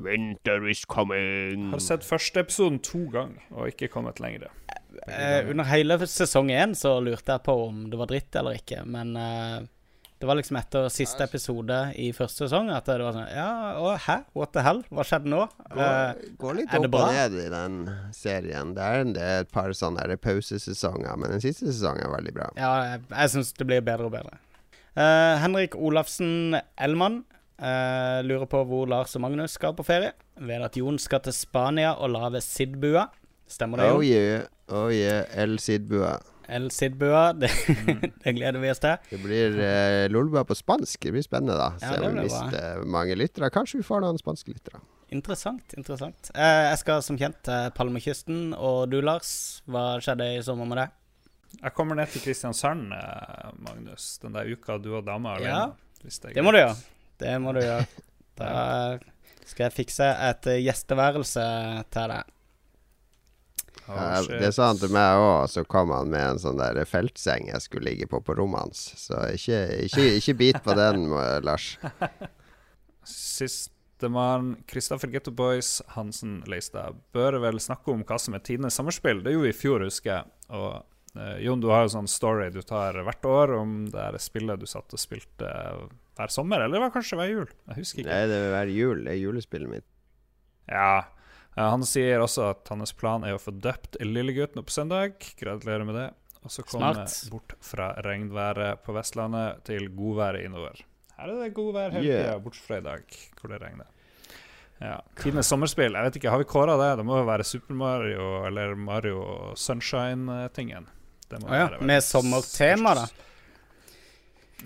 Winter 0.00 0.68
is 0.68 0.84
coming. 0.88 1.70
Har 1.74 1.82
sett 1.84 2.06
første 2.06 2.40
episoden 2.40 2.78
to 2.84 3.02
ganger 3.12 3.42
og 3.52 3.68
ikke 3.72 3.90
kommet 3.92 4.20
lenger. 4.22 4.48
Eh, 5.06 5.50
under 5.50 5.68
hele 5.68 5.98
sesong 6.08 6.50
én 6.54 6.72
så 6.76 6.96
lurte 7.04 7.36
jeg 7.36 7.44
på 7.46 7.56
om 7.66 7.84
det 7.92 8.00
var 8.00 8.08
dritt 8.10 8.36
eller 8.40 8.56
ikke, 8.58 8.82
men 8.88 9.12
eh, 9.20 9.58
det 10.20 10.28
var 10.28 10.36
liksom 10.36 10.58
etter 10.60 10.88
siste 10.92 11.24
episode 11.24 11.76
i 11.96 12.10
første 12.12 12.44
sesong 12.44 12.68
at 12.76 12.84
det 12.90 12.98
var 13.00 13.14
sånn 13.16 13.30
Ja, 13.32 13.48
å, 13.80 13.94
hæ? 14.04 14.18
What 14.36 14.52
the 14.52 14.60
hell? 14.66 14.82
Hva 14.92 15.04
skjedde 15.08 15.30
nå? 15.32 15.38
Eh, 15.70 15.78
Går, 15.78 16.20
går 16.42 16.58
litt 16.58 16.74
er 16.76 16.84
det 16.84 16.90
opp 16.90 16.98
og 17.00 17.14
ned 17.16 17.38
i 17.40 17.48
den 17.54 17.78
serien. 18.16 18.74
Det 18.76 18.84
er, 18.84 19.00
en, 19.06 19.14
det 19.16 19.24
er 19.24 19.46
et 19.46 19.52
par 19.54 19.72
sånne 19.76 20.04
pausesesonger, 20.20 21.16
men 21.16 21.32
den 21.38 21.40
siste 21.44 21.70
sesongen 21.72 22.04
er 22.04 22.12
veldig 22.18 22.34
bra. 22.36 22.50
ja, 22.60 22.72
jeg, 22.92 23.02
jeg 23.14 23.32
syns 23.34 23.52
det 23.56 23.66
blir 23.72 23.80
bedre 23.86 24.10
og 24.10 24.14
bedre. 24.18 24.38
Uh, 24.98 25.38
Henrik 25.40 25.76
Olafsen 25.78 26.58
Elman 26.76 27.22
uh, 27.62 28.20
lurer 28.26 28.44
på 28.50 28.60
hvor 28.68 28.88
Lars 28.90 29.14
og 29.16 29.22
Magnus 29.24 29.54
skal 29.56 29.72
på 29.78 29.86
ferie. 29.88 30.12
Ved 30.40 30.64
at 30.66 30.76
Jon 30.76 30.98
skal 31.00 31.22
til 31.24 31.32
Spania 31.36 31.94
og 31.96 32.10
lage 32.12 32.40
Sidbua. 32.44 33.06
Stemmer 33.50 33.80
det, 33.80 33.88
Oh 33.90 34.02
Jon? 34.04 34.10
yeah, 34.10 34.44
oh 34.68 34.90
yeah, 34.92 35.24
El 35.32 35.56
Sidbua. 35.62 36.18
El 36.50 36.70
Sidbua. 36.74 37.30
Det, 37.38 37.50
det 38.24 38.34
gleder 38.36 38.60
vi 38.62 38.70
oss 38.72 38.82
til. 38.82 38.96
Det 39.10 39.20
blir 39.22 39.58
uh, 39.60 40.04
Lolbua 40.12 40.44
på 40.48 40.56
spansk. 40.58 40.98
Det 41.06 41.14
blir 41.14 41.26
spennende, 41.26 41.58
da. 41.58 41.72
Ja, 41.80 41.94
Se 41.94 42.06
om 42.06 42.16
vi 42.18 42.24
mister 42.26 42.86
mange 42.98 43.18
lyttere. 43.18 43.50
Kanskje 43.54 43.80
vi 43.82 43.86
får 43.86 44.02
noen 44.04 44.18
spanske 44.20 44.52
lyttere. 44.54 44.82
Interessant. 45.10 45.74
interessant. 45.74 46.30
Eh, 46.38 46.64
jeg 46.68 46.78
skal 46.84 47.02
som 47.02 47.18
kjent 47.18 47.40
til 47.46 47.70
Palmekysten. 47.74 48.52
Og 48.54 48.84
du, 48.92 49.00
Lars? 49.02 49.32
Hva 49.66 49.98
skjedde 50.02 50.28
i 50.36 50.42
sommer 50.46 50.68
med 50.70 50.78
deg? 50.84 50.96
Jeg 51.58 51.74
kommer 51.74 51.98
ned 51.98 52.10
til 52.12 52.22
Kristiansand, 52.22 52.92
eh, 52.94 53.48
Magnus, 53.66 54.12
den 54.22 54.36
der 54.36 54.46
uka 54.52 54.78
du 54.78 54.92
og 54.94 55.06
dama 55.06 55.34
er 55.34 55.42
Ja, 55.42 55.56
alene. 55.64 56.04
hvis 56.04 56.20
er 56.24 56.34
Det 56.34 56.44
må 56.46 56.52
du 56.54 56.60
gjøre. 56.60 56.76
Det 57.18 57.40
må 57.42 57.54
du 57.56 57.60
gjøre. 57.64 57.86
Da 58.40 58.98
skal 59.44 59.66
jeg 59.66 59.74
fikse 59.74 60.06
et 60.30 60.46
eh, 60.48 60.62
gjesteværelse 60.64 61.42
til 61.92 62.12
deg. 62.14 62.30
Oh, 63.90 64.26
det 64.30 64.52
sa 64.54 64.68
han 64.70 64.78
til 64.78 64.92
meg 64.94 65.18
òg, 65.18 65.48
så 65.50 65.64
kom 65.66 65.90
han 65.94 66.12
med 66.12 66.36
en 66.36 66.40
sånn 66.42 66.60
der 66.60 66.78
feltseng 66.86 67.48
jeg 67.50 67.64
skulle 67.64 67.90
ligge 67.90 68.06
på 68.10 68.20
på 68.22 68.36
rommet 68.38 68.68
hans. 68.68 68.82
Så 69.00 69.18
ikke, 69.34 69.58
ikke, 69.88 70.04
ikke 70.20 70.34
bit 70.38 70.60
på 70.62 70.76
den, 70.78 71.08
Lars. 71.46 71.72
Sistemann, 73.10 74.54
Kristoffer 74.70 75.10
Getto 75.12 75.32
Boys 75.34 75.80
Hansen 75.96 76.40
Leistad, 76.50 77.00
bør 77.16 77.40
vel 77.42 77.60
snakke 77.62 77.92
om 77.92 78.04
hva 78.06 78.20
som 78.20 78.36
er 78.36 78.44
tidenes 78.46 78.78
sommerspill. 78.78 79.24
Det 79.24 79.34
gjorde 79.34 79.48
vi 79.48 79.54
i 79.54 79.60
fjor, 79.60 79.84
husker 79.88 80.12
jeg. 80.12 80.32
Og 80.56 81.18
eh, 81.18 81.38
Jon, 81.46 81.62
du 81.62 81.70
har 81.72 81.86
jo 81.86 81.94
sånn 81.96 82.10
story 82.10 82.50
du 82.54 82.62
tar 82.66 83.00
hvert 83.06 83.28
år 83.28 83.56
om 83.58 83.78
det 83.90 84.06
her 84.06 84.18
spillet 84.22 84.60
du 84.60 84.68
satt 84.70 84.94
og 84.94 85.02
spilte 85.02 85.50
hver 86.20 86.32
sommer, 86.32 86.60
eller 86.62 86.78
det 86.78 86.84
var 86.84 86.92
kanskje 86.94 87.18
hver 87.18 87.32
jul? 87.32 87.48
Jeg 87.70 87.80
husker 87.80 88.04
ikke. 88.04 88.12
Nei, 88.12 88.26
det 88.28 88.42
vil 88.44 88.54
være 88.54 88.76
jul. 88.76 89.02
Det 89.06 89.14
er 89.14 89.22
julespillet 89.24 89.74
mitt. 89.78 89.88
Ja. 90.70 90.92
Eh, 91.56 91.64
Han 91.70 91.84
sier 91.86 92.20
også 92.22 92.50
at 92.50 92.68
hans 92.72 92.92
plan 92.92 93.24
er 93.24 93.36
å 93.36 93.42
få 93.42 93.52
døpt 93.56 93.98
lillegutten 94.04 94.62
på 94.64 94.74
søndag. 94.74 95.16
Gratulerer 95.40 95.84
med 95.88 95.94
det. 95.98 96.08
Og 96.42 96.50
så 96.54 96.64
komme 96.64 96.94
Smart. 96.94 97.30
bort 97.30 97.54
fra 97.60 97.90
regnværet 98.06 98.82
på 98.86 98.94
Vestlandet 98.96 99.64
til 99.68 99.90
godværet 99.92 100.46
innover. 100.46 100.78
Her 101.18 101.28
er 101.34 101.42
det 101.42 101.54
godvær 101.54 101.90
hele 101.92 102.04
Yeah. 102.06 102.22
tida, 102.24 102.38
bortsett 102.40 102.66
fra 102.66 102.78
i 102.78 102.84
dag, 102.86 103.02
hvor 103.40 103.50
det 103.52 103.58
regner. 103.60 103.86
Ja. 104.80 104.94
Tidenes 105.20 105.50
sommerspill, 105.52 105.92
jeg 105.92 106.06
vet 106.06 106.16
ikke, 106.16 106.30
har 106.32 106.38
vi 106.40 106.44
kåra 106.48 106.78
det? 106.80 106.96
Det 106.96 107.04
må 107.04 107.18
jo 107.18 107.26
være 107.28 107.44
Super 107.44 107.74
Mario 107.76 108.46
eller 108.48 108.72
Mario 108.74 109.52
Sunshine-tingen. 109.54 110.86
Det 111.28 111.42
ja, 111.44 111.68
med 111.80 112.00
sommertema, 112.02 112.94
da. 112.94 113.04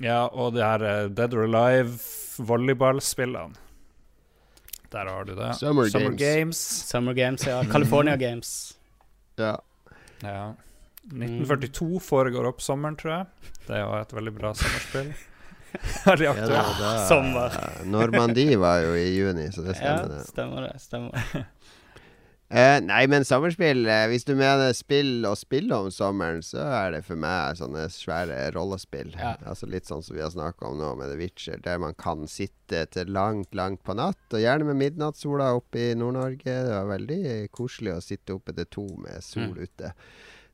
Ja, 0.00 0.20
og 0.28 0.54
det 0.54 0.62
her 0.64 0.84
eh, 0.88 1.08
Dead 1.10 1.34
or 1.34 1.44
Alive 1.48 1.98
volleyballspillene. 2.38 3.58
Der 4.92 5.06
har 5.10 5.24
du 5.24 5.34
det. 5.34 5.54
Summer 5.58 5.88
Games. 5.90 6.18
Games. 6.20 6.58
Summer 6.88 7.12
Games, 7.14 7.46
ja. 7.46 7.62
California 7.64 8.16
Games. 8.16 8.76
Ja. 9.36 9.56
Ja. 10.22 10.54
1942 11.12 12.00
foregår 12.00 12.46
opp 12.48 12.62
sommeren, 12.62 12.96
tror 12.96 13.12
jeg. 13.12 13.26
Det 13.66 13.74
er 13.76 13.82
jo 13.82 13.94
et 14.00 14.12
veldig 14.16 14.32
bra 14.38 14.52
sommerspill. 14.56 15.10
Veldig 16.06 16.24
ja 16.28 16.32
det 16.38 16.44
aktuelt. 16.44 16.78
da, 16.80 16.92
sommer. 17.08 17.58
Normandie 17.90 18.56
var 18.62 18.78
jo 18.86 18.94
i 18.96 19.08
juni, 19.16 19.48
så 19.52 19.64
det 19.66 19.74
Ja, 19.80 19.98
stemmer, 19.98 20.08
det. 20.14 20.22
stemmer 20.30 20.68
det. 20.68 20.80
Stemmer. 20.80 21.46
Eh, 22.50 22.76
nei, 22.84 23.06
men 23.10 23.24
sommerspill 23.24 23.86
eh, 23.88 24.04
Hvis 24.12 24.26
du 24.28 24.34
mener 24.36 24.74
spill 24.76 25.24
og 25.26 25.38
spill 25.40 25.72
om 25.74 25.88
sommeren, 25.90 26.42
så 26.44 26.60
er 26.84 26.90
det 26.92 27.00
for 27.06 27.16
meg 27.18 27.56
sånne 27.58 27.86
svære 27.90 28.50
rollespill. 28.54 29.14
Ja. 29.16 29.32
Altså 29.48 29.66
Litt 29.66 29.88
sånn 29.88 30.04
som 30.04 30.14
vi 30.14 30.22
har 30.22 30.30
snakka 30.30 30.68
om 30.68 30.76
nå 30.78 30.92
med 31.00 31.10
The 31.10 31.16
Witcher, 31.18 31.58
der 31.64 31.80
man 31.82 31.96
kan 31.98 32.28
sitte 32.30 32.84
til 32.92 33.10
langt, 33.16 33.56
langt 33.56 33.82
på 33.82 33.96
natt. 33.96 34.20
Og 34.30 34.44
gjerne 34.44 34.68
med 34.68 34.76
midnattssola 34.82 35.48
oppe 35.56 35.80
i 35.88 35.94
Nord-Norge. 35.98 36.44
Det 36.44 36.76
var 36.76 36.92
veldig 36.92 37.22
koselig 37.56 37.96
å 37.96 38.04
sitte 38.04 38.36
oppe 38.36 38.54
til 38.60 38.68
to 38.70 38.86
med 39.02 39.24
sol 39.24 39.48
Mm. 39.56 39.64
ute. 39.64 39.94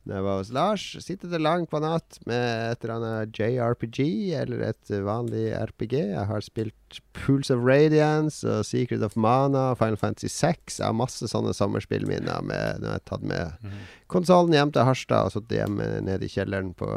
Når 0.08 0.14
jeg 0.16 0.24
var 0.24 0.38
hos 0.40 0.50
Lars, 0.56 0.84
sitte 1.04 1.28
til 1.28 1.42
langt 1.44 1.68
på 1.70 1.78
natt 1.84 2.16
med 2.26 2.72
et 2.72 2.84
eller 2.86 2.94
annet 2.96 3.36
JRPG 3.36 3.98
eller 4.40 4.62
et 4.70 4.92
vanlig 5.04 5.42
RPG. 5.68 5.92
Jeg 6.14 6.24
har 6.30 6.40
spilt 6.46 7.00
Pools 7.12 7.50
of 7.52 7.60
Radiance 7.68 8.40
og 8.48 8.64
Secret 8.64 9.04
of 9.04 9.14
Mana, 9.20 9.66
og 9.74 9.78
Final 9.78 10.00
Fantasy 10.00 10.32
6. 10.32 10.78
Jeg 10.80 10.86
har 10.88 10.96
masse 10.96 11.28
sånne 11.30 11.52
sommerspillminner 11.54 12.40
med, 12.42 12.80
når 12.80 12.88
jeg 12.88 12.96
har 12.96 13.06
tatt 13.12 13.22
med 13.28 13.52
Mhm. 13.62 13.76
konsollen 14.08 14.56
hjem 14.56 14.72
til 14.72 14.88
Harstad 14.88 15.28
og 15.28 15.32
sittet 15.36 15.58
hjemme 15.60 16.00
nede 16.08 16.24
i 16.24 16.32
kjelleren 16.32 16.72
på 16.74 16.88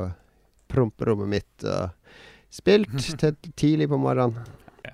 promperommet 0.72 1.28
mitt 1.36 1.68
og 1.68 1.92
spilt 2.54 2.96
til 3.20 3.36
tidlig 3.60 3.90
på 3.92 4.00
morgenen. 4.00 4.40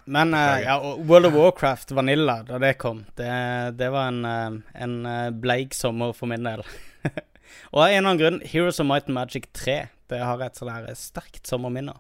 Men 0.10 0.34
uh, 0.34 0.58
ja, 0.62 0.76
World 1.06 1.30
of 1.30 1.34
Warcraft 1.38 1.92
Vanilla, 1.98 2.42
da 2.46 2.58
det 2.62 2.76
kom, 2.82 3.04
det, 3.18 3.30
det 3.78 3.90
var 3.94 4.10
en, 4.10 4.24
eh, 4.26 4.60
en 4.84 5.06
eh, 5.06 5.30
bleik 5.34 5.74
sommer 5.78 6.14
for 6.18 6.30
min 6.30 6.44
del. 6.46 6.64
og 7.72 7.82
av 7.84 7.88
en 7.88 7.98
eller 7.98 8.10
annen 8.10 8.22
grunn, 8.22 8.42
Heroes 8.46 8.80
of 8.80 8.88
Might 8.90 9.08
and 9.08 9.16
Magic 9.16 9.50
3, 9.54 9.90
det 10.10 10.20
har 10.26 10.42
et 10.42 10.60
sånn 10.60 10.88
sterkt 10.98 11.46
sommerminne. 11.50 11.96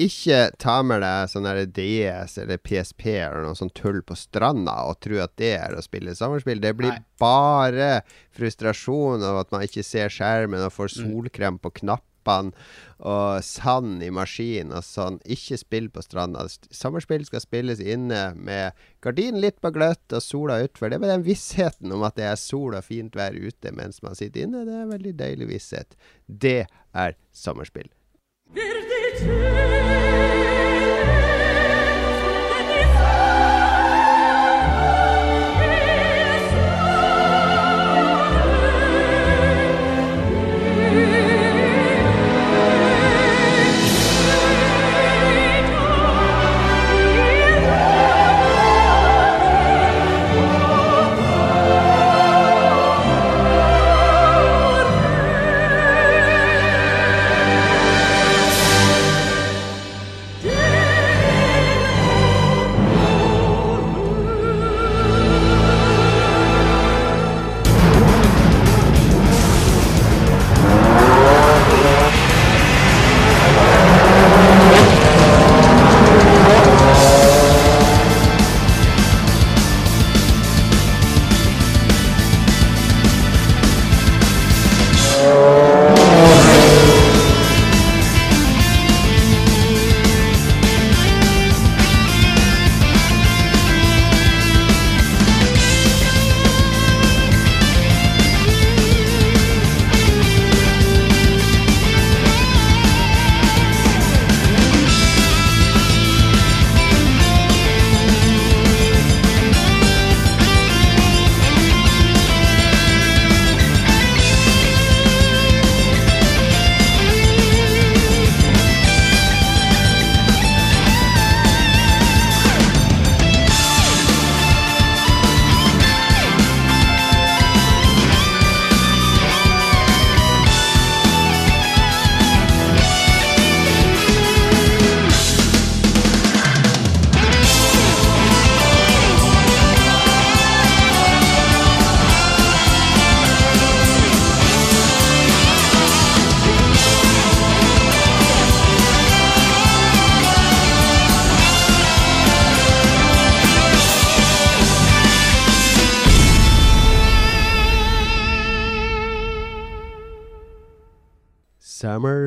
Ikke 0.00 0.46
ta 0.56 0.78
med 0.86 1.02
deg 1.04 1.28
sånn 1.28 1.48
DS 1.76 2.38
eller 2.40 2.56
PSP 2.56 3.02
eller 3.20 3.42
noe 3.44 3.58
sånt 3.58 3.74
tull 3.76 3.98
på 4.06 4.16
stranda 4.16 4.78
og 4.88 4.96
tro 5.04 5.18
at 5.20 5.34
det 5.36 5.50
er 5.58 5.74
å 5.76 5.82
spille 5.84 6.14
sommerspill. 6.16 6.60
Det 6.62 6.72
blir 6.78 6.94
Nei. 6.94 7.02
bare 7.20 7.90
frustrasjon 8.32 9.20
av 9.26 9.42
at 9.42 9.52
man 9.52 9.66
ikke 9.66 9.84
ser 9.84 10.08
skjermen 10.08 10.64
og 10.64 10.72
får 10.72 10.88
Mm. 10.96 11.12
solkrem 11.12 11.58
på 11.60 11.70
knappene 12.20 12.52
og 13.00 13.42
sand 13.42 14.02
i 14.02 14.10
maskinen 14.12 14.74
og 14.76 14.84
sånn. 14.84 15.20
Ikke 15.24 15.56
spill 15.56 15.88
på 15.90 16.02
stranda. 16.02 16.46
Sommerspill 16.70 17.24
skal 17.24 17.40
spilles 17.40 17.80
inne 17.80 18.34
med 18.36 18.72
gardinen 19.00 19.40
litt 19.40 19.60
på 19.60 19.70
gløtt 19.72 20.12
og 20.12 20.22
sola 20.22 20.60
utfor. 20.62 20.90
Det 20.90 20.96
er 20.96 21.00
bare 21.00 21.16
den 21.16 21.24
vissheten 21.24 21.92
om 21.92 22.02
at 22.04 22.16
det 22.16 22.28
er 22.28 22.36
sol 22.36 22.74
og 22.74 22.84
fint 22.84 23.16
vær 23.16 23.32
ute 23.32 23.72
mens 23.72 24.02
man 24.02 24.14
sitter 24.14 24.44
inne. 24.44 24.66
Det 24.66 24.74
er 24.74 24.84
en 24.84 24.92
veldig 24.92 25.16
deilig 25.16 25.48
visshet. 25.48 25.96
Det 26.26 26.66
er 26.92 27.16
sommerspill. 27.32 27.88
Verde 28.52 30.09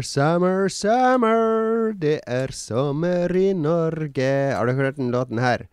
Summer, 0.04 0.68
summer. 0.68 1.94
Det 1.96 2.20
er 2.28 2.52
sommer 2.52 3.32
i 3.36 3.54
Norge. 3.56 4.52
Har 4.52 4.68
du 4.68 4.74
hørt 4.76 4.98
den 5.00 5.12
låten 5.12 5.40
her? 5.40 5.68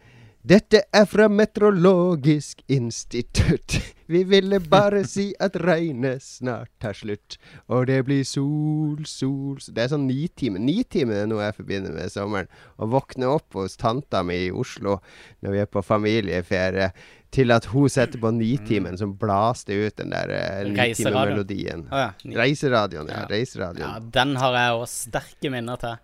Dette 0.47 0.85
er 0.95 1.05
fra 1.05 1.26
Meteorologisk 1.28 2.62
institutt. 2.70 3.74
Vi 4.07 4.22
ville 4.24 4.61
bare 4.61 5.03
si 5.14 5.26
at 5.43 5.59
regnet 5.61 6.22
snart 6.24 6.70
tar 6.81 6.97
slutt. 6.97 7.37
Og 7.68 7.91
det 7.91 7.99
blir 8.07 8.22
sol, 8.24 9.03
sol 9.05 9.59
Det 9.66 9.85
er 9.85 9.93
sånn 9.93 10.07
ni 10.09 10.31
timer. 10.33 10.62
Ni 10.62 10.81
timer 10.89 11.24
er 11.24 11.28
noe 11.28 11.45
jeg 11.45 11.59
forbinder 11.59 11.93
med 11.93 12.14
sommeren. 12.14 12.49
Å 12.81 12.89
våkne 12.89 13.28
opp 13.35 13.59
hos 13.59 13.76
tanta 13.76 14.22
mi 14.24 14.39
i 14.47 14.55
Oslo 14.55 15.01
når 15.43 15.57
vi 15.57 15.62
er 15.66 15.68
på 15.68 15.85
familieferie, 15.85 16.89
til 17.31 17.53
at 17.55 17.68
hun 17.70 17.89
setter 17.93 18.18
på 18.18 18.33
Nitimen, 18.35 18.97
som 18.99 19.12
blaste 19.18 19.70
ut 19.87 19.97
den 20.01 20.11
der 20.11 20.33
uh, 20.35 20.70
Nitime-melodien. 20.72 21.85
Oh, 21.93 22.01
ja. 22.09 22.11
Reiseradioen, 22.41 23.09
ja. 23.12 23.20
Ja. 23.22 23.28
Reiseradioen. 23.31 23.87
ja, 23.87 24.12
den 24.18 24.37
har 24.43 24.57
jeg 24.59 24.78
òg 24.81 24.87
sterke 24.91 25.53
minner 25.55 25.78
til. 25.78 25.99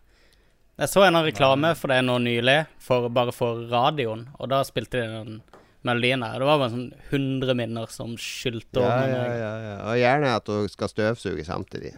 Jeg 0.76 0.92
så 0.92 1.06
en 1.06 1.16
reklame 1.24 1.70
for 1.74 1.88
det 1.88 2.02
nå 2.04 2.18
nylig, 2.20 2.58
for, 2.84 3.08
bare 3.08 3.32
for 3.32 3.62
radioen, 3.70 4.26
og 4.38 4.50
da 4.52 4.60
spilte 4.68 5.00
de 5.00 5.06
den 5.22 5.38
melodien 5.86 6.20
der. 6.20 6.38
Det 6.42 6.46
var 6.48 6.58
bare 6.60 6.72
sånn 6.74 6.88
100 7.10 7.54
minner 7.58 7.86
som 7.94 8.16
skylte 8.20 8.82
Ja, 8.82 8.86
over 8.90 9.08
ja, 9.08 9.20
meg. 9.22 9.36
ja, 9.40 9.52
ja. 9.66 9.76
Og 9.86 10.00
gjerne 10.00 10.32
at 10.36 10.50
hun 10.50 10.68
skal 10.68 10.90
støvsuge 10.92 11.44
samtidig. 11.46 11.92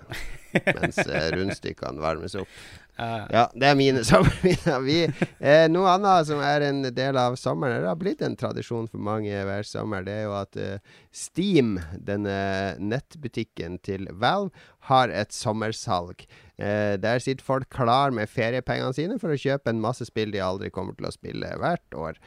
mens 0.76 0.98
eh, 1.04 1.28
rundstykkene 1.36 2.00
varmes 2.04 2.36
opp. 2.40 2.48
Ja. 2.98 3.44
Det 3.54 3.68
er 3.68 3.76
mine 3.78 4.02
sommerminner. 4.06 4.80
Vi, 4.82 4.98
eh, 5.38 5.66
noe 5.70 5.92
annet 5.94 6.28
som 6.30 6.42
er 6.42 6.66
en 6.68 6.82
del 6.94 7.18
av 7.20 7.36
sommeren, 7.38 7.82
det 7.82 7.90
har 7.90 8.00
blitt 8.00 8.24
en 8.26 8.36
tradisjon 8.38 8.88
for 8.90 9.02
mange 9.02 9.30
hver 9.30 9.66
sommer, 9.66 10.02
det 10.06 10.16
er 10.16 10.26
jo 10.26 10.34
at 10.38 10.58
eh, 10.58 10.98
Steam, 11.14 11.76
denne 11.94 12.38
nettbutikken 12.82 13.78
til 13.86 14.08
Valve, 14.10 14.50
har 14.88 15.12
et 15.12 15.34
sommersalg. 15.34 16.24
Eh, 16.58 16.96
der 16.98 17.22
sitter 17.22 17.44
folk 17.44 17.68
klar 17.70 18.10
med 18.14 18.30
feriepengene 18.32 18.96
sine 18.96 19.18
for 19.22 19.30
å 19.30 19.38
kjøpe 19.38 19.70
en 19.70 19.82
masse 19.82 20.08
spill 20.08 20.32
de 20.34 20.42
aldri 20.42 20.72
kommer 20.74 20.96
til 20.98 21.06
å 21.10 21.14
spille 21.14 21.54
hvert 21.60 21.98
år. 21.98 22.18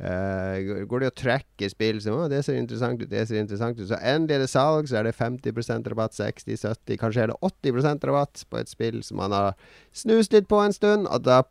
Eh, 0.00 0.84
går- 0.88 1.00
det 1.02 1.10
å 1.10 1.16
trekke 1.20 1.68
spill 1.68 1.98
som 2.00 2.14
oh, 2.16 2.28
det 2.28 2.40
ser 2.46 2.56
interessant 2.56 3.02
ut, 3.02 3.10
det 3.10 3.26
ser 3.28 3.42
interessant 3.42 3.76
ut. 3.76 3.88
Så 3.88 3.98
endelig 4.00 4.38
er 4.38 4.44
det 4.44 4.48
salg, 4.48 4.88
så 4.88 4.96
er 4.96 5.04
det 5.04 5.16
50% 5.16 5.90
rabatt, 5.92 6.16
60, 6.16 6.56
70, 6.56 6.96
kanskje 6.96 7.22
er 7.26 7.32
det 7.32 7.40
80% 7.44 8.06
rabatt 8.08 8.44
på 8.48 8.60
et 8.62 8.70
spill 8.72 9.02
som 9.04 9.20
man 9.20 9.34
har 9.36 9.58
snust 9.92 10.32
litt 10.32 10.48
på 10.48 10.62
en 10.64 10.72
stund. 10.72 11.04
Og 11.10 11.26
da, 11.26 11.42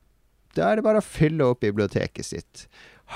da 0.58 0.72
er 0.72 0.80
det 0.80 0.88
bare 0.88 1.04
å 1.04 1.06
fylle 1.06 1.45
opp 1.45 1.62
biblioteket 1.62 2.26
sitt. 2.26 2.66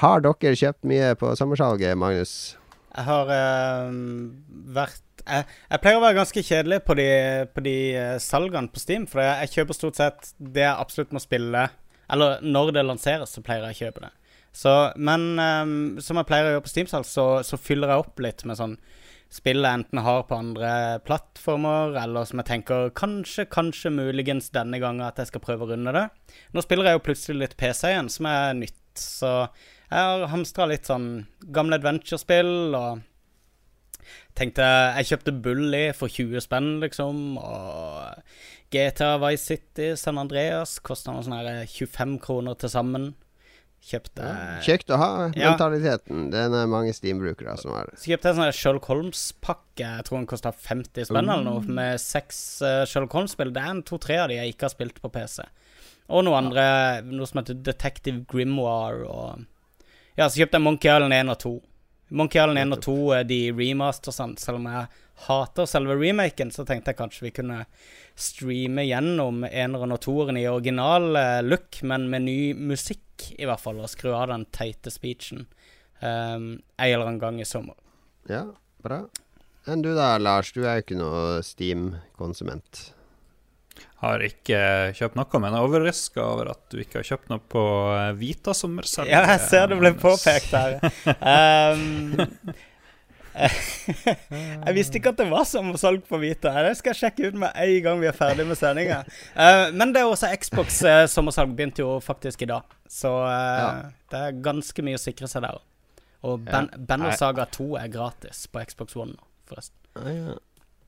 Har 0.03 0.21
dere 0.21 0.53
kjøpt 0.53 0.85
mye 0.85 1.15
på 1.17 1.33
sommersalget, 1.37 1.97
Magnus? 1.97 2.55
Jeg 2.93 3.07
har 3.07 3.29
uh, 3.33 3.89
vært 4.69 5.01
jeg, 5.23 5.45
jeg 5.71 5.81
pleier 5.81 5.97
å 5.97 6.03
være 6.03 6.17
ganske 6.19 6.41
kjedelig 6.45 6.81
på 6.85 6.95
de, 6.99 7.07
på 7.55 7.61
de 7.63 7.75
eh, 7.95 8.17
salgene 8.19 8.67
på 8.67 8.81
Steam, 8.81 9.05
for 9.07 9.21
jeg, 9.23 9.45
jeg 9.45 9.53
kjøper 9.53 9.77
stort 9.77 9.95
sett 9.95 10.33
det 10.37 10.65
jeg 10.65 10.81
absolutt 10.83 11.13
må 11.15 11.21
spille. 11.23 11.61
Eller 12.11 12.43
når 12.43 12.73
det 12.75 12.83
lanseres, 12.83 13.31
så 13.31 13.41
pleier 13.45 13.63
jeg 13.69 13.77
å 13.77 13.79
kjøpe 13.85 14.03
det. 14.03 14.11
Så, 14.53 14.71
men 15.01 15.31
um, 15.39 15.77
som 16.03 16.19
jeg 16.19 16.29
pleier 16.29 16.47
å 16.47 16.55
gjøre 16.55 16.65
på 16.65 16.71
Steam-salg, 16.71 17.07
så, 17.09 17.25
så 17.45 17.57
fyller 17.57 17.89
jeg 17.89 18.03
opp 18.03 18.21
litt 18.21 18.45
med 18.45 18.59
sånn 18.59 18.77
spill 19.33 19.65
jeg 19.65 19.79
enten 19.79 20.03
har 20.05 20.25
på 20.29 20.37
andre 20.37 20.71
plattformer, 21.07 21.95
eller 22.03 22.27
som 22.29 22.37
jeg 22.41 22.49
tenker 22.51 22.91
kanskje, 22.93 23.47
kanskje 23.49 23.89
muligens 23.93 24.51
denne 24.53 24.77
gangen 24.81 25.05
at 25.07 25.17
jeg 25.17 25.31
skal 25.31 25.41
prøve 25.41 25.65
å 25.65 25.71
runde 25.71 25.93
det. 25.95 26.03
Nå 26.53 26.61
spiller 26.61 26.91
jeg 26.91 26.99
jo 26.99 27.05
plutselig 27.07 27.39
litt 27.39 27.55
PC 27.57 27.89
igjen, 27.89 28.11
som 28.13 28.29
er 28.29 28.53
nytt, 28.59 28.83
så 28.99 29.31
jeg 29.89 29.97
har 29.97 30.27
hamstra 30.29 30.69
litt 30.69 30.85
sånn 30.89 31.07
gamle 31.53 31.81
adventure-spill 31.81 32.77
og 32.77 33.09
Tenkte 34.35 34.65
Jeg 34.97 35.07
kjøpte 35.07 35.31
Bully 35.45 35.83
for 35.95 36.11
20 36.11 36.41
spenn, 36.43 36.69
liksom. 36.81 37.37
Og 37.39 38.73
GTA 38.73 39.13
Vice 39.21 39.45
City, 39.45 39.91
San 39.99 40.17
Andreas 40.19 40.79
kosta 40.83 41.13
noe 41.13 41.23
sånn 41.23 41.37
her 41.37 41.67
25 41.69 42.17
kroner 42.23 42.57
til 42.59 42.73
sammen. 42.73 43.11
Kjøpte 43.83 44.27
Kjekt 44.63 44.91
å 44.95 44.97
ha 44.97 45.07
Ja. 45.35 45.51
mentaliteten. 45.51 46.29
Den 46.31 46.53
er 46.55 46.67
mange 46.71 46.93
Steam-brukere 46.95 47.57
som 47.59 47.73
har. 47.75 47.89
Så 47.97 48.07
kjøpte 48.13 48.29
jeg 48.29 48.33
en 48.33 48.37
sånn 48.39 48.47
her 48.47 48.55
Sherlock 48.55 48.85
Holmes-pakke. 48.87 49.83
Jeg 49.83 50.05
tror 50.07 50.17
den 50.21 50.27
kosta 50.29 50.51
50 50.55 51.05
spenn 51.09 51.27
eller 51.29 51.43
noe, 51.43 51.61
med 51.67 51.99
seks 51.99 52.61
uh, 52.63 52.85
Sherlock 52.87 53.11
Holmes-spill. 53.11 53.51
Det 53.53 53.61
er 53.61 53.73
en 53.73 53.83
to-tre 53.83 54.17
av 54.23 54.29
de 54.31 54.35
jeg 54.39 54.53
ikke 54.55 54.69
har 54.69 54.73
spilt 54.75 55.01
på 55.03 55.11
PC. 55.11 55.43
Og 56.09 56.23
noe 56.27 56.39
andre, 56.39 56.65
noe 57.07 57.27
som 57.27 57.41
heter 57.41 57.59
Detective 57.63 58.25
Grimoire 58.31 59.03
og 59.07 59.45
Ja, 60.15 60.27
så 60.29 60.37
kjøpte 60.43 60.59
jeg 60.59 60.61
Monkey 60.67 60.91
Island 60.93 61.13
1 61.13 61.29
og 61.33 61.39
2. 61.43 61.53
Monkey 62.13 62.37
Island 62.39 62.59
1 62.59 62.73
og 62.75 62.81
2 62.85 62.95
er 63.19 63.23
de 63.23 63.39
remastersene. 63.51 64.37
Selv 64.37 64.59
om 64.59 64.67
jeg 64.69 64.87
hater 65.27 65.65
selve 65.65 65.95
remaken, 65.97 66.51
så 66.53 66.65
tenkte 66.67 66.91
jeg 66.93 66.99
kanskje 66.99 67.25
vi 67.27 67.31
kunne 67.31 67.65
streame 68.15 68.85
gjennom 68.85 69.43
eneren 69.47 69.95
og 69.95 70.01
toeren 70.03 70.37
i 70.37 70.47
original 70.49 71.15
eh, 71.17 71.41
look, 71.45 71.81
men 71.87 72.09
med 72.11 72.27
ny 72.27 72.39
musikk, 72.53 73.29
i 73.37 73.47
hvert 73.47 73.61
fall, 73.61 73.81
og 73.81 73.91
skru 73.91 74.11
av 74.13 74.29
den 74.31 74.45
teite 74.53 74.91
speechen 74.93 75.45
um, 76.03 76.59
en 76.59 76.87
eller 76.87 77.05
annen 77.07 77.21
gang 77.21 77.39
i 77.41 77.47
sommer. 77.47 77.77
Ja, 78.29 78.45
bra. 78.83 79.03
Enn 79.69 79.83
du 79.83 79.93
da, 79.95 80.17
Lars? 80.19 80.51
Du 80.51 80.65
er 80.65 80.79
jo 80.79 80.83
ikke 80.83 80.99
noe 80.99 81.39
Steam-konsument. 81.45 82.89
Har 84.03 84.19
ikke 84.25 84.59
kjøpt 84.97 85.15
noe, 85.15 85.39
men 85.39 85.55
er 85.55 85.63
overraska 85.63 86.19
over 86.25 86.51
at 86.51 86.65
du 86.73 86.81
ikke 86.83 86.99
har 86.99 87.07
kjøpt 87.07 87.31
noe 87.31 87.39
på 87.53 87.63
eh, 87.95 88.11
Vita 88.19 88.55
sommersalg. 88.57 89.09
Ja, 89.11 89.23
jeg 89.31 89.45
ser 89.47 89.71
det 89.71 89.79
ble 89.79 89.93
påpekt 89.95 90.51
her. 90.51 90.77
Um, 91.23 92.19
jeg 93.33 94.75
visste 94.77 94.99
ikke 94.99 95.13
at 95.13 95.19
det 95.19 95.27
var 95.31 95.45
sommersalg 95.49 96.05
på 96.07 96.19
Vita. 96.21 96.53
Det 96.67 96.75
skal 96.79 96.93
jeg 96.93 97.01
sjekke 97.01 97.31
ut 97.31 97.41
med 97.43 97.57
en 97.65 97.75
gang 97.85 98.01
vi 98.03 98.09
er 98.09 98.17
ferdig 98.17 98.45
med 98.49 98.59
sendinga. 98.59 99.01
Uh, 99.33 99.73
men 99.73 99.93
det 99.95 100.03
er 100.03 100.11
også 100.11 100.29
Xbox 100.39 100.79
uh, 100.85 101.03
sommersalg 101.09 101.55
begynte 101.57 101.83
jo 101.83 101.97
faktisk 102.03 102.45
i 102.45 102.49
dag. 102.53 102.77
Så 102.89 103.09
ja. 103.09 103.69
det 104.13 104.23
er 104.27 104.41
ganske 104.45 104.85
mye 104.85 104.99
å 104.99 105.01
sikre 105.01 105.29
seg 105.31 105.45
der. 105.47 105.61
Og 106.23 106.45
ben. 106.45 106.69
Banner 106.87 107.15
Saga 107.19 107.47
2 107.51 107.73
er 107.81 107.91
gratis 107.91 108.45
på 108.47 108.63
Xbox 108.69 108.95
One 108.95 109.17
nå, 109.17 109.29
forresten. 109.49 109.77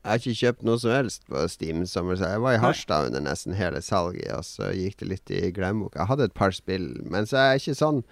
Jeg 0.06 0.12
har 0.12 0.22
ikke 0.22 0.38
kjøpt 0.38 0.64
noe 0.68 0.78
som 0.78 0.94
helst 0.94 1.24
på 1.26 1.42
Steam. 1.50 1.82
Jeg 1.82 2.42
var 2.44 2.54
i 2.54 2.62
Harstad 2.62 3.10
under 3.10 3.24
nesten 3.26 3.58
hele 3.58 3.82
salget, 3.82 4.30
og 4.38 4.46
så 4.46 4.70
gikk 4.78 5.00
det 5.02 5.10
litt 5.10 5.34
i 5.34 5.50
glemmeboka. 5.50 6.04
Jeg 6.04 6.12
hadde 6.12 6.28
et 6.30 6.38
par 6.38 6.54
spill, 6.54 6.92
men 7.10 7.26
så 7.26 7.42
er 7.42 7.48
jeg 7.56 7.64
ikke 7.64 7.80
sånn 7.82 8.04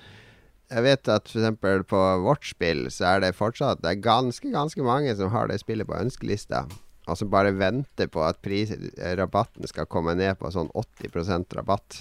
jeg 0.71 0.85
vet 0.85 1.09
at 1.11 1.27
f.eks. 1.29 1.83
på 1.89 2.01
vårt 2.23 2.47
spill 2.47 2.87
så 2.93 3.11
er 3.11 3.23
det 3.23 3.35
fortsatt 3.37 3.83
Det 3.83 3.91
er 3.91 4.05
ganske, 4.05 4.49
ganske 4.53 4.85
mange 4.85 5.13
som 5.17 5.33
har 5.33 5.51
det 5.51 5.59
spillet 5.61 5.87
på 5.89 5.97
ønskelista. 5.99 6.63
Og 7.03 7.19
som 7.19 7.31
bare 7.31 7.51
venter 7.57 8.07
på 8.07 8.23
at 8.23 8.39
pris, 8.45 8.71
rabatten 9.19 9.67
skal 9.67 9.89
komme 9.91 10.15
ned 10.15 10.37
på 10.39 10.51
sånn 10.53 10.71
80% 10.71 11.57
rabatt 11.59 11.99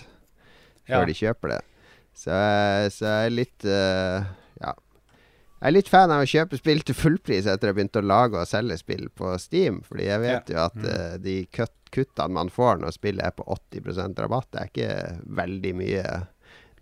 før 0.87 1.03
ja. 1.03 1.09
de 1.09 1.17
kjøper 1.19 1.57
det. 1.57 1.61
Så, 2.15 2.31
så 2.93 3.09
jeg 3.09 3.29
er 3.29 3.35
litt 3.35 3.67
uh, 3.67 4.31
Ja. 4.63 4.77
Jeg 5.63 5.71
er 5.71 5.75
litt 5.77 5.91
fan 5.91 6.11
av 6.11 6.25
å 6.25 6.27
kjøpe 6.27 6.59
spill 6.59 6.81
til 6.83 6.97
fullpris 6.99 7.47
etter 7.47 7.71
jeg 7.71 7.77
begynte 7.77 8.01
å 8.03 8.07
lage 8.07 8.41
og 8.41 8.49
selge 8.51 8.81
spill 8.81 9.05
på 9.15 9.31
Steam. 9.39 9.79
Fordi 9.87 10.09
jeg 10.09 10.23
vet 10.23 10.51
ja. 10.51 10.55
jo 10.55 10.63
at 10.65 10.79
uh, 10.87 11.17
de 11.23 11.37
kuttene 11.51 12.35
man 12.35 12.51
får 12.51 12.83
når 12.83 12.95
spillet 12.97 13.27
er 13.27 13.35
på 13.37 13.47
80% 13.47 14.23
rabatt, 14.23 14.49
det 14.51 14.63
er 14.63 14.71
ikke 14.73 14.97
veldig 15.43 15.75
mye 15.79 16.07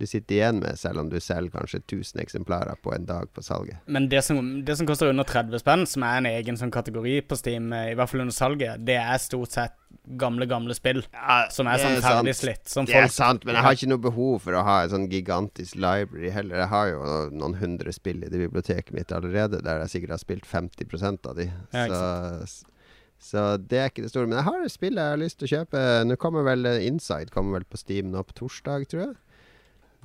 du 0.01 0.07
sitter 0.09 0.34
igjen 0.38 0.61
med, 0.62 0.78
selv 0.80 1.03
om 1.03 1.11
du 1.12 1.18
selger 1.20 1.53
kanskje 1.53 1.82
1000 1.82 2.22
eksemplarer 2.22 2.78
på 2.80 2.94
en 2.94 3.05
dag 3.05 3.28
på 3.36 3.42
salget. 3.44 3.82
Men 3.84 4.09
det 4.09 4.22
som, 4.24 4.38
det 4.64 4.78
som 4.78 4.88
koster 4.88 5.11
under 5.12 5.28
30 5.28 5.61
spenn, 5.61 5.84
som 5.86 6.07
er 6.09 6.22
en 6.22 6.28
egen 6.30 6.57
sånn 6.57 6.72
kategori 6.72 7.18
på 7.28 7.36
Steam, 7.36 7.68
eh, 7.76 7.90
i 7.92 7.98
hvert 7.98 8.09
fall 8.09 8.24
under 8.24 8.36
salget, 8.36 8.80
det 8.88 8.96
er 8.96 9.20
stort 9.20 9.53
sett 9.53 9.76
gamle, 10.20 10.46
gamle 10.48 10.74
spill 10.74 11.03
ja, 11.03 11.36
som 11.53 11.68
er, 11.68 11.76
er 11.76 12.01
sånn 12.01 12.01
Som 12.01 12.88
det 12.88 12.94
folk, 12.94 13.05
er 13.05 13.12
sant, 13.12 13.44
men 13.44 13.59
jeg 13.59 13.66
har 13.66 13.76
ikke 13.76 13.90
noe 13.92 14.03
behov 14.09 14.40
for 14.46 14.57
å 14.57 14.64
ha 14.64 14.80
en 14.84 14.94
sånn 14.94 15.07
gigantisk 15.12 15.76
library 15.76 16.32
heller. 16.32 16.64
Jeg 16.64 16.72
har 16.72 16.90
jo 16.94 17.05
noen 17.36 17.61
hundre 17.61 17.92
spill 17.94 18.24
i 18.24 18.32
det 18.32 18.40
biblioteket 18.40 18.96
mitt 18.96 19.12
allerede, 19.12 19.61
der 19.66 19.84
jeg 19.84 19.96
sikkert 19.98 20.16
har 20.16 20.24
spilt 20.24 20.48
50% 20.48 21.30
av 21.30 21.36
de. 21.38 21.51
Ja, 21.76 21.86
så, 21.92 22.76
så 23.20 23.48
det 23.61 23.82
er 23.82 23.92
ikke 23.92 24.07
det 24.07 24.14
store. 24.14 24.30
Men 24.30 24.40
jeg 24.40 24.48
har 24.48 24.64
et 24.64 24.78
spill 24.78 24.96
jeg 24.96 25.14
har 25.14 25.20
lyst 25.20 25.42
til 25.42 25.51
å 25.51 25.57
kjøpe. 25.59 25.88
Nå 26.09 26.16
kommer 26.22 26.48
vel 26.48 26.64
Inside 26.80 27.34
kommer 27.34 27.61
vel 27.61 27.68
på 27.68 27.80
Steam 27.84 28.14
nå 28.14 28.24
på 28.24 28.40
torsdag, 28.40 28.88
tror 28.88 29.11
jeg. 29.11 29.18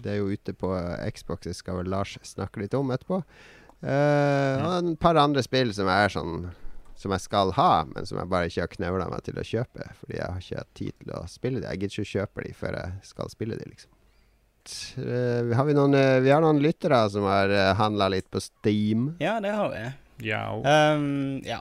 Det 0.01 0.11
er 0.13 0.19
jo 0.19 0.31
ute 0.33 0.53
på 0.57 0.71
Xbox, 1.15 1.45
det 1.47 1.55
skal 1.57 1.79
vel 1.79 1.91
Lars 1.93 2.17
snakke 2.25 2.63
litt 2.63 2.75
om 2.77 2.91
etterpå. 2.93 3.21
Uh, 3.85 4.55
og 4.65 4.69
et 4.77 5.01
par 5.01 5.17
andre 5.19 5.43
spill 5.45 5.69
som 5.75 5.89
er 5.91 6.07
sånn 6.09 6.47
Som 6.95 7.11
jeg 7.11 7.25
skal 7.25 7.51
ha, 7.57 7.83
men 7.85 8.05
som 8.07 8.17
jeg 8.17 8.29
bare 8.31 8.47
ikke 8.47 8.63
har 8.63 8.71
knevla 8.71 9.09
meg 9.11 9.25
til 9.27 9.35
å 9.35 9.43
kjøpe. 9.43 9.89
Fordi 9.99 10.15
jeg 10.15 10.31
har 10.31 10.39
ikke 10.39 10.61
hatt 10.61 10.77
tid 10.79 10.93
til 11.01 11.11
å 11.11 11.25
spille 11.27 11.59
dem. 11.59 11.67
Jeg 11.67 11.81
gidder 11.81 11.91
ikke 11.91 12.05
å 12.05 12.11
kjøpe 12.13 12.45
de 12.45 12.53
før 12.55 12.77
jeg 12.79 13.09
skal 13.09 13.31
spille 13.33 13.57
de, 13.59 13.67
liksom. 13.73 13.91
Uh, 14.97 15.51
har 15.53 15.67
vi, 15.67 15.75
noen, 15.77 15.93
uh, 15.93 16.21
vi 16.23 16.31
har 16.31 16.41
noen 16.41 16.61
lyttere 16.63 17.01
som 17.11 17.27
har 17.27 17.51
uh, 17.51 17.73
handla 17.77 18.07
litt 18.15 18.29
på 18.31 18.39
Steam. 18.41 19.09
Ja, 19.19 19.35
det 19.43 19.51
har 19.53 19.73
vi. 19.75 19.83
Ja. 20.31 20.45
Um, 20.55 21.43
ja. 21.45 21.59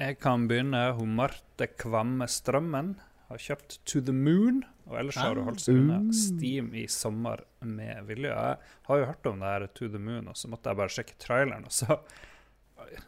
Jeg 0.00 0.16
kan 0.24 0.48
begynne. 0.48 0.80
Hun 0.96 1.12
Marte 1.20 1.68
Kvamme 1.78 2.26
Strømmen 2.30 2.94
har 3.28 3.44
kjøpt 3.44 3.80
To 3.92 4.00
The 4.00 4.16
Moon. 4.16 4.64
Og 4.88 4.96
ellers 4.96 5.18
har 5.20 5.36
du 5.36 5.42
holdt 5.44 5.62
seg 5.62 5.78
unna 5.82 5.98
ah. 6.00 6.08
Steam 6.16 6.72
i 6.76 6.86
sommer 6.90 7.42
med 7.60 8.08
vilje. 8.08 8.32
Jeg 8.32 8.88
har 8.88 9.00
jo 9.00 9.08
hørt 9.10 9.28
om 9.28 9.42
det 9.42 9.52
her 9.52 9.66
To 9.80 9.88
The 9.92 10.00
Moon, 10.00 10.30
og 10.32 10.38
så 10.40 10.50
måtte 10.50 10.72
jeg 10.72 10.80
bare 10.80 10.94
sjekke 10.94 11.16
traileren. 11.20 11.68
Og 11.68 11.74
så 11.76 11.98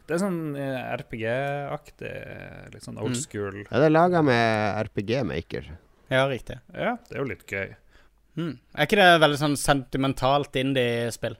Det 0.05 0.13
er 0.13 0.21
sånn 0.21 0.41
eh, 0.59 0.79
RPG-aktig, 1.01 2.15
litt 2.75 2.85
sånn 2.85 2.99
old 3.01 3.15
mm. 3.15 3.21
school. 3.21 3.61
Mm. 3.63 3.69
Ja, 3.69 3.79
det 3.81 3.87
er 3.87 3.95
laga 3.95 4.21
med 4.25 4.81
RPG-maker. 4.89 5.71
Ja, 6.11 6.25
riktig. 6.29 6.59
Ja, 6.75 6.97
det 7.07 7.15
er 7.15 7.23
jo 7.23 7.29
litt 7.31 7.47
gøy. 7.47 7.71
Mm. 8.37 8.51
Er 8.75 8.87
ikke 8.87 8.99
det 8.99 9.23
veldig 9.23 9.39
sånn 9.41 9.57
sentimentalt 9.59 10.55
indie-spill? 10.59 11.39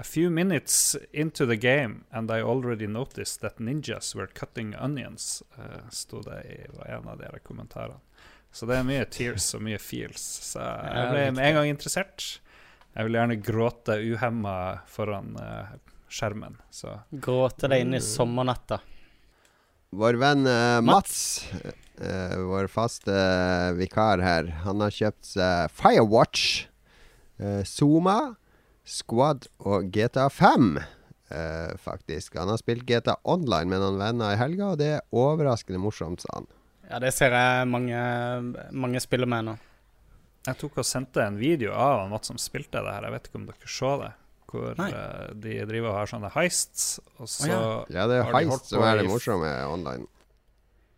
A 0.00 0.02
few 0.02 0.30
minutes 0.30 0.96
into 1.12 1.44
the 1.46 1.56
game, 1.56 2.04
and 2.10 2.30
I 2.30 2.40
already 2.40 2.86
noticed 2.86 3.40
that 3.42 3.58
ninjas 3.58 4.14
were 4.14 4.26
cutting 4.26 4.74
onions, 4.74 5.42
uh, 5.58 5.88
sto 5.90 6.22
det 6.24 6.38
i 6.48 6.60
en 6.88 7.08
av 7.08 7.18
de 7.20 7.40
kommentarene. 7.44 8.00
Så 8.50 8.66
det 8.66 8.80
er 8.80 8.86
mye 8.86 9.06
tears 9.06 9.52
og 9.54 9.62
mye 9.62 9.78
feels. 9.80 10.22
Så 10.50 10.62
jeg 10.62 11.10
ble 11.12 11.26
med 11.36 11.44
en 11.46 11.58
gang 11.60 11.70
interessert. 11.70 12.24
Jeg 12.96 13.06
vil 13.06 13.18
gjerne 13.20 13.38
gråte 13.38 13.98
uhemma 14.02 14.54
foran 14.90 15.36
uh, 15.38 15.70
skjermen. 16.10 16.58
Så. 16.74 16.96
Gråte 17.22 17.70
deg 17.70 17.84
inn 17.84 17.94
i 17.94 18.02
sommernatta. 18.02 18.80
Vår 19.94 20.18
venn 20.18 20.46
uh, 20.46 20.80
Mats, 20.82 21.46
uh, 22.02 22.34
vår 22.50 22.66
faste 22.70 23.14
vikar 23.78 24.22
her, 24.22 24.50
han 24.66 24.82
har 24.82 24.94
kjøpt 24.94 25.32
seg 25.32 25.74
Firewatch, 25.74 26.66
Zuma, 27.64 28.34
Squad 28.84 29.46
og 29.64 29.86
GTA 29.94 30.26
5. 30.28 30.74
faktisk. 31.80 32.34
Han 32.36 32.50
har 32.52 32.58
spilt 32.60 32.84
GTA 32.84 33.14
Online 33.24 33.70
med 33.70 33.80
noen 33.80 33.96
venner 33.96 34.34
i 34.34 34.36
helga, 34.36 34.74
og 34.74 34.82
det 34.82 34.90
er 34.98 35.06
overraskende 35.16 35.80
morsomt, 35.80 36.20
sa 36.20 36.34
han. 36.34 36.50
Ja, 36.90 36.98
det 36.98 37.12
ser 37.14 37.34
jeg 37.34 37.66
mange, 37.70 37.98
mange 38.74 39.00
spiller 39.02 39.28
med 39.30 39.46
nå. 39.46 39.58
Jeg 40.48 40.56
tok 40.58 40.80
og 40.80 40.86
sendte 40.88 41.22
en 41.22 41.36
video 41.38 41.74
av 41.76 42.08
Mats 42.10 42.30
som 42.32 42.38
spilte 42.40 42.80
det 42.82 42.94
her. 42.96 43.06
Jeg 43.06 43.14
vet 43.14 43.28
ikke 43.28 43.38
om 43.38 43.50
dere 43.50 43.70
så 43.70 43.90
det. 44.00 44.14
Hvor 44.50 44.80
uh, 44.80 45.26
de 45.38 45.58
driver 45.68 45.92
og 45.92 45.98
har 46.00 46.10
sånne 46.10 46.30
heists. 46.34 46.86
Og 47.20 47.28
så 47.30 47.46
oh, 47.46 47.52
ja. 47.52 48.00
ja. 48.00 48.06
det 48.10 48.16
er 48.18 48.32
heist 48.34 48.72
som 48.72 48.82
er 48.82 48.98
det 48.98 49.06
morsomme 49.06 49.52
online. 49.70 50.08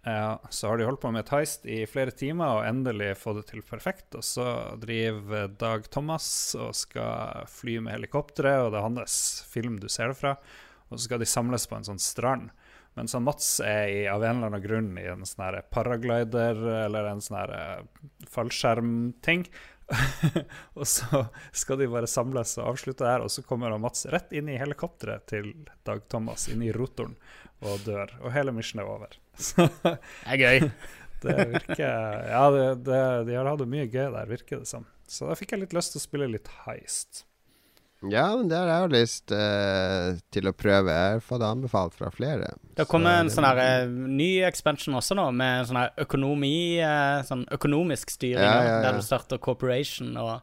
Ja, 0.03 0.41
så 0.51 0.71
har 0.71 0.81
de 0.81 0.87
holdt 0.89 1.03
på 1.03 1.13
med 1.15 1.23
et 1.23 1.31
heist 1.31 1.67
i 1.71 1.83
flere 1.87 2.11
timer 2.11 2.57
og 2.57 2.65
endelig 2.67 3.13
fått 3.21 3.43
det 3.43 3.45
til 3.53 3.63
perfekt. 3.67 4.09
Og 4.19 4.25
så 4.27 4.47
driver 4.83 5.53
Dag 5.61 5.85
Thomas 5.93 6.27
og 6.59 6.73
skal 6.79 7.45
fly 7.51 7.77
med 7.85 7.99
helikopteret, 7.99 8.65
og 8.65 8.73
det 8.73 8.81
er 8.81 8.89
hans 8.89 9.17
film 9.53 9.79
du 9.83 9.91
ser 9.93 10.11
det 10.11 10.19
fra. 10.19 10.39
Og 10.89 10.97
så 10.97 11.05
skal 11.05 11.23
de 11.23 11.29
samles 11.29 11.69
på 11.69 11.77
en 11.79 11.87
sånn 11.87 12.03
strand. 12.03 12.51
Mens 12.99 13.15
Mats 13.25 13.55
er 13.65 13.89
i, 13.89 14.01
av 14.11 14.25
en 14.25 14.37
eller 14.37 14.51
annen 14.51 14.65
grunn 14.65 14.91
i 15.01 15.07
en 15.09 15.25
sånn 15.27 15.61
paraglider 15.73 16.59
eller 16.85 17.09
en 17.09 17.23
sånn 17.25 17.55
eh, 17.57 17.85
fallskjermting. 18.29 19.47
og 20.79 20.87
så 20.89 21.25
skal 21.57 21.81
de 21.81 21.89
bare 21.93 22.09
samles 22.11 22.55
og 22.61 22.73
avslutte 22.73 23.09
her, 23.09 23.25
og 23.25 23.33
så 23.33 23.45
kommer 23.47 23.75
Mats 23.81 24.07
rett 24.13 24.33
inn 24.37 24.51
i 24.53 24.59
helikopteret 24.61 25.27
til 25.33 25.53
Dag 25.87 26.05
Thomas, 26.13 26.49
inn 26.53 26.65
i 26.65 26.73
rotoren, 26.75 27.17
og 27.65 27.83
dør. 27.87 28.13
Og 28.23 28.35
hele 28.37 28.55
missionet 28.57 28.85
er 28.85 28.93
over. 28.93 29.19
det 29.89 29.97
er 30.37 30.43
gøy. 30.45 30.71
det 31.25 31.37
virker 31.57 31.85
Ja, 32.29 32.47
det, 32.55 32.65
det, 32.89 33.03
de 33.29 33.37
har 33.39 33.49
hatt 33.49 33.69
mye 33.69 33.89
gøy 33.89 34.09
der, 34.15 34.31
virker 34.31 34.63
det 34.63 34.71
som. 34.71 34.89
Så 35.09 35.29
da 35.29 35.37
fikk 35.39 35.57
jeg 35.57 35.65
litt 35.65 35.77
lyst 35.77 35.95
til 35.95 36.03
å 36.03 36.07
spille 36.09 36.31
litt 36.31 36.51
heist. 36.67 37.27
Ja, 38.11 38.37
men 38.37 38.49
det 38.51 38.57
har 38.59 38.67
jeg 38.67 38.83
jo 38.83 38.91
lyst 38.97 39.33
uh, 39.35 40.19
til 40.35 40.49
å 40.51 40.55
prøve. 40.57 40.91
Jeg 40.91 41.17
har 41.17 41.23
fått 41.23 41.45
anbefalt 41.47 41.95
fra 41.95 42.11
flere. 42.11 42.49
Det 42.75 42.87
kommer 42.91 43.21
en 43.21 43.31
sånn 43.31 43.47
her 43.47 43.61
uh, 43.87 43.93
ny 43.93 44.43
expansion 44.47 44.97
også 44.99 45.17
nå, 45.19 45.29
med 45.39 45.69
sånn 45.69 45.79
her 45.79 45.93
økonomi 46.03 46.81
uh, 46.83 47.23
Sånn 47.27 47.45
økonomisk 47.55 48.11
styring, 48.11 48.43
ja, 48.43 48.57
ja, 48.59 48.73
ja. 48.73 48.81
der 48.87 48.99
du 48.99 49.07
starter 49.07 49.39
corporation 49.43 50.17
og 50.19 50.41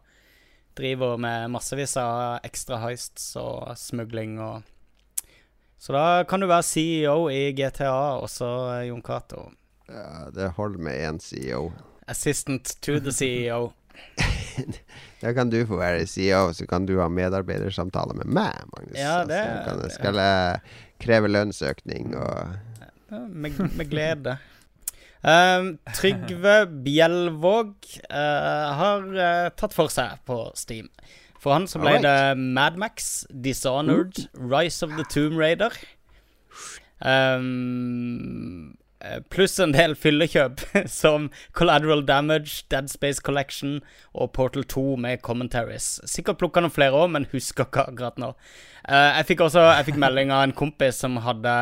driver 0.80 1.20
med 1.20 1.49
massevis 1.51 1.97
av 1.99 2.45
ekstra 2.47 2.80
heists 2.86 3.34
og 3.41 3.74
smugling 3.76 4.38
og 4.39 4.62
Så 5.80 5.95
da 5.95 6.24
kan 6.28 6.39
du 6.39 6.47
være 6.47 6.64
CEO 6.68 7.30
i 7.32 7.51
GTA, 7.55 8.20
også 8.20 8.47
Jon 8.88 9.03
Cato. 9.03 9.49
Ja, 9.88 10.28
det 10.36 10.53
holder 10.57 10.80
med 10.89 10.99
én 10.99 11.20
CEO. 11.24 11.70
Assistant 12.07 12.76
to 12.82 12.99
the 12.99 13.12
CEO. 13.16 13.72
Da 15.22 15.34
kan 15.36 15.49
du 15.51 15.57
få 15.68 15.80
være 15.82 16.05
CEO, 16.07 16.53
så 16.55 16.66
kan 16.70 16.86
du 16.88 16.95
ha 17.01 17.10
medarbeidersamtale 17.12 18.16
med 18.22 18.30
meg, 18.32 18.62
Magnus. 18.72 18.95
Ja, 18.95 19.18
det, 19.28 19.39
altså, 19.39 19.82
kan, 19.82 19.91
skal 19.97 20.20
jeg 20.24 20.62
kreve 21.03 21.32
lønnsøkning 21.32 22.14
og 22.16 22.53
ja, 22.80 23.20
med, 23.28 23.60
med, 23.76 23.89
glede. 23.91 24.38
Um, 25.20 25.74
Trygve 25.91 26.55
Bjelvåg 26.86 27.74
uh, 28.07 28.70
har 28.80 29.03
uh, 29.12 29.51
tatt 29.60 29.76
for 29.76 29.91
seg 29.91 30.22
på 30.30 30.39
Steam. 30.55 30.88
For 31.39 31.55
han 31.55 31.68
så 31.72 31.84
ble 31.84 31.97
right. 31.97 32.07
det 32.07 32.39
Madmax, 32.55 33.26
Dishonored, 33.32 34.28
Rise 34.39 34.88
of 34.88 34.95
the 34.95 35.07
Tomb 35.12 35.39
Raider. 35.39 35.76
Um, 36.99 38.78
Eh, 38.78 38.78
pluss 39.32 39.60
en 39.64 39.74
del 39.76 39.95
fyllekjøp, 39.95 40.64
som 41.02 41.30
Collateral 41.56 42.04
Damage, 42.08 42.66
Dead 42.72 42.89
Space 42.91 43.24
Collection 43.24 43.80
og 44.14 44.34
Portal 44.36 44.66
2 44.68 44.95
med 45.06 45.22
commentaries. 45.26 45.97
Sikkert 46.10 46.41
plukka 46.41 46.64
noen 46.64 46.74
flere 46.76 46.97
òg, 46.97 47.12
men 47.16 47.30
husker 47.34 47.68
ikke 47.70 47.88
akkurat 47.91 48.20
nå. 48.22 48.34
Uh, 48.84 49.12
jeg 49.20 49.30
fikk 49.34 49.45
også 49.45 49.64
jeg 49.70 49.91
fikk 49.91 50.02
melding 50.02 50.34
av 50.34 50.47
en 50.47 50.56
kompis 50.56 51.00
som 51.04 51.20
hadde 51.24 51.56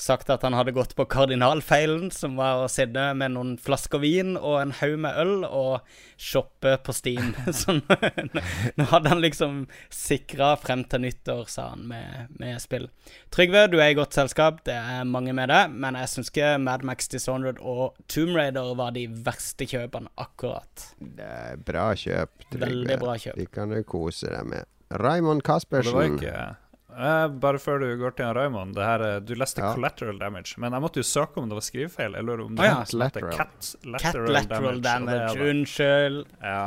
sagt 0.00 0.30
at 0.30 0.44
han 0.46 0.54
hadde 0.56 0.74
gått 0.76 0.94
på 0.96 1.06
kardinalfeilen, 1.10 2.10
som 2.14 2.36
var 2.38 2.62
å 2.62 2.70
sitte 2.70 3.08
med 3.18 3.34
noen 3.34 3.54
flasker 3.60 4.00
vin 4.02 4.36
og 4.36 4.58
en 4.60 4.74
haug 4.80 4.96
med 5.04 5.18
øl 5.22 5.34
og 5.46 5.80
shoppe 6.18 6.76
på 6.84 6.94
Steam. 6.96 7.34
Så 7.60 7.78
nå 7.78 8.86
hadde 8.92 9.12
han 9.12 9.22
liksom 9.22 9.64
sikra 9.94 10.54
frem 10.60 10.84
til 10.90 11.04
nyttår, 11.06 11.44
sa 11.50 11.70
han, 11.72 11.86
med, 11.90 12.30
med, 12.38 12.60
spill. 12.62 12.88
Trygve, 13.34 13.66
du 13.72 13.78
er 13.80 13.92
i 13.92 13.98
godt 13.98 14.16
selskap, 14.18 14.62
det 14.68 14.78
er 14.78 15.08
mange 15.08 15.34
med 15.36 15.50
det, 15.52 15.64
men 15.74 15.98
jeg 16.02 16.12
syns 16.14 16.32
ikke 16.32 16.54
Mad 16.62 16.86
Max 16.86 17.10
Dishonored 17.12 17.60
og 17.60 17.98
Tomb 18.10 18.38
Raider 18.38 18.74
var 18.78 18.94
de 18.96 19.06
verste 19.26 19.68
kjøpene 19.68 20.12
akkurat. 20.20 20.88
Det 20.98 21.26
er 21.26 21.60
bra 21.60 21.90
kjøp, 21.98 22.34
Trygve. 22.48 22.64
Veldig 22.66 23.02
bra 23.02 23.18
kjøp. 23.18 23.38
De 23.38 23.50
kan 23.52 23.74
du 23.74 23.82
kose 23.88 24.30
deg 24.32 24.48
med. 24.48 24.68
Raymond 24.88 25.44
Caspersen. 25.44 25.92
Det 25.92 25.98
var 25.98 26.16
ikke 26.16 26.67
Uh, 26.88 27.28
bare 27.40 27.60
før 27.60 27.82
du 27.82 27.88
går 28.00 28.14
til 28.18 28.30
Raymond, 28.34 28.78
her, 28.80 29.02
du 29.20 29.34
leste 29.36 29.60
ja. 29.60 29.74
'collateral 29.74 30.18
damage', 30.18 30.56
men 30.58 30.72
jeg 30.72 30.82
måtte 30.82 31.02
jo 31.02 31.06
søke 31.06 31.42
om 31.42 31.50
det 31.50 31.58
var 31.58 31.66
skrivefeil, 31.66 32.16
eller 32.16 32.40
om 32.46 32.56
det 32.56 32.64
ah, 32.64 32.84
ja. 32.88 33.02
het. 33.04 33.18
Cat, 33.36 33.74
lateral, 33.84 34.30
Cat 34.30 34.32
lateral 34.38 34.80
damage. 34.80 35.18
damage. 35.28 35.50
Unnskyld. 35.50 36.24
Ja. 36.40 36.62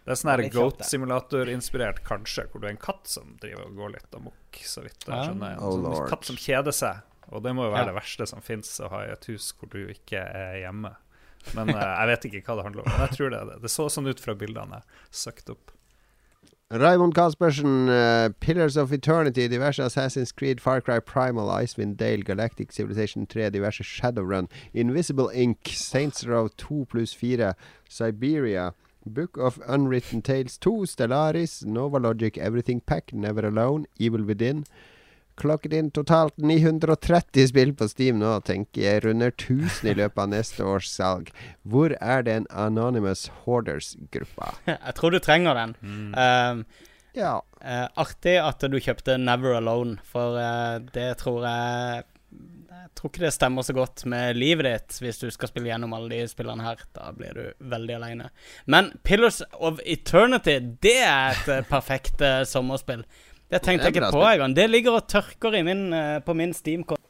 Det 0.00 0.14
er 0.16 0.18
sånn 0.18 0.32
her 0.32 0.42
Goat-simulator-inspirert, 0.50 2.00
kanskje, 2.06 2.46
hvor 2.50 2.62
du 2.62 2.66
er 2.66 2.72
en 2.72 2.80
katt 2.80 3.06
som 3.06 3.34
driver 3.42 3.68
og 3.68 3.76
går 3.78 3.92
litt 3.94 4.16
amok, 4.18 4.60
så 4.66 4.82
vidt 4.82 5.04
jeg 5.06 5.28
skjønner. 5.28 5.54
En 5.54 5.86
oh, 5.86 6.00
katt 6.10 6.26
som 6.26 6.38
kjeder 6.40 6.74
seg, 6.74 7.04
og 7.30 7.44
det 7.44 7.52
må 7.54 7.68
jo 7.68 7.74
være 7.74 7.84
ja. 7.84 7.90
det 7.92 7.98
verste 8.00 8.26
som 8.26 8.42
fins, 8.42 8.72
å 8.82 8.88
ha 8.90 9.04
i 9.06 9.12
et 9.12 9.28
hus 9.30 9.52
hvor 9.54 9.70
du 9.70 9.84
ikke 9.92 10.24
er 10.24 10.56
hjemme. 10.64 10.96
Men 11.56 11.70
uh, 11.72 11.78
jeg 11.78 12.08
vet 12.10 12.26
ikke 12.28 12.42
hva 12.48 12.56
det 12.58 12.64
handler 12.66 12.82
om. 12.82 12.90
Men 12.90 13.04
jeg 13.06 13.16
tror 13.18 13.30
det 13.32 13.38
er 13.38 13.52
det. 13.52 13.58
Det 13.62 13.72
så 13.72 13.86
sånn 13.92 14.10
ut 14.10 14.24
fra 14.24 14.34
bildene 14.40 14.80
jeg 14.80 15.20
søkte 15.22 15.54
opp. 15.54 15.76
Raymond 16.72 17.16
Caspersen, 17.16 17.88
uh, 17.88 18.32
Pillars 18.38 18.76
of 18.76 18.92
Eternity, 18.92 19.48
diverse 19.48 19.80
Assassin's 19.80 20.30
Creed, 20.30 20.60
Far 20.60 20.80
Cry 20.80 21.00
Primal, 21.00 21.48
Icewind 21.48 21.96
Dale, 21.96 22.22
Galactic 22.22 22.70
Civilization 22.70 23.26
3, 23.26 23.50
diverse 23.50 23.78
Shadowrun, 23.78 24.48
Invisible 24.72 25.30
Ink, 25.30 25.58
Saints 25.66 26.24
Row 26.24 26.46
2 26.46 26.86
pluss 26.88 27.12
4, 27.12 27.56
Siberia, 27.88 28.72
Book 29.04 29.36
of 29.36 29.60
Unwritten 29.66 30.22
Tales 30.22 30.56
2, 30.58 30.70
Stellaris, 30.86 31.64
Nova 31.64 31.98
Logic, 31.98 32.38
Everything 32.38 32.78
Pack, 32.78 33.12
Never 33.12 33.48
Alone, 33.48 33.88
Evil 33.98 34.22
Within, 34.22 34.64
klokket 35.40 35.74
inn 35.76 35.88
totalt 35.94 36.36
930 36.36 37.48
spill 37.50 37.72
på 37.76 37.88
Steam 37.90 38.20
nå, 38.20 38.36
tenker 38.46 38.84
jeg. 38.84 39.04
Runder 39.06 39.32
1000 39.32 39.90
i 39.90 39.96
løpet 40.02 40.22
av 40.24 40.30
neste 40.34 40.66
års 40.66 40.90
salg. 40.90 41.32
Hvor 41.62 41.96
er 41.98 42.24
den 42.26 42.46
Anonymous 42.50 43.28
Hoarders-gruppa? 43.42 44.54
Jeg 44.76 44.96
tror 44.98 45.16
du 45.16 45.20
trenger 45.22 45.58
den. 45.58 45.74
Mm. 45.80 46.14
Uh, 46.14 46.86
ja. 47.16 47.40
Uh, 47.64 47.86
artig 48.00 48.36
at 48.40 48.62
du 48.70 48.78
kjøpte 48.80 49.18
Never 49.20 49.58
Alone, 49.58 49.98
for 50.06 50.38
uh, 50.38 50.78
det 50.94 51.12
tror 51.20 51.44
jeg 51.44 52.04
Jeg 52.70 52.92
tror 52.96 53.10
ikke 53.10 53.22
det 53.24 53.32
stemmer 53.34 53.64
så 53.66 53.74
godt 53.76 54.04
med 54.08 54.38
livet 54.38 54.66
ditt 54.66 54.96
hvis 55.02 55.20
du 55.20 55.26
skal 55.32 55.50
spille 55.50 55.70
gjennom 55.70 55.92
alle 55.96 56.10
de 56.12 56.20
spillene 56.30 56.64
her. 56.64 56.80
Da 56.96 57.10
blir 57.16 57.36
du 57.36 57.66
veldig 57.72 57.96
aleine. 57.96 58.30
Men 58.70 58.92
Pillars 59.06 59.40
of 59.58 59.80
Eternity, 59.84 60.58
det 60.82 60.98
er 61.04 61.34
et 61.34 61.50
eh, 61.52 61.66
perfekt 61.68 62.24
sommerspill. 62.50 63.04
Det 63.50 63.62
tenkte 63.64 63.88
jeg 63.88 63.96
ikke 63.96 64.12
på 64.14 64.22
engang. 64.22 64.54
Det 64.56 64.66
ligger 64.70 65.00
og 65.00 65.06
tørker 65.10 65.56
min, 65.66 65.88
uh, 65.92 66.18
på 66.22 66.36
min 66.38 66.54
Steam-konto. 66.54 67.02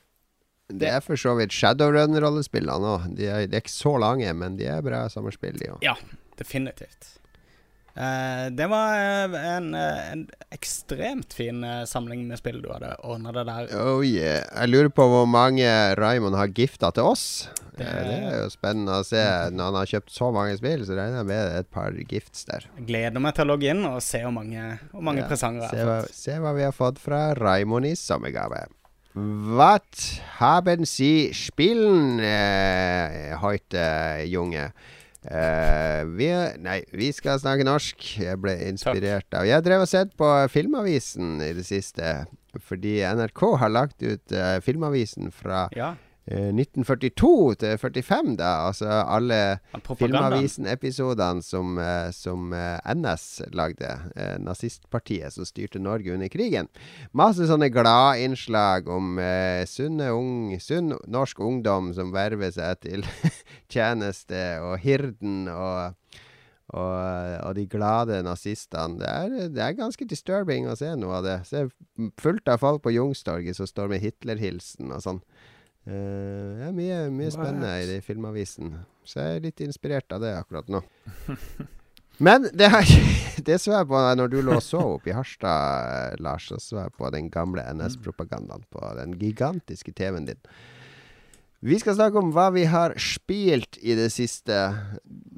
Det 0.71 0.89
er 0.89 1.01
for 1.03 1.19
så 1.19 1.35
vidt 1.39 1.53
Shadowrun-rollespillene 1.53 2.93
òg. 2.95 3.09
De, 3.19 3.27
de, 3.27 3.57
er 3.57 3.63
ikke 3.63 3.73
så 3.75 3.97
lange, 4.01 4.31
men 4.39 4.57
de 4.59 4.69
er 4.71 4.85
bra 4.87 5.03
sommerspill, 5.13 5.59
de 5.59 5.73
òg. 5.75 5.81
Ja, 5.85 5.97
definitivt. 6.39 7.20
Uh, 7.91 8.47
det 8.55 8.69
var 8.71 8.95
uh, 8.95 9.35
en, 9.57 9.73
uh, 9.75 10.13
en, 10.13 10.23
ekstremt 10.55 11.35
fin 11.35 11.65
samling 11.87 12.23
med 12.29 12.39
spill 12.39 12.61
du 12.63 12.69
hadde 12.73 12.93
ordna 13.07 13.33
det 13.35 13.45
der. 13.49 13.71
Oh 13.81 14.05
yeah. 14.07 14.45
Jeg 14.47 14.71
lurer 14.71 14.93
på 14.95 15.07
hvor 15.11 15.27
mange 15.31 15.67
Raymond 15.99 16.39
har 16.39 16.51
gifta 16.55 16.93
til 16.95 17.11
oss. 17.11 17.25
Det, 17.77 17.87
det, 17.87 18.17
er 18.29 18.43
jo 18.43 18.49
spennende 18.53 18.99
å 19.01 19.07
se. 19.07 19.23
Når 19.55 19.71
han 19.71 19.79
har 19.81 19.93
kjøpt 19.95 20.13
så 20.13 20.31
mange 20.35 20.59
spill, 20.59 20.83
så 20.85 20.99
regner 20.99 21.23
jeg 21.23 21.31
med 21.31 21.55
et 21.61 21.71
par 21.73 21.97
gifts 22.11 22.45
der. 22.51 22.67
Gleder 22.77 23.23
meg 23.23 23.39
til 23.39 23.47
å 23.47 23.53
logge 23.55 23.71
inn 23.73 23.87
og 23.89 24.03
se 24.05 24.21
hvor 24.27 24.35
mange, 24.37 24.75
hvor 24.91 25.07
mange 25.07 25.25
ja, 25.25 25.31
presanger 25.31 25.65
jeg 25.65 25.87
har 25.87 26.05
fått. 26.05 26.19
Se 26.19 26.37
hva 26.43 26.53
vi 26.59 26.67
har 26.67 26.77
fått 26.77 27.01
fra 27.01 27.23
Raymond 27.39 27.89
i 27.89 27.95
sommergave. 27.99 28.67
What 29.15 30.23
haben 30.39 30.85
Sie 30.87 31.33
spielen, 31.35 32.21
eh, 32.21 33.35
Junge? 34.27 34.73
Uh, 35.21 36.07
vi, 36.17 36.31
nei, 36.65 36.79
vi 36.97 37.11
skal 37.13 37.41
snakke 37.43 37.67
norsk. 37.69 38.05
Jeg 38.23 38.41
ble 38.41 38.55
inspirert 38.71 39.27
Takk. 39.29 39.43
av 39.43 39.49
Jeg 39.51 39.67
drev 39.67 39.85
og 39.85 39.91
sett 39.91 40.15
på 40.19 40.29
Filmavisen 40.53 41.43
i 41.45 41.53
det 41.57 41.67
siste. 41.69 42.23
Fordi 42.67 42.99
NRK 43.07 43.43
har 43.61 43.71
lagt 43.71 44.01
ut 44.03 44.33
uh, 44.35 44.57
Filmavisen 44.65 45.29
fra 45.35 45.67
ja. 45.77 45.93
1942 46.31 47.55
til 47.59 47.79
45, 47.79 48.37
da. 48.39 48.51
Altså 48.69 48.87
alle 48.87 49.59
Filmavisen-episodene 49.75 51.43
som, 51.43 51.79
eh, 51.83 52.11
som 52.15 52.53
eh, 52.55 52.79
NS 52.95 53.27
lagde. 53.53 53.91
Eh, 54.15 54.37
nazistpartiet 54.39 55.35
som 55.35 55.49
styrte 55.49 55.83
Norge 55.83 56.15
under 56.15 56.31
krigen. 56.31 56.71
Masse 57.13 57.49
sånne 57.51 57.71
gladinnslag 57.75 58.89
om 58.89 59.19
eh, 59.19 59.67
sunne 59.67 60.13
ung, 60.15 60.55
sunn 60.63 60.95
norsk 61.11 61.43
ungdom 61.43 61.93
som 61.97 62.15
verver 62.15 62.55
seg 62.55 62.83
til 62.87 63.07
tjeneste, 63.73 64.61
og 64.63 64.79
Hirden 64.85 65.49
og 65.51 65.97
og, 66.71 67.47
og, 67.49 67.55
de 67.57 67.65
glade 67.67 68.21
nazistene. 68.23 69.01
Det 69.01 69.09
er, 69.11 69.49
det 69.51 69.63
er, 69.65 69.79
ganske 69.79 70.07
disturbing 70.07 70.69
å 70.71 70.77
se 70.79 70.93
noe 70.95 71.17
av 71.19 71.25
det. 71.27 71.39
Se 71.49 71.65
fullt 72.23 72.51
av 72.53 72.61
folk 72.63 72.85
på 72.85 72.93
Youngstorget 72.95 73.59
som 73.59 73.67
står 73.67 73.91
med 73.91 74.05
Hitlerhilsen 74.05 74.93
og 74.95 75.03
sånn. 75.03 75.19
Uh, 75.89 76.61
ja, 76.61 76.71
mye, 76.77 77.03
mye 77.15 77.33
spennende 77.33 77.75
i 77.81 77.87
de 77.89 78.01
filmavisen. 78.05 78.75
Så 79.07 79.23
jeg 79.23 79.37
er 79.39 79.45
litt 79.49 79.63
inspirert 79.65 80.13
av 80.13 80.23
det 80.25 80.35
akkurat 80.37 80.69
nå. 80.71 80.83
Men 82.25 82.45
det, 82.53 82.69
her, 82.69 82.91
det 83.47 83.57
så 83.63 83.73
jeg 83.79 83.89
på 83.89 84.01
når 84.21 84.29
du 84.29 84.43
lå 84.45 84.59
og 84.59 84.65
sov 84.65 84.99
oppe 84.99 85.09
i 85.09 85.15
Harstad, 85.17 86.21
Lars. 86.21 86.51
Så 86.51 86.59
så 86.61 86.83
jeg 86.83 86.93
på 86.99 87.09
den 87.15 87.31
gamle 87.33 87.65
NS-propagandaen 87.73 88.67
på 88.69 88.93
den 88.99 89.17
gigantiske 89.21 89.95
TV-en 89.97 90.29
din. 90.29 90.43
Vi 91.61 91.77
skal 91.81 91.97
snakke 91.97 92.17
om 92.17 92.31
hva 92.33 92.47
vi 92.53 92.63
har 92.69 92.95
spilt 93.01 93.77
i 93.85 93.93
det 93.97 94.11
siste. 94.13 94.59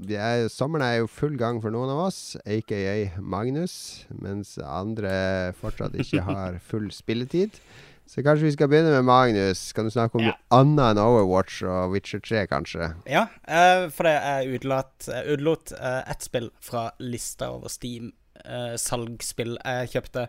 Er, 0.07 0.45
sommeren 0.51 0.84
er 0.86 1.01
jo 1.01 1.09
full 1.11 1.34
gang 1.38 1.59
for 1.62 1.74
noen 1.74 1.90
av 1.90 2.05
oss, 2.05 2.20
aka 2.43 2.82
Magnus. 3.18 3.74
Mens 4.22 4.55
andre 4.62 5.14
fortsatt 5.59 5.95
ikke 5.99 6.22
har 6.26 6.61
full 6.70 6.90
spilletid. 6.95 7.59
Så 8.07 8.23
kanskje 8.25 8.49
vi 8.49 8.53
skal 8.55 8.69
begynne 8.69 8.93
med 8.93 9.07
Magnus. 9.09 9.61
Kan 9.73 9.89
du 9.89 9.93
snakke 9.95 10.19
om 10.19 10.27
ja. 10.27 10.35
annet 10.53 10.93
enn 10.93 11.01
Overwatch 11.01 11.63
og 11.65 11.95
Witcher 11.95 12.21
3, 12.25 12.45
kanskje? 12.51 12.91
Ja, 13.09 13.27
uh, 13.49 13.89
for 13.95 14.09
det 14.09 14.15
er 14.19 14.51
utelot, 14.53 15.09
utelot 15.09 15.75
uh, 15.79 16.03
ett 16.11 16.27
spill 16.27 16.51
fra 16.61 16.89
lista 17.01 17.53
over 17.55 17.73
Steam-salgsspill 17.73 19.57
jeg 19.59 19.93
kjøpte. 19.95 20.27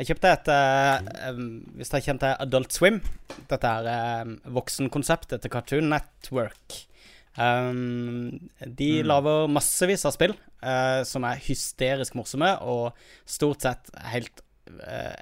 Jeg 0.00 0.08
kjøpte 0.08 0.30
et 0.32 0.48
Hvis 1.76 1.92
dere 1.92 2.04
kjente 2.04 2.32
Adult 2.40 2.74
Swim 2.76 2.98
Dette 3.48 3.70
er 3.90 4.34
voksenkonseptet 4.52 5.40
til 5.40 5.52
Cartoon 5.52 5.88
Network. 5.92 6.80
Um, 7.38 8.50
de 8.66 8.88
mm. 9.00 9.06
lager 9.06 9.46
massevis 9.54 10.02
av 10.08 10.12
spill 10.16 10.32
uh, 10.34 11.00
som 11.06 11.24
er 11.28 11.38
hysterisk 11.44 12.16
morsomme 12.18 12.50
og 12.66 12.90
stort 13.22 13.62
sett 13.62 13.92
helt 14.10 14.42
eh, 14.42 14.49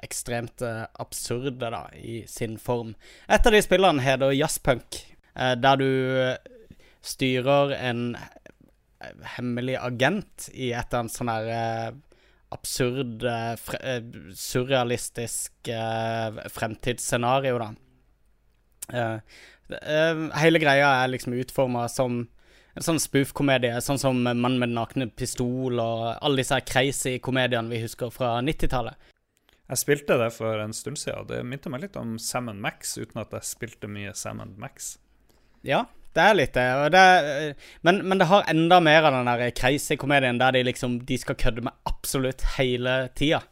ekstremt 0.03 0.61
eh, 0.61 0.85
absurde 0.99 1.71
da, 1.71 1.85
i 1.95 2.23
sin 2.27 2.57
form. 2.61 2.95
Et 3.27 3.45
av 3.45 3.55
de 3.55 3.61
spillene 3.63 4.03
heter 4.03 4.35
Jazzpunk, 4.35 5.01
eh, 5.35 5.55
der 5.59 5.81
du 5.81 5.89
styrer 7.05 7.73
en 7.77 8.15
eh, 8.15 9.25
hemmelig 9.37 9.77
agent 9.81 10.49
i 10.53 10.71
et 10.71 10.89
eller 10.89 11.03
annet 11.03 11.15
sånn 11.15 11.31
her 11.31 11.51
eh, 11.53 11.91
absurd, 12.55 13.23
eh, 13.29 14.01
surrealistisk 14.33 15.69
fremtidsscenario, 16.49 17.59
da. 17.61 17.69
hele 20.41 20.61
greia 20.63 20.87
er 21.03 21.11
liksom 21.13 21.35
utforma 21.37 21.83
som 21.93 22.23
en 22.79 22.85
sånn 22.85 23.01
spoof-komedie, 23.01 23.81
sånn 23.85 23.99
som 24.01 24.17
'Mann 24.23 24.57
med 24.57 24.69
den 24.69 24.77
nakne 24.77 25.09
pistol' 25.11 25.81
og 25.83 26.17
alle 26.21 26.41
disse 26.41 26.59
crazy 26.65 27.19
komediene 27.19 27.69
vi 27.69 27.83
husker 27.83 28.09
fra 28.09 28.39
90-tallet. 28.41 28.95
Jeg 29.69 29.83
spilte 29.83 30.17
det 30.17 30.31
for 30.33 30.57
en 30.63 30.73
stund 30.73 30.97
siden, 30.97 31.21
og 31.21 31.29
det 31.29 31.43
minte 31.45 31.69
meg 31.69 31.83
litt 31.83 31.97
om 31.99 32.17
Sam 32.17 32.49
Max, 32.57 32.95
uten 32.97 33.21
at 33.21 33.33
jeg 33.37 33.45
spilte 33.45 33.89
mye 33.91 34.15
Sam 34.17 34.41
Max. 34.57 34.95
Ja, 35.61 35.83
det 36.17 36.23
er 36.25 36.37
litt 36.37 36.55
det. 36.57 36.95
men, 37.85 38.01
men, 38.01 38.17
det 38.17 38.29
har 38.31 38.47
enda 38.49 38.79
mer 38.81 39.05
av 39.05 39.19
den 39.19 39.29
der 39.29 39.51
crazy-komedien 39.53 40.39
der 40.41 40.55
de 40.55 40.63
liksom 40.65 40.99
De 41.05 41.17
skal 41.21 41.37
kødde 41.37 41.67
med 41.67 41.75
absolutt 41.85 42.41
hele 42.57 43.11
tida. 43.15 43.43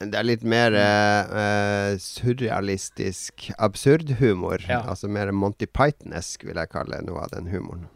Det 0.00 0.16
er 0.16 0.24
litt 0.24 0.44
mer 0.48 0.76
uh, 0.76 1.96
surrealistisk 2.00 3.50
absurd-humor. 3.58 4.60
Ja. 4.68 4.82
Altså 4.88 5.08
mer 5.12 5.32
Monty 5.32 5.68
Python-esk, 5.68 6.44
vil 6.48 6.60
jeg 6.60 6.72
kalle 6.72 7.00
noe 7.04 7.24
av 7.24 7.32
den 7.34 7.48
humoren. 7.52 7.88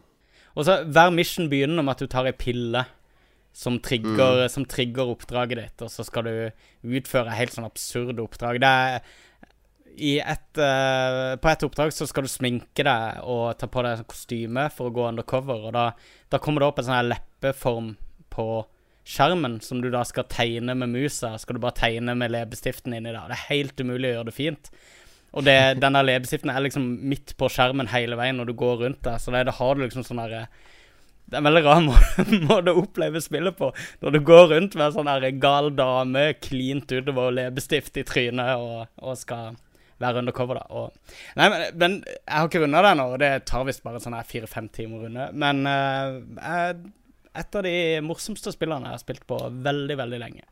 Og 0.55 0.65
så 0.65 0.83
Hver 0.85 1.13
mission 1.13 1.49
begynner 1.49 1.85
med 1.85 1.95
at 1.95 2.05
du 2.05 2.09
tar 2.09 2.29
ei 2.29 2.37
pille 2.37 2.85
som 3.55 3.77
trigger, 3.79 4.43
mm. 4.43 4.49
som 4.51 4.65
trigger, 4.67 5.13
oppdraget 5.13 5.61
ditt, 5.61 5.85
og 5.85 5.91
så 5.93 6.03
skal 6.03 6.27
du 6.27 6.95
utføre 6.99 7.37
helt 7.37 7.55
sånn 7.55 7.67
absurde 7.67 8.23
oppdrag. 8.23 8.59
Det 8.59 8.71
er 8.71 8.99
i 9.95 10.17
et, 10.19 10.59
uh, 10.59 11.35
på 11.39 11.47
et 11.47 11.63
oppdrag 11.63 11.93
så 11.95 12.07
skal 12.09 12.25
du 12.25 12.31
sminke 12.31 12.83
deg 12.83 13.21
og 13.23 13.55
ta 13.59 13.69
på 13.71 13.83
deg 13.85 14.03
kostyme 14.11 14.67
for 14.75 14.89
å 14.89 14.95
gå 14.95 15.05
undercover. 15.07 15.69
Og 15.69 15.75
da, 15.75 15.85
da 16.31 16.41
kommer 16.43 16.61
det 16.61 16.69
opp 16.69 16.81
en 16.81 16.89
sånn 16.89 16.97
her 16.97 17.11
leppeform 17.13 17.93
på 18.33 18.47
skjermen 19.05 19.59
som 19.63 19.79
du 19.83 19.87
da 19.93 20.01
skal 20.07 20.27
tegne 20.31 20.75
med 20.75 20.91
musa. 20.91 21.35
Skal 21.39 21.55
du 21.57 21.63
bare 21.63 21.77
tegne 21.79 22.17
med 22.17 22.33
leppestiften 22.33 22.95
inni 22.97 23.13
der. 23.13 23.31
Det 23.31 23.37
er 23.37 23.49
helt 23.53 23.79
umulig 23.79 24.11
å 24.11 24.15
gjøre 24.17 24.29
det 24.31 24.35
fint. 24.35 24.71
Og 25.35 25.47
det, 25.47 25.57
denne 25.83 26.03
leppestiften 26.03 26.51
er 26.51 26.65
liksom 26.65 26.89
midt 27.07 27.37
på 27.39 27.49
skjermen 27.51 27.91
hele 27.93 28.19
veien 28.19 28.39
når 28.41 28.51
du 28.51 28.57
går 28.59 28.81
rundt 28.83 29.03
der. 29.07 29.21
Så 29.21 29.31
det, 29.35 29.45
da 29.47 29.55
har 29.55 29.75
du 29.75 29.85
liksom 29.85 30.03
sånn 30.07 30.23
herre 30.25 30.47
det 31.25 31.37
er 31.37 31.41
en 31.41 31.47
veldig 31.47 31.61
rar 31.65 31.83
måte 32.49 32.73
å 32.73 32.81
oppleve 32.83 33.21
spillet 33.23 33.57
på. 33.57 33.71
Når 34.03 34.13
du 34.13 34.19
går 34.27 34.49
rundt 34.53 34.75
med 34.77 34.87
en 34.87 34.97
sånn 34.99 35.39
gal 35.41 35.71
dame 35.73 36.25
klint 36.37 36.91
utover 36.91 37.33
leppestift 37.33 37.97
i 37.97 38.05
trynet 38.05 38.61
og, 38.61 38.91
og 39.01 39.17
skal 39.17 39.55
være 40.01 40.21
undercover, 40.21 40.59
da. 40.59 40.65
Og, 40.75 41.15
nei, 41.39 41.47
men, 41.49 41.63
men, 41.81 41.95
jeg 42.05 42.35
har 42.35 42.49
ikke 42.49 42.61
runda 42.61 42.83
det 42.83 42.91
ennå, 42.93 43.07
og 43.13 43.21
det 43.23 43.31
tar 43.49 43.65
visst 43.67 43.83
bare 43.85 44.01
sånn 44.03 44.17
fire-fem 44.27 44.67
timer 44.75 44.99
å 44.99 45.07
runde. 45.07 45.29
Men 45.45 45.63
uh, 45.65 46.19
jeg, 46.41 46.91
et 47.35 47.57
av 47.59 47.65
de 47.65 47.77
morsomste 48.05 48.53
spillene 48.53 48.91
jeg 48.91 48.99
har 48.99 49.03
spilt 49.03 49.25
på 49.29 49.39
veldig, 49.65 49.97
veldig 50.03 50.21
lenge. 50.21 50.45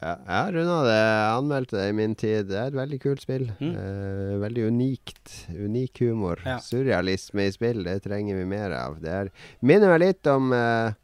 Ja, 0.00 0.14
jeg 0.24 0.54
runda 0.54 0.78
det. 0.86 0.96
Jeg 0.96 1.32
anmeldte 1.36 1.76
det 1.76 1.86
i 1.90 1.96
min 1.96 2.14
tid. 2.16 2.48
Det 2.48 2.56
er 2.56 2.70
et 2.70 2.78
veldig 2.78 2.98
kult 3.02 3.24
spill. 3.24 3.50
Mm. 3.60 3.72
Eh, 3.76 4.34
veldig 4.40 4.66
unikt. 4.72 5.34
Unik 5.52 6.00
humor. 6.06 6.40
Ja. 6.48 6.56
Surrealisme 6.64 7.44
i 7.44 7.52
spill, 7.52 7.84
det 7.84 7.98
trenger 8.06 8.40
vi 8.40 8.48
mer 8.48 8.72
av. 8.78 8.96
Det 9.04 9.12
er, 9.12 9.32
minner 9.60 9.92
meg 9.92 10.00
litt 10.06 10.30
om 10.32 10.54
eh, 10.56 10.96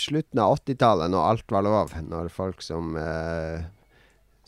slutten 0.00 0.40
av 0.40 0.56
80-tallet, 0.56 1.12
når 1.12 1.32
alt 1.34 1.52
var 1.52 1.68
lov. 1.68 1.92
Når 2.08 2.32
folk 2.32 2.64
som 2.64 2.96
eh, 2.96 3.68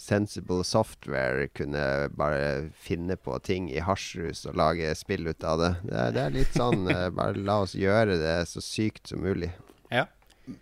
Sensible 0.00 0.64
Software 0.64 1.50
kunne 1.52 2.08
bare 2.16 2.70
finne 2.72 3.18
på 3.20 3.36
ting 3.44 3.68
i 3.68 3.82
hasjrus 3.84 4.46
og 4.48 4.56
lage 4.56 4.94
spill 4.96 5.28
ut 5.28 5.44
av 5.44 5.60
det. 5.60 5.74
Det, 5.84 6.04
det 6.16 6.22
er 6.24 6.38
litt 6.38 6.56
sånn 6.56 6.88
eh, 6.88 7.10
Bare 7.12 7.36
la 7.36 7.60
oss 7.66 7.76
gjøre 7.76 8.16
det 8.22 8.38
så 8.48 8.64
sykt 8.64 9.12
som 9.12 9.20
mulig. 9.20 9.52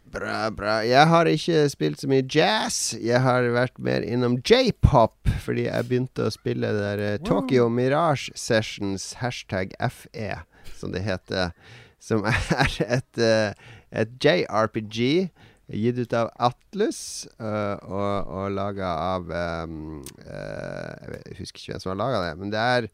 Bra, 0.09 0.49
bra. 0.51 0.79
Jeg 0.87 1.09
har 1.11 1.29
ikke 1.29 1.67
spilt 1.69 2.01
så 2.01 2.09
mye 2.11 2.25
jazz. 2.25 2.95
Jeg 2.97 3.21
har 3.25 3.45
vært 3.53 3.77
mer 3.83 4.05
innom 4.07 4.39
j-pop, 4.41 5.17
fordi 5.45 5.67
jeg 5.67 5.89
begynte 5.89 6.29
å 6.29 6.33
spille 6.33 6.71
der 6.77 7.03
uh, 7.03 7.17
Tokyo 7.25 7.69
Mirage 7.73 8.33
Sessions 8.39 9.13
hashtag 9.21 9.75
FE, 9.93 10.41
som 10.79 10.95
det 10.97 11.05
heter. 11.05 11.53
Som 12.01 12.25
er 12.29 12.79
et, 12.87 13.21
uh, 13.21 13.53
et 13.93 14.17
JRPG 14.25 15.29
Gitt 15.69 15.99
ut 16.01 16.15
av 16.17 16.31
Atlus 16.41 17.27
uh, 17.37 17.77
og, 17.85 18.31
og 18.33 18.55
laga 18.57 18.89
av 18.89 19.27
um, 19.69 19.99
uh, 20.25 21.19
Jeg 21.27 21.37
husker 21.43 21.61
ikke 21.61 21.75
hvem 21.75 21.83
som 21.83 21.93
har 21.93 21.99
laga 22.01 22.23
det, 22.25 22.31
men 22.41 22.53
det 22.55 22.63
er 22.63 22.89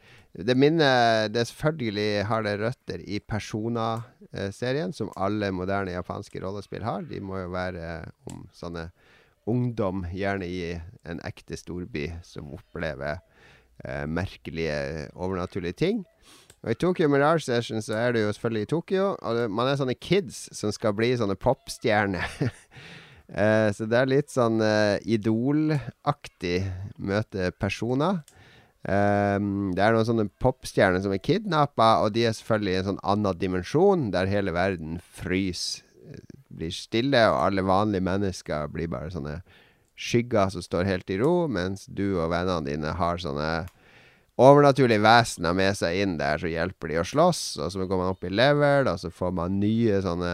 Det 0.49 0.57
minner 0.59 1.29
Det 1.31 1.45
selvfølgelig 1.47 2.25
har 2.27 2.43
det 2.43 2.57
røtter 2.59 3.05
i 3.07 3.21
Persona-serien, 3.23 4.91
som 4.91 5.13
alle 5.15 5.53
moderne 5.55 5.95
japanske 5.95 6.43
rollespill 6.43 6.83
har. 6.83 7.07
De 7.07 7.23
må 7.23 7.45
jo 7.45 7.53
være 7.55 8.09
om 8.33 8.43
sånne 8.51 8.89
ungdom, 9.47 10.03
gjerne 10.11 10.49
i 10.49 10.73
en 11.07 11.23
ekte 11.23 11.55
storby, 11.61 12.09
som 12.27 12.51
opplever 12.57 13.21
uh, 13.87 14.05
merkelige, 14.11 15.13
overnaturlige 15.15 15.79
ting. 15.79 16.03
Og 16.65 16.73
I 16.73 16.79
Tokyo 16.81 17.11
Mirage 17.13 17.45
Session 17.45 17.83
så 17.85 17.93
er 17.99 18.15
det 18.15 18.23
jo 18.23 18.33
selvfølgelig 18.33 18.65
i 18.65 18.71
Tokyo. 18.71 19.09
Og 19.21 19.37
det, 19.37 19.49
man 19.53 19.69
er 19.69 19.77
sånne 19.77 19.97
kids 20.01 20.47
som 20.57 20.73
skal 20.73 20.95
bli 20.97 21.11
sånne 21.21 21.37
popstjerner. 21.37 22.25
uh, 22.41 23.69
så 23.77 23.85
det 23.85 23.99
er 24.01 24.09
litt 24.09 24.33
sånn 24.33 24.65
uh, 24.65 24.97
idolaktig 25.05 26.63
møte 26.97 27.51
personer. 27.61 28.23
Um, 28.85 29.75
det 29.77 29.85
er 29.85 29.93
noen 29.93 30.09
sånne 30.09 30.27
popstjerner 30.41 31.05
som 31.05 31.13
er 31.13 31.21
kidnappa, 31.25 31.99
og 32.05 32.17
de 32.17 32.25
er 32.29 32.37
selvfølgelig 32.37 32.73
i 32.73 32.81
en 32.81 32.89
sånn 32.91 33.05
annen 33.13 33.41
dimensjon, 33.41 34.09
der 34.17 34.29
hele 34.29 34.57
verden 34.57 34.99
fryser, 35.21 35.85
blir 36.55 36.71
stille, 36.71 37.19
og 37.33 37.41
alle 37.49 37.65
vanlige 37.67 38.05
mennesker 38.07 38.69
blir 38.71 38.91
bare 38.93 39.11
sånne 39.11 39.39
skygger 39.99 40.53
som 40.53 40.63
står 40.63 40.85
helt 40.87 41.09
i 41.11 41.17
ro, 41.19 41.49
mens 41.51 41.89
du 41.89 42.13
og 42.13 42.29
vennene 42.31 42.69
dine 42.69 42.93
har 42.95 43.19
sånne 43.19 43.65
overnaturlige 44.41 45.03
vesener 45.05 45.55
med 45.55 45.77
seg 45.79 46.01
inn 46.03 46.17
der, 46.19 46.41
så 46.43 46.51
hjelper 46.51 46.91
de 46.91 46.99
å 46.99 47.07
slåss. 47.07 47.43
Og 47.63 47.71
så 47.71 47.87
går 47.87 48.01
man 48.01 48.11
opp 48.11 48.25
i 48.27 48.33
level, 48.33 48.91
og 48.91 48.99
så 49.03 49.11
får 49.15 49.37
man 49.37 49.61
nye 49.63 50.01
sånne 50.03 50.33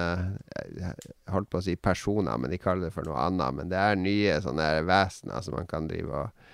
Jeg 0.79 0.95
holdt 1.35 1.51
på 1.53 1.61
å 1.61 1.67
si 1.67 1.77
personer, 1.77 2.39
men 2.41 2.53
de 2.53 2.61
kaller 2.61 2.89
det 2.89 2.95
for 2.95 3.09
noe 3.09 3.21
annet. 3.27 3.59
Men 3.59 3.73
det 3.73 3.81
er 3.81 4.01
nye 4.01 4.39
sånne 4.45 4.71
vesener 4.89 5.45
som 5.45 5.59
man 5.59 5.69
kan 5.71 5.91
drive 5.91 6.25
og 6.25 6.49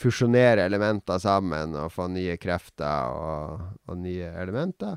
fusjonere 0.00 0.64
elementer 0.68 1.18
sammen 1.20 1.74
og 1.76 1.90
få 1.92 2.06
nye 2.12 2.36
krefter 2.40 3.16
og, 3.16 3.66
og 3.90 3.98
nye 4.00 4.30
elementer. 4.40 4.96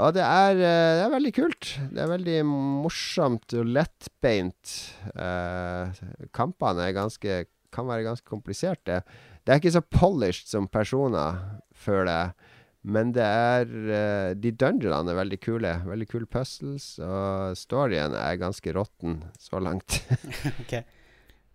Og 0.00 0.14
det 0.16 0.22
er, 0.24 0.56
eh, 0.56 0.92
det 0.96 1.02
er, 1.04 1.12
veldig 1.12 1.32
kult. 1.36 1.72
Det 1.92 2.00
er 2.00 2.12
veldig 2.14 2.38
morsomt 2.48 3.56
og 3.60 3.72
lettbeint. 3.76 4.76
Eh, 5.12 6.00
kampene 6.32 6.86
ganske, 6.96 7.42
kan 7.72 7.88
være 7.90 8.06
ganske 8.06 8.28
kompliserte. 8.28 9.02
Det 9.42 9.52
er 9.52 9.60
ikke 9.60 9.74
så 9.74 9.82
polished 9.82 10.50
som 10.50 10.68
personer, 10.70 11.40
føler 11.74 12.12
jeg. 12.12 12.50
Men 12.82 13.12
det 13.14 13.22
er 13.22 13.68
uh, 13.70 14.30
De 14.34 14.50
dungeonene 14.58 15.12
er 15.12 15.18
veldig 15.20 15.38
kule. 15.42 15.74
Veldig 15.86 16.08
kule 16.10 16.26
puzzles. 16.26 16.96
Og 17.02 17.58
storyen 17.58 18.16
er 18.18 18.40
ganske 18.40 18.74
råtten 18.74 19.20
så 19.38 19.62
langt. 19.62 20.00
okay. 20.62 20.82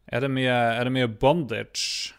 er, 0.07 0.23
det 0.23 0.31
mye, 0.31 0.53
er 0.53 0.87
det 0.87 0.95
mye 0.95 1.09
bondage? 1.11 2.13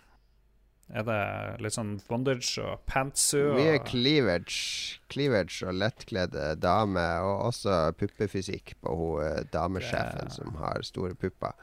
Er 0.89 1.05
det 1.05 1.23
litt 1.65 1.77
sånn 1.77 1.99
bondage 2.09 2.63
og 2.65 2.85
pantsu? 2.89 3.41
Mye 3.57 3.81
cleavage. 3.85 5.01
Cleavage 5.13 5.65
og 5.69 5.77
lettkledde 5.77 6.55
damer. 6.61 7.25
Og 7.25 7.51
også 7.51 7.81
puppefysikk 7.97 8.77
på 8.85 8.97
hun 8.97 9.21
damesjefen 9.21 9.53
damesjefen 9.53 10.33
som 10.33 10.57
har 10.61 10.85
store 10.85 11.17
pupper. 11.17 11.57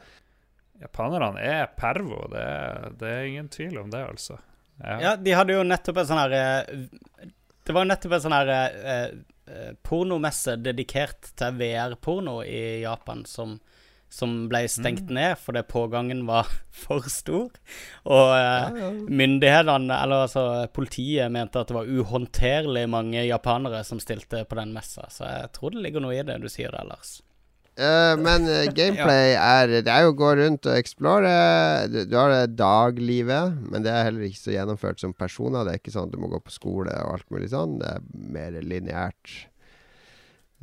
Japanerne 0.81 1.39
er 1.39 1.69
pervo, 1.77 2.25
det 2.31 2.41
er, 2.41 2.89
det 2.99 3.11
er, 3.11 3.29
ingen 3.29 3.47
tvil 3.51 3.77
om 3.79 3.91
det, 3.93 4.03
altså. 4.03 4.39
Ja. 4.83 4.97
ja, 5.01 5.15
de 5.15 5.31
hadde 5.31 5.55
jo 5.55 5.63
nettopp 5.63 6.01
en 6.01 6.07
sånn 6.09 6.19
her 6.19 6.33
eh, 6.35 7.29
Det 7.63 7.71
var 7.71 7.85
jo 7.85 7.87
nettopp 7.93 8.15
en 8.17 8.23
sånn 8.25 8.33
her 8.35 8.49
eh, 8.51 9.05
eh, 9.47 9.69
pornomesse 9.87 10.57
dedikert 10.59 11.29
til 11.39 11.55
VR-porno 11.61 12.41
i 12.43 12.81
Japan 12.81 13.23
som, 13.23 13.53
som 14.11 14.33
ble 14.51 14.65
stengt 14.67 15.07
mm. 15.07 15.13
ned 15.15 15.39
fordi 15.39 15.63
pågangen 15.71 16.25
var 16.27 16.51
for 16.83 17.07
stor. 17.07 17.55
Og 18.03 18.33
eh, 18.35 18.51
ja, 18.51 18.67
ja. 18.83 18.91
myndighetene, 19.23 19.95
eller 19.95 20.25
altså 20.27 20.45
politiet, 20.75 21.31
mente 21.31 21.63
at 21.63 21.71
det 21.71 21.79
var 21.79 21.87
uhåndterlig 21.87 22.83
mange 22.91 23.23
japanere 23.23 23.85
som 23.87 24.03
stilte 24.03 24.43
på 24.43 24.59
den 24.59 24.75
messa. 24.75 25.07
Så 25.07 25.23
jeg 25.23 25.55
tror 25.55 25.71
det 25.71 25.87
ligger 25.87 26.03
noe 26.03 26.19
i 26.19 26.27
det 26.27 26.41
du 26.43 26.51
sier 26.51 26.75
der, 26.75 26.91
Lars. 26.91 27.21
Uh, 27.75 28.15
men 28.23 28.45
uh, 28.51 28.61
gameplay 28.71 29.33
er 29.35 29.81
Det 29.83 29.91
er 29.91 30.05
jo 30.05 30.13
å 30.13 30.17
gå 30.19 30.29
rundt 30.39 30.67
og 30.69 30.77
explore. 30.79 31.31
Du, 31.91 32.03
du, 32.07 32.15
har 32.15 32.31
det 32.31 32.55
daglivet, 32.59 33.57
men 33.67 33.83
det 33.83 33.91
er 33.91 34.07
heller 34.09 34.29
ikke 34.29 34.43
så 34.45 34.55
gjennomført 34.55 35.03
som 35.03 35.15
personer. 35.15 35.65
Det 35.65 35.73
er 35.73 35.83
ikke 35.83 35.95
sånn 35.95 36.07
at 36.09 36.15
du 36.15 36.21
må 36.21 36.31
gå 36.31 36.39
på 36.45 36.55
skole 36.55 36.95
og 37.03 37.17
alt 37.17 37.27
mulig 37.35 37.51
sånn. 37.51 37.79
Det 37.81 37.97
er 37.97 38.07
mer 38.37 38.57
lineært. 38.63 39.35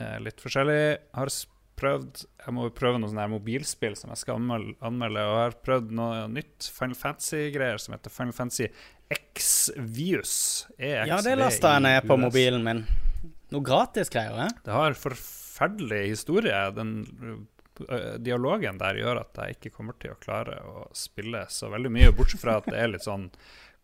eh, 0.00 0.16
litt 0.24 0.42
forskjellig. 0.42 0.80
Har 1.14 1.30
prøvd 1.78 2.24
Jeg 2.24 2.54
må 2.56 2.68
jo 2.68 2.74
prøve 2.74 3.00
noe 3.00 3.10
sånn 3.10 3.22
her 3.22 3.30
mobilspill 3.32 3.96
som 3.98 4.12
jeg 4.14 4.22
skal 4.22 4.38
anmelde, 4.38 5.22
og 5.22 5.38
jeg 5.38 5.44
har 5.44 5.56
prøvd 5.66 5.94
noe 5.98 6.26
nytt 6.32 6.68
Final 6.74 6.98
Fantasy-greier 6.98 7.80
som 7.82 7.96
heter 7.96 8.14
Final 8.14 8.36
Fantasy 8.36 8.68
X-Vius. 9.14 10.36
E 10.78 10.94
Ja, 11.10 11.20
det 11.22 11.34
lasta 11.38 11.76
jeg 11.76 11.86
ned 11.86 12.06
på 12.08 12.18
mobilen 12.18 12.64
min. 12.66 12.84
Noe 13.54 13.64
gratis 13.66 14.10
greier, 14.10 14.38
eh? 14.46 14.54
Det 14.64 14.72
har 14.74 14.96
forferdelig 14.98 16.00
historie. 16.14 16.62
Den 16.74 16.94
dialogen 18.22 18.78
der 18.78 18.98
gjør 19.00 19.20
at 19.24 19.38
jeg 19.42 19.56
ikke 19.56 19.74
kommer 19.76 19.96
til 19.98 20.14
å 20.14 20.20
klare 20.22 20.60
å 20.62 20.86
spille 20.94 21.44
så 21.50 21.70
veldig 21.72 21.90
mye, 21.92 22.14
bortsett 22.14 22.42
fra 22.42 22.60
at 22.60 22.68
det 22.70 22.78
er 22.78 22.92
litt 22.92 23.06
sånn 23.06 23.28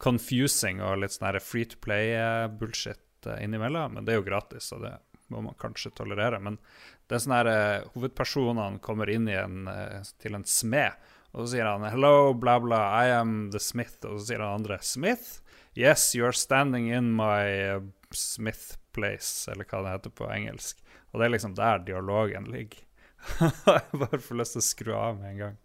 confusing 0.00 0.80
og 0.82 1.02
litt 1.02 1.14
sånn 1.14 1.40
free 1.44 1.68
to 1.68 1.78
play-bullshit 1.84 3.28
innimellom. 3.40 3.94
Men 3.94 4.06
det 4.06 4.14
er 4.14 4.20
jo 4.20 4.28
gratis, 4.28 4.70
så 4.72 4.80
det 4.80 4.94
må 5.30 5.42
man 5.44 5.58
kanskje 5.60 5.92
tolerere. 5.94 6.40
Men 6.42 6.58
det 7.06 7.16
er 7.16 7.24
sånn 7.24 7.36
her 7.36 7.50
eh, 7.50 7.88
hovedpersonene 7.94 8.82
kommer 8.84 9.10
inn 9.12 9.28
en, 9.30 9.64
eh, 9.70 10.00
til 10.22 10.36
en 10.38 10.46
smed, 10.46 10.96
og 11.30 11.44
så 11.44 11.52
sier 11.52 11.68
han 11.68 11.86
'hello, 11.86 12.32
bla, 12.34 12.58
bla, 12.58 12.80
I 13.04 13.14
am 13.14 13.50
the 13.54 13.60
smith', 13.62 14.02
og 14.04 14.18
så 14.18 14.26
sier 14.32 14.42
han 14.42 14.60
andre 14.60 14.78
'smith'? 14.78 15.40
Yes, 15.76 16.14
you're 16.14 16.34
standing 16.34 16.90
in 16.90 17.12
my 17.14 17.46
eh, 17.46 17.80
smith 18.10 18.76
place, 18.92 19.46
eller 19.50 19.64
hva 19.64 19.84
det 19.84 19.92
heter 19.94 20.10
på 20.10 20.30
engelsk. 20.30 20.82
Og 21.12 21.20
det 21.20 21.26
er 21.26 21.34
liksom 21.36 21.54
der 21.54 21.78
dialogen 21.86 22.50
ligger. 22.50 22.82
jeg 23.66 24.00
bare 24.00 24.18
får 24.18 24.40
lyst 24.40 24.56
til 24.56 24.62
å 24.62 24.66
skru 24.66 24.94
av 24.96 25.20
med 25.20 25.30
en 25.30 25.38
gang. 25.44 25.56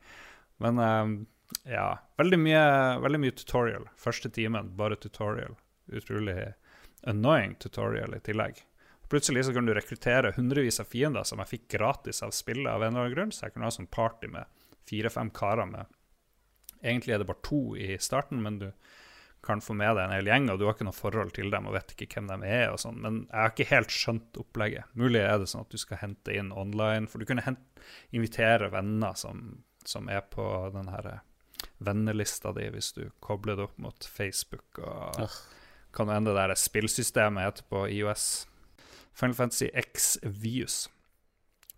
Men 0.61 0.79
eh, 0.79 1.25
ja, 1.66 1.88
veldig 2.18 2.39
mye, 2.39 2.66
veldig 3.01 3.22
mye 3.24 3.36
tutorial. 3.38 3.89
Første 3.97 4.30
timen, 4.30 4.74
bare 4.78 4.97
tutorial. 5.01 5.57
Utrolig 5.93 6.38
annoying 7.05 7.55
tutorial 7.61 8.16
i 8.18 8.22
tillegg. 8.26 8.61
Plutselig 9.09 9.45
så 9.45 9.53
kan 9.53 9.66
du 9.66 9.74
rekruttere 9.74 10.34
hundrevis 10.38 10.80
av 10.82 10.89
fiender 10.89 11.26
som 11.26 11.41
jeg 11.41 11.51
fikk 11.51 11.68
gratis 11.78 12.24
av 12.26 12.34
spillet 12.34 12.72
av 12.72 12.82
en 12.82 12.93
eller 12.93 13.05
annen 13.05 13.13
grunn, 13.13 13.34
så 13.34 13.45
jeg 13.45 13.55
kunne 13.55 13.70
ha 13.70 13.74
sånn 13.74 13.89
party 13.93 14.30
med 14.34 14.49
fire-fem 14.89 15.30
karer 15.34 15.70
med 15.70 15.91
Egentlig 16.86 17.16
er 17.16 17.22
det 17.22 17.26
bare 17.26 17.41
to 17.41 17.74
i 17.82 17.95
starten, 17.97 18.43
men 18.45 18.59
du 18.61 18.66
kan 19.45 19.61
få 19.63 19.74
med 19.74 19.95
deg 19.95 20.03
en 20.03 20.13
hel 20.13 20.28
gjeng, 20.30 20.49
og 20.51 20.59
du 20.59 20.66
har 20.68 20.76
ikke 20.76 20.86
noe 20.86 20.93
forhold 20.93 21.32
til 21.34 21.47
dem 21.53 21.66
og 21.66 21.74
vet 21.74 21.93
ikke 21.95 22.07
hvem 22.11 22.28
de 22.30 22.49
er 22.49 22.74
og 22.74 22.78
sånn. 22.82 22.99
Men 23.01 23.20
jeg 23.24 23.39
har 23.39 23.53
ikke 23.53 23.68
helt 23.72 23.95
skjønt 23.95 24.38
opplegget. 24.41 24.91
Mulig 24.93 25.24
er 25.24 25.39
det 25.41 25.47
sånn 25.49 25.63
at 25.66 25.74
du 25.74 25.82
skal 25.82 26.01
hente 26.03 26.36
inn 26.36 26.51
online, 26.53 27.09
for 27.09 27.22
du 27.22 27.26
kunne 27.30 27.55
invitere 28.13 28.70
venner 28.74 29.18
som, 29.18 29.63
som 29.86 30.11
er 30.13 30.22
på 30.30 30.45
den 30.76 30.91
her 30.93 31.09
eh, 31.09 31.24
vennelista 31.84 32.53
di, 32.55 32.67
hvis 32.71 32.93
du 32.95 33.07
kobler 33.23 33.57
det 33.57 33.67
opp 33.67 33.78
mot 33.82 34.07
Facebook 34.07 34.80
og 34.80 35.19
ah. 35.26 35.38
kan 35.95 36.11
det 36.26 36.36
der 36.38 36.55
spillsystemet 36.59 37.47
heter 37.47 37.67
på 37.69 37.86
IOS. 37.91 38.45
Final 39.15 39.36
Fantasy 39.36 39.69
X 39.71 40.15
Vius. 40.23 40.86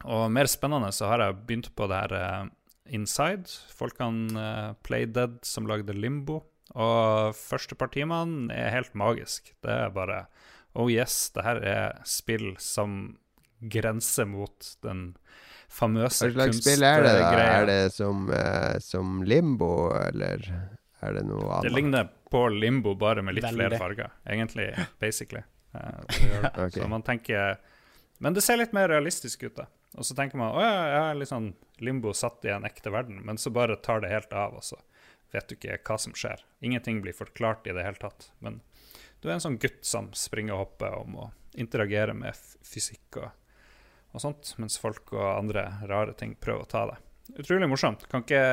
Og 0.06 0.30
mer 0.34 0.50
spennende 0.50 0.92
så 0.94 1.10
har 1.12 1.22
jeg 1.22 1.40
begynt 1.46 1.72
på 1.76 1.88
det 1.90 2.02
her 2.04 2.16
eh, 2.18 2.46
Inside. 2.98 3.50
Folkene 3.76 4.32
uh, 4.38 4.76
Playdead 4.86 5.42
som 5.46 5.68
lagde 5.70 5.94
Limbo. 5.94 6.42
Og 6.78 7.36
første 7.36 7.76
par 7.76 7.92
timene 7.94 8.52
er 8.54 8.74
helt 8.74 8.96
magisk. 8.96 9.54
Det 9.64 9.74
er 9.74 9.94
bare 9.94 10.26
Oh 10.78 10.92
yes, 10.92 11.32
det 11.34 11.44
her 11.44 11.62
er 11.66 12.02
spill 12.06 12.52
som 12.62 13.18
grenser 13.60 14.28
mot 14.30 14.76
den 14.86 15.16
famøse 15.68 16.30
spill 16.56 16.84
er? 16.88 17.06
Er 17.06 17.66
det 17.68 17.80
som, 17.94 18.28
eh, 18.34 18.78
som 18.84 19.22
Limbo, 19.28 19.92
eller 19.98 20.44
er 21.02 21.14
det 21.20 21.26
noe 21.28 21.46
annet? 21.48 21.68
Det 21.68 21.74
ligner 21.76 22.10
på 22.32 22.46
Limbo, 22.54 22.96
bare 22.96 23.22
med 23.24 23.36
litt 23.38 23.46
Veldig. 23.46 23.60
flere 23.68 23.80
farger. 23.82 24.12
Egentlig, 24.28 24.70
basically. 25.00 25.44
Uh, 25.76 26.02
det 26.08 26.22
gjør 26.32 26.42
det. 26.48 26.54
Ok. 26.66 26.78
Så 26.82 26.88
man 26.90 27.04
tenker 27.04 27.58
Men 28.20 28.34
det 28.34 28.42
ser 28.42 28.58
litt 28.58 28.72
mer 28.74 28.88
realistisk 28.90 29.44
ut, 29.44 29.56
da. 29.60 29.68
Og 29.98 30.06
så 30.06 30.16
tenker 30.18 30.40
man 30.40 30.56
å 30.56 30.62
ja, 30.62 30.72
jeg 30.90 31.02
er 31.12 31.20
litt 31.20 31.30
sånn 31.30 31.52
Limbo 31.86 32.14
satt 32.18 32.44
i 32.46 32.50
en 32.50 32.66
ekte 32.66 32.90
verden, 32.92 33.20
men 33.26 33.38
så 33.38 33.52
bare 33.54 33.76
tar 33.78 34.02
det 34.02 34.10
helt 34.10 34.34
av, 34.34 34.56
og 34.58 34.64
så 34.66 34.80
vet 35.32 35.48
du 35.52 35.54
ikke 35.56 35.78
hva 35.86 35.98
som 36.02 36.16
skjer. 36.18 36.42
Ingenting 36.66 37.02
blir 37.04 37.14
forklart 37.14 37.68
i 37.70 37.76
det 37.78 37.84
hele 37.86 38.00
tatt. 38.02 38.32
Men 38.42 38.62
du 39.22 39.28
er 39.30 39.36
en 39.36 39.44
sånn 39.44 39.60
gutt 39.62 39.84
som 39.86 40.10
springer 40.18 40.56
og 40.56 40.64
hopper 40.64 40.96
og 40.98 41.10
må 41.14 41.28
interagere 41.58 42.14
med 42.18 42.34
f- 42.34 42.58
fysikk 42.66 43.20
og, 43.22 43.30
og 44.16 44.24
sånt, 44.24 44.54
mens 44.62 44.78
folk 44.82 45.12
og 45.14 45.26
andre 45.38 45.66
rare 45.90 46.14
ting 46.18 46.36
prøver 46.40 46.64
å 46.66 46.70
ta 46.72 46.86
det. 46.92 46.98
Utrolig 47.42 47.68
morsomt. 47.70 48.06
Kan 48.08 48.24
ikke, 48.24 48.44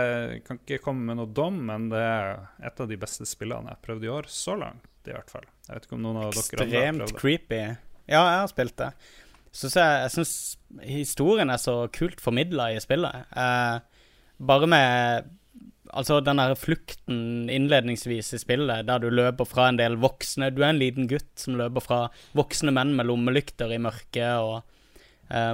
kan 0.49 0.59
ikke 0.59 0.81
komme 0.83 1.07
med 1.07 1.21
noe 1.21 1.31
dom, 1.31 1.61
men 1.69 1.87
det 1.93 2.01
er 2.03 2.33
et 2.67 2.81
av 2.83 2.89
de 2.91 2.99
beste 3.01 3.27
spillene 3.29 3.71
jeg 3.71 3.77
har 3.79 3.85
prøvd 3.87 4.05
i 4.09 4.11
år, 4.17 4.29
så 4.29 4.57
langt 4.59 5.07
i 5.09 5.13
hvert 5.15 5.31
fall. 5.31 5.45
Jeg 5.69 5.77
vet 5.77 5.87
ikke 5.87 5.97
om 5.99 6.03
noen 6.05 6.19
av 6.23 6.33
dere 6.33 6.43
andre 6.43 6.65
har 6.65 6.67
Ekstremt 6.67 6.99
prøvd 7.05 7.13
det. 7.15 7.21
creepy. 7.21 7.61
Ja, 8.11 8.23
jeg 8.25 8.41
har 8.43 8.51
spilt 8.51 8.77
det. 8.81 8.91
Synes 9.55 9.77
jeg 9.79 10.03
jeg 10.03 10.13
syns 10.17 10.35
historien 10.91 11.53
er 11.55 11.61
så 11.63 11.77
kult 11.95 12.21
formidla 12.25 12.73
i 12.75 12.83
spillet. 12.83 13.31
Eh, 13.39 13.79
bare 14.51 14.71
med 14.75 15.33
Altså 15.95 16.17
den 16.25 16.41
der 16.41 16.57
flukten 16.59 17.47
innledningsvis 17.53 18.33
i 18.35 18.39
spillet, 18.41 18.87
der 18.89 18.99
du 18.99 19.13
løper 19.15 19.47
fra 19.47 19.69
en 19.71 19.77
del 19.79 19.95
voksne 20.03 20.49
Du 20.51 20.63
er 20.65 20.73
en 20.73 20.81
liten 20.81 21.07
gutt 21.07 21.29
som 21.39 21.55
løper 21.61 21.85
fra 21.85 21.99
voksne 22.35 22.73
menn 22.75 22.97
med 22.99 23.07
lommelykter 23.07 23.71
i 23.71 23.79
mørket 23.79 24.41
og 24.43 24.65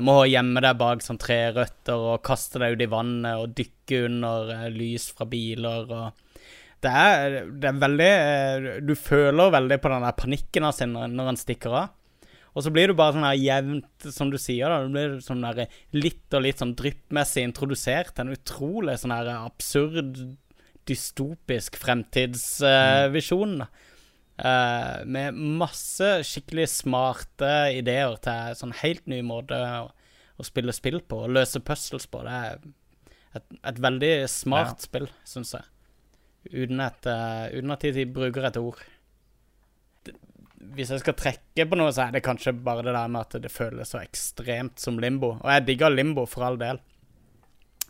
må 0.02 0.16
gjemme 0.26 0.62
deg 0.64 0.78
bak 0.80 1.04
sånn 1.04 1.20
trerøtter 1.20 2.08
og 2.14 2.24
kaste 2.26 2.58
deg 2.62 2.74
ut 2.74 2.82
i 2.84 2.90
vannet 2.90 3.38
og 3.38 3.54
dykke 3.56 4.02
under 4.08 4.50
eh, 4.56 4.66
lys 4.74 5.10
fra 5.14 5.28
biler 5.30 5.94
og 5.94 6.26
det 6.80 6.90
er, 6.96 7.34
det 7.60 7.68
er 7.68 7.80
veldig 7.80 8.10
eh, 8.10 8.68
Du 8.80 8.94
føler 8.96 9.52
veldig 9.52 9.76
på 9.82 9.90
den 9.92 10.06
der 10.06 10.16
panikken 10.16 10.64
hans 10.64 10.80
når, 10.80 11.10
når 11.12 11.28
han 11.28 11.40
stikker 11.40 11.74
av. 11.76 11.96
Og 12.56 12.64
så 12.64 12.72
blir 12.74 12.90
du 12.90 12.96
bare 12.98 13.14
sånn 13.14 13.26
her 13.28 13.36
jevnt, 13.38 14.06
som 14.10 14.30
du 14.32 14.38
sier, 14.40 14.72
da. 14.72 14.80
Du 14.82 14.94
blir 14.94 15.18
sånn 15.22 15.44
der 15.44 15.68
litt 15.94 16.34
og 16.34 16.42
litt 16.42 16.62
sånn 16.62 16.72
dryppmessig 16.78 17.44
introdusert 17.46 18.18
en 18.18 18.32
utrolig 18.34 18.96
sånn 18.98 19.14
her 19.14 19.30
absurd, 19.36 20.18
dystopisk 20.88 21.76
fremtidsvisjon. 21.78 23.60
da. 23.60 23.68
Eh, 24.40 25.04
med 25.04 25.36
masse 25.60 26.06
skikkelig 26.24 26.68
smarte 26.72 27.50
ideer 27.76 28.14
til 28.24 28.54
sånn 28.56 28.72
helt 28.80 29.04
ny 29.10 29.18
måte 29.26 29.56
å, 29.58 29.90
å 30.40 30.46
spille 30.46 30.72
spill 30.72 31.00
på 31.04 31.24
og 31.26 31.34
løse 31.36 31.60
puzzles 31.60 32.06
på. 32.08 32.22
Det 32.24 32.36
er 32.38 32.62
et, 33.36 33.44
et 33.72 33.82
veldig 33.84 34.12
smart 34.32 34.78
Ja. 34.78 34.86
spill, 34.88 35.10
syns 35.28 35.52
jeg. 35.58 35.68
Uten, 36.54 36.80
at, 36.80 37.04
uh, 37.04 37.52
uten 37.52 37.74
at 37.74 37.84
de 37.84 38.06
bruker 38.08 38.46
et 38.48 38.56
ord. 38.56 38.78
Det, 40.08 40.14
hvis 40.72 40.88
jeg 40.94 41.02
skal 41.02 41.18
trekke 41.20 41.66
på 41.68 41.76
noe, 41.76 41.92
så 41.92 42.06
er 42.06 42.16
det 42.16 42.22
kanskje 42.24 42.54
bare 42.56 42.86
det 42.86 42.94
der 42.96 43.12
med 43.12 43.20
at 43.26 43.42
det 43.44 43.52
føles 43.52 43.92
så 43.92 44.00
ekstremt 44.00 44.80
som 44.80 44.96
limbo. 45.02 45.34
Og 45.36 45.50
jeg 45.52 45.66
digger 45.68 45.92
limbo, 45.92 46.24
for 46.24 46.48
all 46.48 46.56
del. 46.56 46.80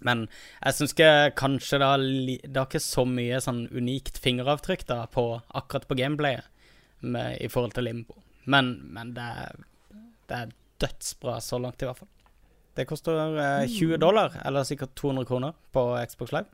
Men 0.06 0.26
jeg 0.60 0.76
syns 0.78 0.94
kanskje 1.38 1.80
det 1.82 1.90
har, 1.90 2.04
det 2.04 2.56
har 2.56 2.68
ikke 2.68 2.82
så 2.82 3.04
mye 3.08 3.40
sånn 3.44 3.66
unikt 3.72 4.20
fingeravtrykk 4.22 4.86
da 4.88 5.02
på 5.12 5.26
akkurat 5.48 5.88
på 5.88 5.98
gameplayet 6.00 6.48
med, 7.00 7.36
i 7.40 7.48
forhold 7.48 7.76
til 7.76 7.88
limbo. 7.88 8.16
Men, 8.50 8.72
men 8.94 9.12
det, 9.16 9.26
er, 9.44 9.60
det 10.30 10.38
er 10.38 10.56
dødsbra 10.80 11.36
så 11.44 11.60
langt, 11.60 11.82
i 11.82 11.88
hvert 11.88 12.00
fall. 12.00 12.10
Det 12.78 12.86
koster 12.88 13.36
eh, 13.36 13.68
20 13.68 14.00
dollar, 14.00 14.40
eller 14.46 14.64
sikkert 14.64 14.94
200 14.98 15.28
kroner, 15.28 15.54
på 15.74 15.84
Xbox 16.08 16.32
Live. 16.32 16.48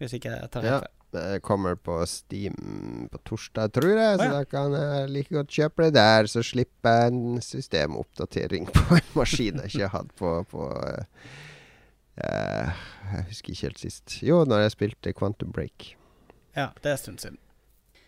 Hvis 0.00 0.16
ikke 0.18 0.32
jeg 0.32 0.50
tar 0.50 0.66
Ja. 0.66 0.76
helt 0.78 0.88
feil. 0.88 0.98
Det 1.12 1.42
kommer 1.44 1.74
på 1.76 1.98
Steam 2.08 3.08
på 3.12 3.18
torsdag, 3.28 3.74
tror 3.76 3.90
jeg, 3.92 4.16
så 4.16 4.24
oh, 4.24 4.30
ja. 4.30 4.38
da 4.38 4.44
kan 4.48 4.72
jeg 4.72 5.10
like 5.12 5.34
godt 5.34 5.50
kjøpe 5.52 5.84
det 5.84 5.94
der. 5.98 6.28
Så 6.32 6.40
slipper 6.40 7.02
jeg 7.02 7.12
en 7.12 7.42
systemoppdatering 7.44 8.70
på 8.72 8.96
en 8.96 9.10
maskin 9.18 9.60
jeg 9.60 9.74
ikke 9.74 9.88
har 9.90 9.92
hatt 9.98 10.14
på, 10.16 10.30
på 10.48 10.70
eh, 10.88 11.26
Jeg 12.16 13.24
husker 13.30 13.54
ikke 13.54 13.68
helt 13.70 13.80
sist. 13.80 14.18
Jo, 14.22 14.42
når 14.48 14.66
jeg 14.66 14.74
spilte 14.76 15.14
Quantum 15.16 15.52
Break. 15.52 15.94
Ja, 16.56 16.68
det 16.82 16.90
er 16.90 16.98
en 16.98 17.00
stund 17.00 17.22
siden. 17.22 17.38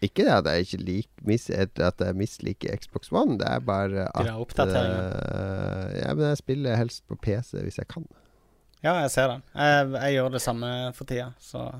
Ikke 0.04 0.26
det 0.26 0.34
at 0.34 0.48
jeg 0.50 0.66
ikke 0.66 0.82
lik, 0.84 1.08
mis, 1.24 1.46
at 1.50 1.78
jeg 1.80 2.16
misliker 2.18 2.76
Xbox 2.76 3.12
One, 3.12 3.38
det 3.40 3.48
er 3.48 3.62
bare 3.64 4.04
at 4.12 4.26
eh, 4.60 6.02
Ja, 6.02 6.12
men 6.12 6.26
jeg 6.28 6.40
spiller 6.42 6.76
helst 6.76 7.06
på 7.08 7.16
PC 7.16 7.62
hvis 7.62 7.80
jeg 7.80 7.88
kan. 7.88 8.04
Ja, 8.84 8.98
jeg 9.00 9.10
ser 9.14 9.30
den. 9.32 9.44
Jeg, 9.54 9.92
jeg 9.94 10.16
gjør 10.18 10.34
det 10.34 10.42
samme 10.44 10.70
for 10.96 11.08
tida, 11.08 11.30
så 11.40 11.70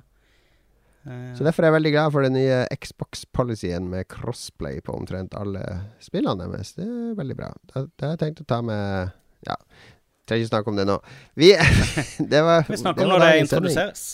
uh. 1.04 1.34
Så 1.36 1.44
derfor 1.44 1.62
er 1.62 1.68
jeg 1.68 1.76
veldig 1.76 1.92
glad 1.92 2.14
for 2.14 2.24
den 2.24 2.36
nye 2.38 2.62
Xbox-policyen 2.72 3.90
med 3.92 4.08
crossplay 4.08 4.80
på 4.80 4.94
omtrent 4.96 5.36
alle 5.36 5.64
spillene 6.00 6.48
deres. 6.48 6.72
Det 6.78 6.86
er 6.86 7.18
veldig 7.18 7.36
bra. 7.42 7.50
Det, 7.74 7.84
det 7.92 8.08
har 8.08 8.16
jeg 8.16 8.22
tenkt 8.24 8.44
å 8.46 8.48
ta 8.54 8.62
med 8.64 9.12
Ja, 9.44 9.58
trenger 10.28 10.44
ikke 10.44 10.52
snakke 10.54 10.72
om 10.74 10.76
det 10.80 10.86
nå. 10.88 10.98
Vi 11.38 11.52
Det 12.34 12.42
var, 12.46 12.64
Vi 12.68 12.76
snakker 12.80 13.04
om 13.06 13.14
når 13.14 13.24
det 13.24 13.30
sending. 13.32 13.46
introduseres. 13.48 14.04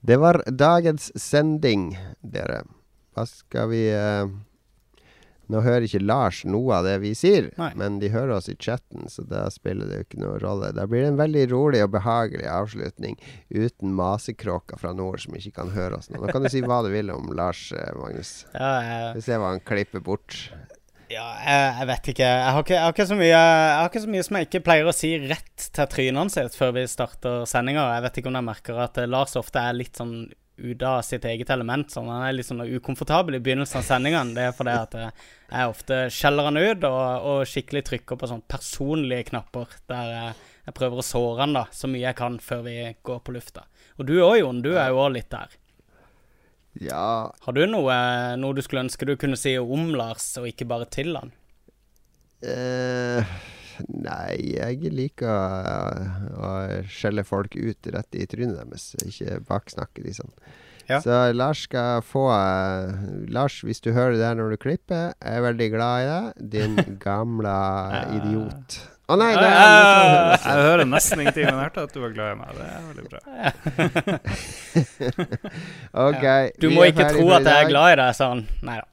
Det 0.00 0.16
var 0.22 0.42
dagens 0.46 1.10
sending, 1.18 1.88
dere. 2.22 2.62
Hva 3.18 3.24
skal 3.26 3.72
vi 3.72 3.80
eh, 3.90 4.28
Nå 5.48 5.62
hører 5.64 5.86
ikke 5.86 6.02
Lars 6.04 6.42
noe 6.44 6.74
av 6.76 6.84
det 6.84 6.98
vi 7.00 7.14
sier, 7.16 7.46
Nei. 7.56 7.70
men 7.80 7.94
de 8.02 8.10
hører 8.12 8.34
oss 8.36 8.50
i 8.52 8.54
chatten, 8.60 9.06
så 9.08 9.22
da 9.24 9.46
spiller 9.50 9.88
det 9.88 9.96
jo 9.96 10.04
ikke 10.04 10.20
noe 10.20 10.34
rolle. 10.42 10.68
Da 10.76 10.84
blir 10.84 11.06
det 11.06 11.14
en 11.14 11.20
veldig 11.22 11.46
rolig 11.54 11.80
og 11.86 11.94
behagelig 11.94 12.44
avslutning 12.52 13.16
uten 13.48 13.94
masekråker 13.96 14.76
fra 14.76 14.92
nord 14.92 15.22
som 15.24 15.38
ikke 15.40 15.54
kan 15.56 15.72
høre 15.72 15.96
oss 16.02 16.10
nå. 16.12 16.20
Nå 16.20 16.28
kan 16.36 16.44
du 16.44 16.50
si 16.52 16.60
hva 16.60 16.82
du 16.84 16.90
vil 16.92 17.08
om 17.14 17.32
Lars, 17.32 17.62
eh, 17.72 17.88
Magnus. 17.96 18.34
Ja, 18.52 18.72
ja. 18.84 18.98
Vi 19.16 19.24
ser 19.24 19.40
hva 19.40 19.54
han 19.54 19.64
klipper 19.64 20.04
bort. 20.04 20.36
Ja 21.12 21.26
jeg, 21.42 21.68
jeg 21.80 21.88
vet 21.90 22.10
ikke. 22.12 22.26
Jeg 22.28 22.52
har 22.54 22.64
ikke, 22.64 22.74
jeg, 22.74 22.84
har 22.84 22.96
ikke 22.96 23.18
mye, 23.20 23.30
jeg 23.30 23.78
har 23.78 23.88
ikke 23.90 24.04
så 24.04 24.12
mye 24.14 24.26
som 24.26 24.38
jeg 24.38 24.48
ikke 24.48 24.64
pleier 24.66 24.90
å 24.90 24.96
si 24.96 25.14
rett 25.24 25.70
til 25.78 25.88
trynet 25.94 26.34
sitt 26.34 26.58
før 26.58 26.74
vi 26.76 26.84
starter 26.90 27.48
sendinga. 27.48 27.86
Jeg 27.96 28.04
vet 28.06 28.20
ikke 28.20 28.32
om 28.32 28.38
jeg 28.40 28.48
merker 28.50 28.82
at 28.84 29.00
eh, 29.00 29.08
Lars 29.10 29.36
ofte 29.40 29.62
er 29.62 29.78
litt 29.78 29.98
sånn 29.98 30.20
ute 30.58 30.86
av 30.86 31.02
sitt 31.06 31.24
eget 31.28 31.50
element. 31.54 31.90
Sånn, 31.92 32.10
han 32.10 32.26
er 32.26 32.34
litt 32.34 32.48
sånn 32.48 32.64
ukomfortabel 32.66 33.38
i 33.38 33.42
begynnelsen 33.42 33.80
av 33.80 33.86
sendingene. 33.86 34.34
Det 34.36 34.48
er 34.48 34.56
fordi 34.56 34.74
at 34.74 34.96
eh, 34.98 35.24
jeg 35.52 35.72
ofte 35.72 36.00
skjeller 36.12 36.50
han 36.50 36.60
ut 36.60 36.88
og, 36.90 37.00
og 37.30 37.42
skikkelig 37.48 37.84
trykker 37.88 38.20
på 38.20 38.30
sånn 38.30 38.44
personlige 38.50 39.30
knapper. 39.30 39.78
Der 39.90 40.12
jeg, 40.14 40.34
jeg 40.68 40.76
prøver 40.80 41.00
å 41.00 41.06
såre 41.06 41.44
han 41.44 41.56
da, 41.56 41.64
så 41.72 41.90
mye 41.90 42.04
jeg 42.08 42.18
kan 42.18 42.40
før 42.42 42.66
vi 42.66 42.76
går 43.06 43.22
på 43.24 43.36
lufta. 43.38 43.64
Og 43.98 44.10
du 44.10 44.18
òg, 44.20 44.36
Jon. 44.42 44.62
Du 44.64 44.74
er 44.74 44.92
jo 44.92 45.02
òg 45.06 45.14
litt 45.16 45.30
der. 45.32 45.56
Ja, 46.80 47.32
Har 47.42 47.52
du 47.56 47.64
noe, 47.66 47.94
noe 48.38 48.54
du 48.54 48.62
skulle 48.62 48.84
ønske 48.86 49.06
du 49.08 49.16
kunne 49.18 49.38
si 49.38 49.56
om 49.58 49.88
Lars, 49.98 50.30
og 50.38 50.46
ikke 50.50 50.68
bare 50.70 50.86
til 50.94 51.16
han? 51.18 51.32
eh, 52.46 53.24
Nei, 53.88 54.54
jeg 54.58 54.90
liker 54.94 55.28
å, 55.30 56.38
å 56.38 56.52
skjelle 56.90 57.22
folk 57.26 57.54
ut 57.54 57.90
rett 57.94 58.18
i 58.18 58.26
trynet 58.30 58.58
deres, 58.58 58.92
ikke 59.06 59.40
baksnakke 59.46 60.02
de 60.06 60.14
sånn. 60.16 60.32
Ja. 60.88 60.98
Så 61.04 61.14
Lars 61.36 61.66
skal 61.66 62.00
få 62.06 62.24
eh, 62.32 62.94
Lars, 63.34 63.58
hvis 63.66 63.82
du 63.84 63.90
hører 63.92 64.16
det 64.16 64.24
her 64.24 64.38
når 64.38 64.54
du 64.54 64.60
klipper, 64.62 65.10
jeg 65.20 65.40
er 65.40 65.44
veldig 65.44 65.68
glad 65.74 65.98
i 66.00 66.08
deg. 66.08 66.46
Din 66.54 66.78
gamle 67.06 67.56
idiot. 68.16 68.78
Å 69.08 69.16
nei, 69.16 69.30
det 69.32 69.48
er 69.48 70.34
Jeg 70.48 70.64
hører 70.66 70.84
nesten 70.88 71.22
ingenting, 71.22 71.46
men 71.48 71.54
jeg 71.56 71.62
hørte 71.64 71.84
at 71.86 71.94
du 71.94 72.00
var 72.02 72.10
glad 72.12 72.28
i 72.28 72.36
meg. 72.36 72.48
Det 72.58 72.64
er 72.68 72.82
veldig 72.88 73.06
bra. 73.08 73.20
OK. 76.08 76.24
Du 76.60 76.66
vi 76.68 76.74
må 76.74 76.84
er 76.84 76.92
ikke 76.92 77.08
tro 77.16 77.24
at 77.38 77.48
jeg 77.48 77.56
er 77.64 77.70
glad 77.72 77.94
i 77.94 77.96
deg, 78.02 78.10
sa 78.18 78.24
han. 78.34 78.42
Nei 78.68 78.76
da. 78.82 78.86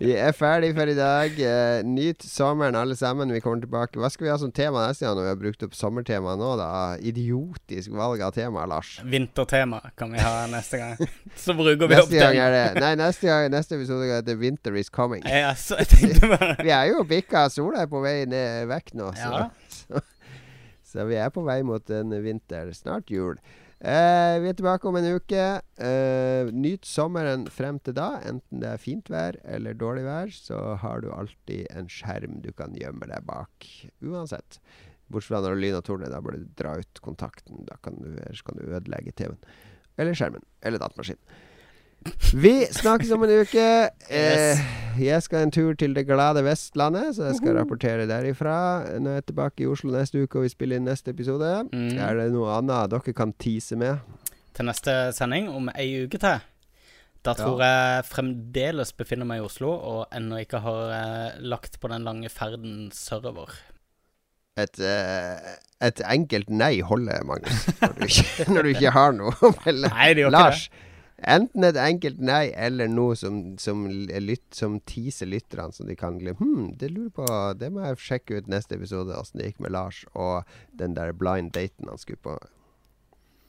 Vi 0.00 0.12
er 0.16 0.32
ferdig 0.36 0.70
for 0.76 0.90
i 0.90 0.94
dag. 0.96 1.36
Eh, 1.40 1.80
nyt 1.86 2.22
sommeren, 2.26 2.76
alle 2.78 2.96
sammen. 2.98 3.32
Vi 3.32 3.40
kommer 3.44 3.62
tilbake. 3.64 3.98
Hva 4.00 4.10
skal 4.12 4.26
vi 4.26 4.30
ha 4.32 4.36
som 4.40 4.52
tema 4.54 4.86
neste 4.88 5.06
gang 5.06 5.16
når 5.18 5.26
vi 5.26 5.30
har 5.32 5.38
brukt 5.40 5.64
opp 5.66 5.76
sommertemaet 5.78 6.40
nå, 6.40 6.50
da? 6.60 6.68
Idiotisk 7.10 7.94
valg 7.96 8.22
av 8.26 8.34
tema, 8.36 8.66
Lars. 8.70 8.96
Vintertema 9.04 9.80
kan 9.98 10.12
vi 10.14 10.20
ha 10.24 10.46
neste 10.52 10.80
gang. 10.82 11.00
Så 11.44 11.56
bruker 11.58 11.88
vi 11.90 11.98
opp 12.00 12.10
Neste 12.10 12.20
gang 12.20 12.36
den. 12.36 12.44
er 12.44 12.56
det 12.74 12.84
Nei, 12.84 12.92
neste, 13.00 13.30
gang, 13.30 13.48
neste 13.54 13.78
episode 13.78 14.10
er 14.18 14.24
det 14.26 14.36
'Winter 14.40 14.76
is 14.76 14.90
coming'. 14.92 15.24
Ja, 15.28 15.54
så 15.54 15.78
jeg 15.80 15.88
tenkte 15.94 16.28
bare 16.34 16.56
Vi 16.66 16.70
er 16.74 16.90
jo 16.92 17.04
bikka. 17.08 17.48
Sola 17.52 17.84
er 17.84 17.90
på 17.90 18.02
vei 18.04 18.24
ned 18.28 18.68
vekk 18.70 18.94
nå, 19.00 19.12
så, 19.16 19.32
Ja. 19.32 19.48
så, 19.80 20.04
så 20.92 21.04
vi 21.08 21.16
er 21.20 21.30
på 21.32 21.44
vei 21.46 21.62
mot 21.62 21.90
en 21.90 22.10
vinter. 22.24 22.72
Snart 22.76 23.10
jul. 23.10 23.36
Eh, 23.80 24.34
vi 24.44 24.50
er 24.50 24.56
tilbake 24.58 24.84
om 24.88 24.96
en 24.98 25.06
uke. 25.16 25.44
Eh, 25.80 26.50
nyt 26.52 26.84
sommeren 26.84 27.46
frem 27.48 27.78
til 27.80 27.96
da. 27.96 28.10
Enten 28.28 28.60
det 28.60 28.68
er 28.74 28.82
fint 28.82 29.08
vær 29.08 29.38
eller 29.48 29.78
dårlig 29.80 30.04
vær, 30.04 30.34
så 30.36 30.58
har 30.82 31.00
du 31.00 31.08
alltid 31.16 31.64
en 31.72 31.88
skjerm 31.88 32.42
du 32.44 32.50
kan 32.52 32.76
gjemme 32.76 33.08
deg 33.08 33.24
bak. 33.24 33.68
Uansett. 34.04 34.60
Bortsett 35.08 35.32
fra 35.32 35.40
når 35.40 35.56
det 35.56 35.64
lyner 35.64 35.80
og 35.80 35.86
tordner. 35.88 36.12
Da 36.12 36.20
bør 36.20 36.36
du 36.36 36.44
dra 36.60 36.76
ut 36.76 37.00
kontakten. 37.00 37.64
Da 37.70 37.80
kan 37.80 37.96
du, 38.04 38.12
kan 38.44 38.60
du 38.60 38.68
ødelegge 38.68 39.16
TV-en. 39.16 39.40
Eller 39.96 40.18
skjermen. 40.18 40.44
Eller 40.60 40.82
datamaskinen. 40.82 41.40
Vi 42.32 42.54
snakkes 42.72 43.10
om 43.12 43.26
en 43.26 43.34
uke. 43.42 43.66
Eh, 44.08 44.62
jeg 45.00 45.22
skal 45.22 45.44
en 45.44 45.52
tur 45.52 45.74
til 45.78 45.92
det 45.96 46.06
glade 46.08 46.42
Vestlandet, 46.46 47.16
så 47.16 47.28
jeg 47.28 47.40
skal 47.40 47.58
rapportere 47.58 48.08
derifra. 48.08 48.56
Når 48.98 49.18
jeg 49.18 49.24
er 49.24 49.28
tilbake 49.28 49.64
i 49.64 49.68
Oslo 49.68 49.92
neste 49.92 50.24
uke 50.24 50.40
og 50.40 50.48
vi 50.48 50.54
spiller 50.54 50.80
inn 50.80 50.88
neste 50.88 51.12
episode. 51.12 51.50
Mm. 51.72 51.98
Er 52.00 52.16
det 52.22 52.30
noe 52.34 52.56
annet 52.56 52.94
dere 52.94 53.16
kan 53.16 53.36
tease 53.36 53.78
med? 53.80 54.00
til 54.56 54.68
neste 54.68 54.96
sending 55.16 55.50
om 55.52 55.70
ei 55.74 56.04
uke 56.04 56.20
til. 56.20 56.46
Da 57.20 57.34
tror 57.36 57.60
jeg 57.60 58.04
fremdeles 58.08 58.94
befinner 58.96 59.28
meg 59.28 59.42
i 59.42 59.44
Oslo 59.44 59.74
og 59.74 60.14
ennå 60.16 60.38
ikke 60.40 60.62
har 60.64 60.94
eh, 60.96 61.40
lagt 61.44 61.76
på 61.80 61.90
den 61.92 62.06
lange 62.06 62.30
ferden 62.32 62.88
sørover. 62.96 63.52
Et, 64.60 64.80
eh, 64.80 65.50
et 65.84 66.00
enkelt 66.08 66.48
nei 66.52 66.78
holder, 66.84 67.20
Magnus. 67.28 67.66
Når 67.82 67.92
du 67.98 68.06
ikke, 68.06 68.46
når 68.54 68.62
du 68.62 68.70
ikke 68.72 68.94
har 68.96 69.12
noe 69.16 69.36
å 69.36 69.52
melde. 69.60 69.92
Nei, 69.92 70.08
det 70.16 70.24
gjør 70.24 70.32
ikke 70.32 70.38
Lars, 70.38 70.64
enten 71.28 71.64
et 71.64 71.76
enkelt 71.76 72.20
nei 72.20 72.52
eller 72.56 72.88
noe 72.88 73.16
som, 73.16 73.56
som, 73.58 73.86
lyt, 73.88 74.42
som 74.54 74.78
teaser 74.88 75.26
lytterne, 75.28 75.72
så 75.72 75.84
de 75.88 75.96
kan 75.96 76.18
glemme 76.20 76.38
Hm, 76.40 76.70
det 76.80 76.90
lurer 76.94 77.10
på 77.10 77.26
Det 77.58 77.68
må 77.72 77.82
jeg 77.86 77.98
sjekke 77.98 78.38
ut 78.40 78.48
neste 78.48 78.76
episode, 78.78 79.12
åssen 79.18 79.40
det 79.40 79.50
gikk 79.52 79.60
med 79.66 79.72
Lars 79.76 80.04
og 80.14 80.44
den 80.72 80.94
der 80.96 81.12
blind 81.12 81.52
daten 81.52 81.88
han 81.90 81.98
skulle 82.00 82.22
på. 82.24 82.38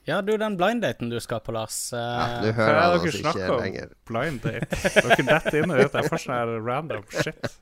Ja, 0.04 0.20
du, 0.20 0.32
den 0.36 0.56
blind 0.58 0.82
daten 0.82 1.10
du 1.12 1.20
skal 1.22 1.40
på, 1.46 1.52
Lars. 1.54 1.92
eh, 1.94 1.98
Ja, 1.98 2.40
du 2.42 2.48
Hva 2.50 2.54
hører 2.58 2.74
er 2.74 2.80
han 2.82 2.92
det 2.92 3.02
dere 3.02 3.12
ikke 3.12 3.22
snakker 3.22 3.52
om? 3.54 3.60
lenger. 3.62 3.92
Blind 4.10 4.40
date. 4.42 4.80
Dere 4.96 5.26
detter 5.28 5.58
inn 5.62 5.70
og 5.70 5.78
Det 5.78 6.00
Jeg 6.02 6.10
får 6.10 6.22
sånn 6.24 6.56
random 6.66 7.04
shit. 7.12 7.52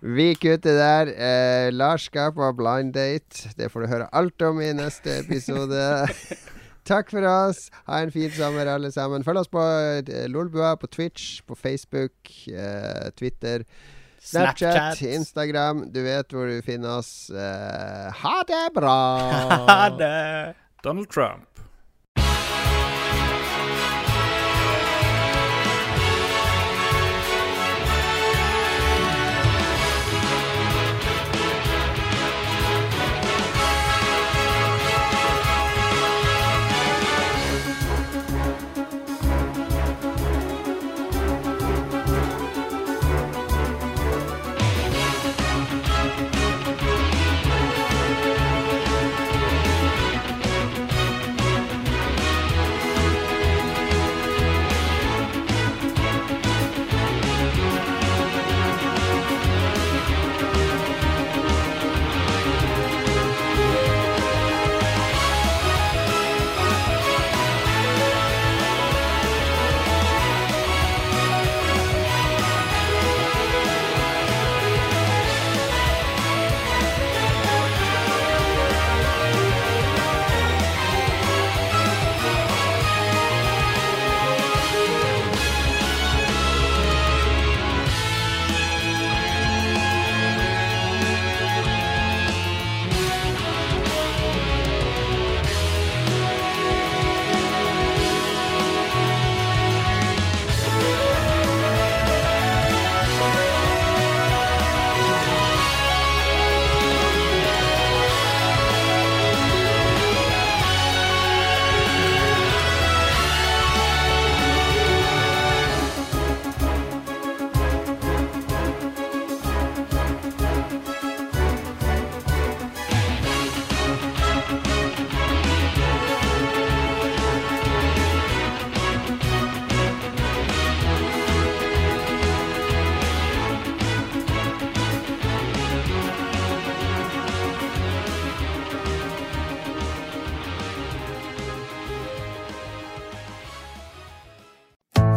Vi 0.00 0.30
kutter 0.40 0.78
der. 0.80 1.10
Eh, 1.12 1.70
Lars 1.76 2.06
skal 2.08 2.32
på 2.32 2.48
blind 2.56 2.94
date. 2.96 3.50
Det 3.58 3.68
får 3.72 3.84
du 3.84 3.90
høre 3.92 4.08
alt 4.16 4.42
om 4.48 4.60
i 4.64 4.72
neste 4.72 5.18
episode. 5.26 5.82
Takk 6.86 7.10
for 7.10 7.26
oss. 7.26 7.66
Ha 7.88 8.00
en 8.04 8.12
fin 8.14 8.30
sommer, 8.30 8.68
alle 8.70 8.92
sammen. 8.94 9.24
Følg 9.26 9.42
oss 9.42 9.50
på 9.50 9.62
eh, 10.06 10.26
Lolbua 10.30 10.76
på 10.78 10.86
Twitch, 10.86 11.40
på 11.46 11.56
Facebook, 11.58 12.30
eh, 12.46 13.08
Twitter, 13.18 13.64
Snapchat, 14.22 14.94
Snapchat. 14.94 15.02
Instagram. 15.18 15.84
Du 15.94 16.00
vet 16.06 16.30
hvor 16.34 16.46
du 16.50 16.60
finner 16.66 17.00
oss. 17.00 17.28
Eh, 17.30 18.22
ha 18.22 18.36
det 18.48 18.64
bra! 18.78 18.98
Ha 19.70 19.90
det! 19.98 20.54
Donald 20.84 21.10
Trump. 21.10 21.55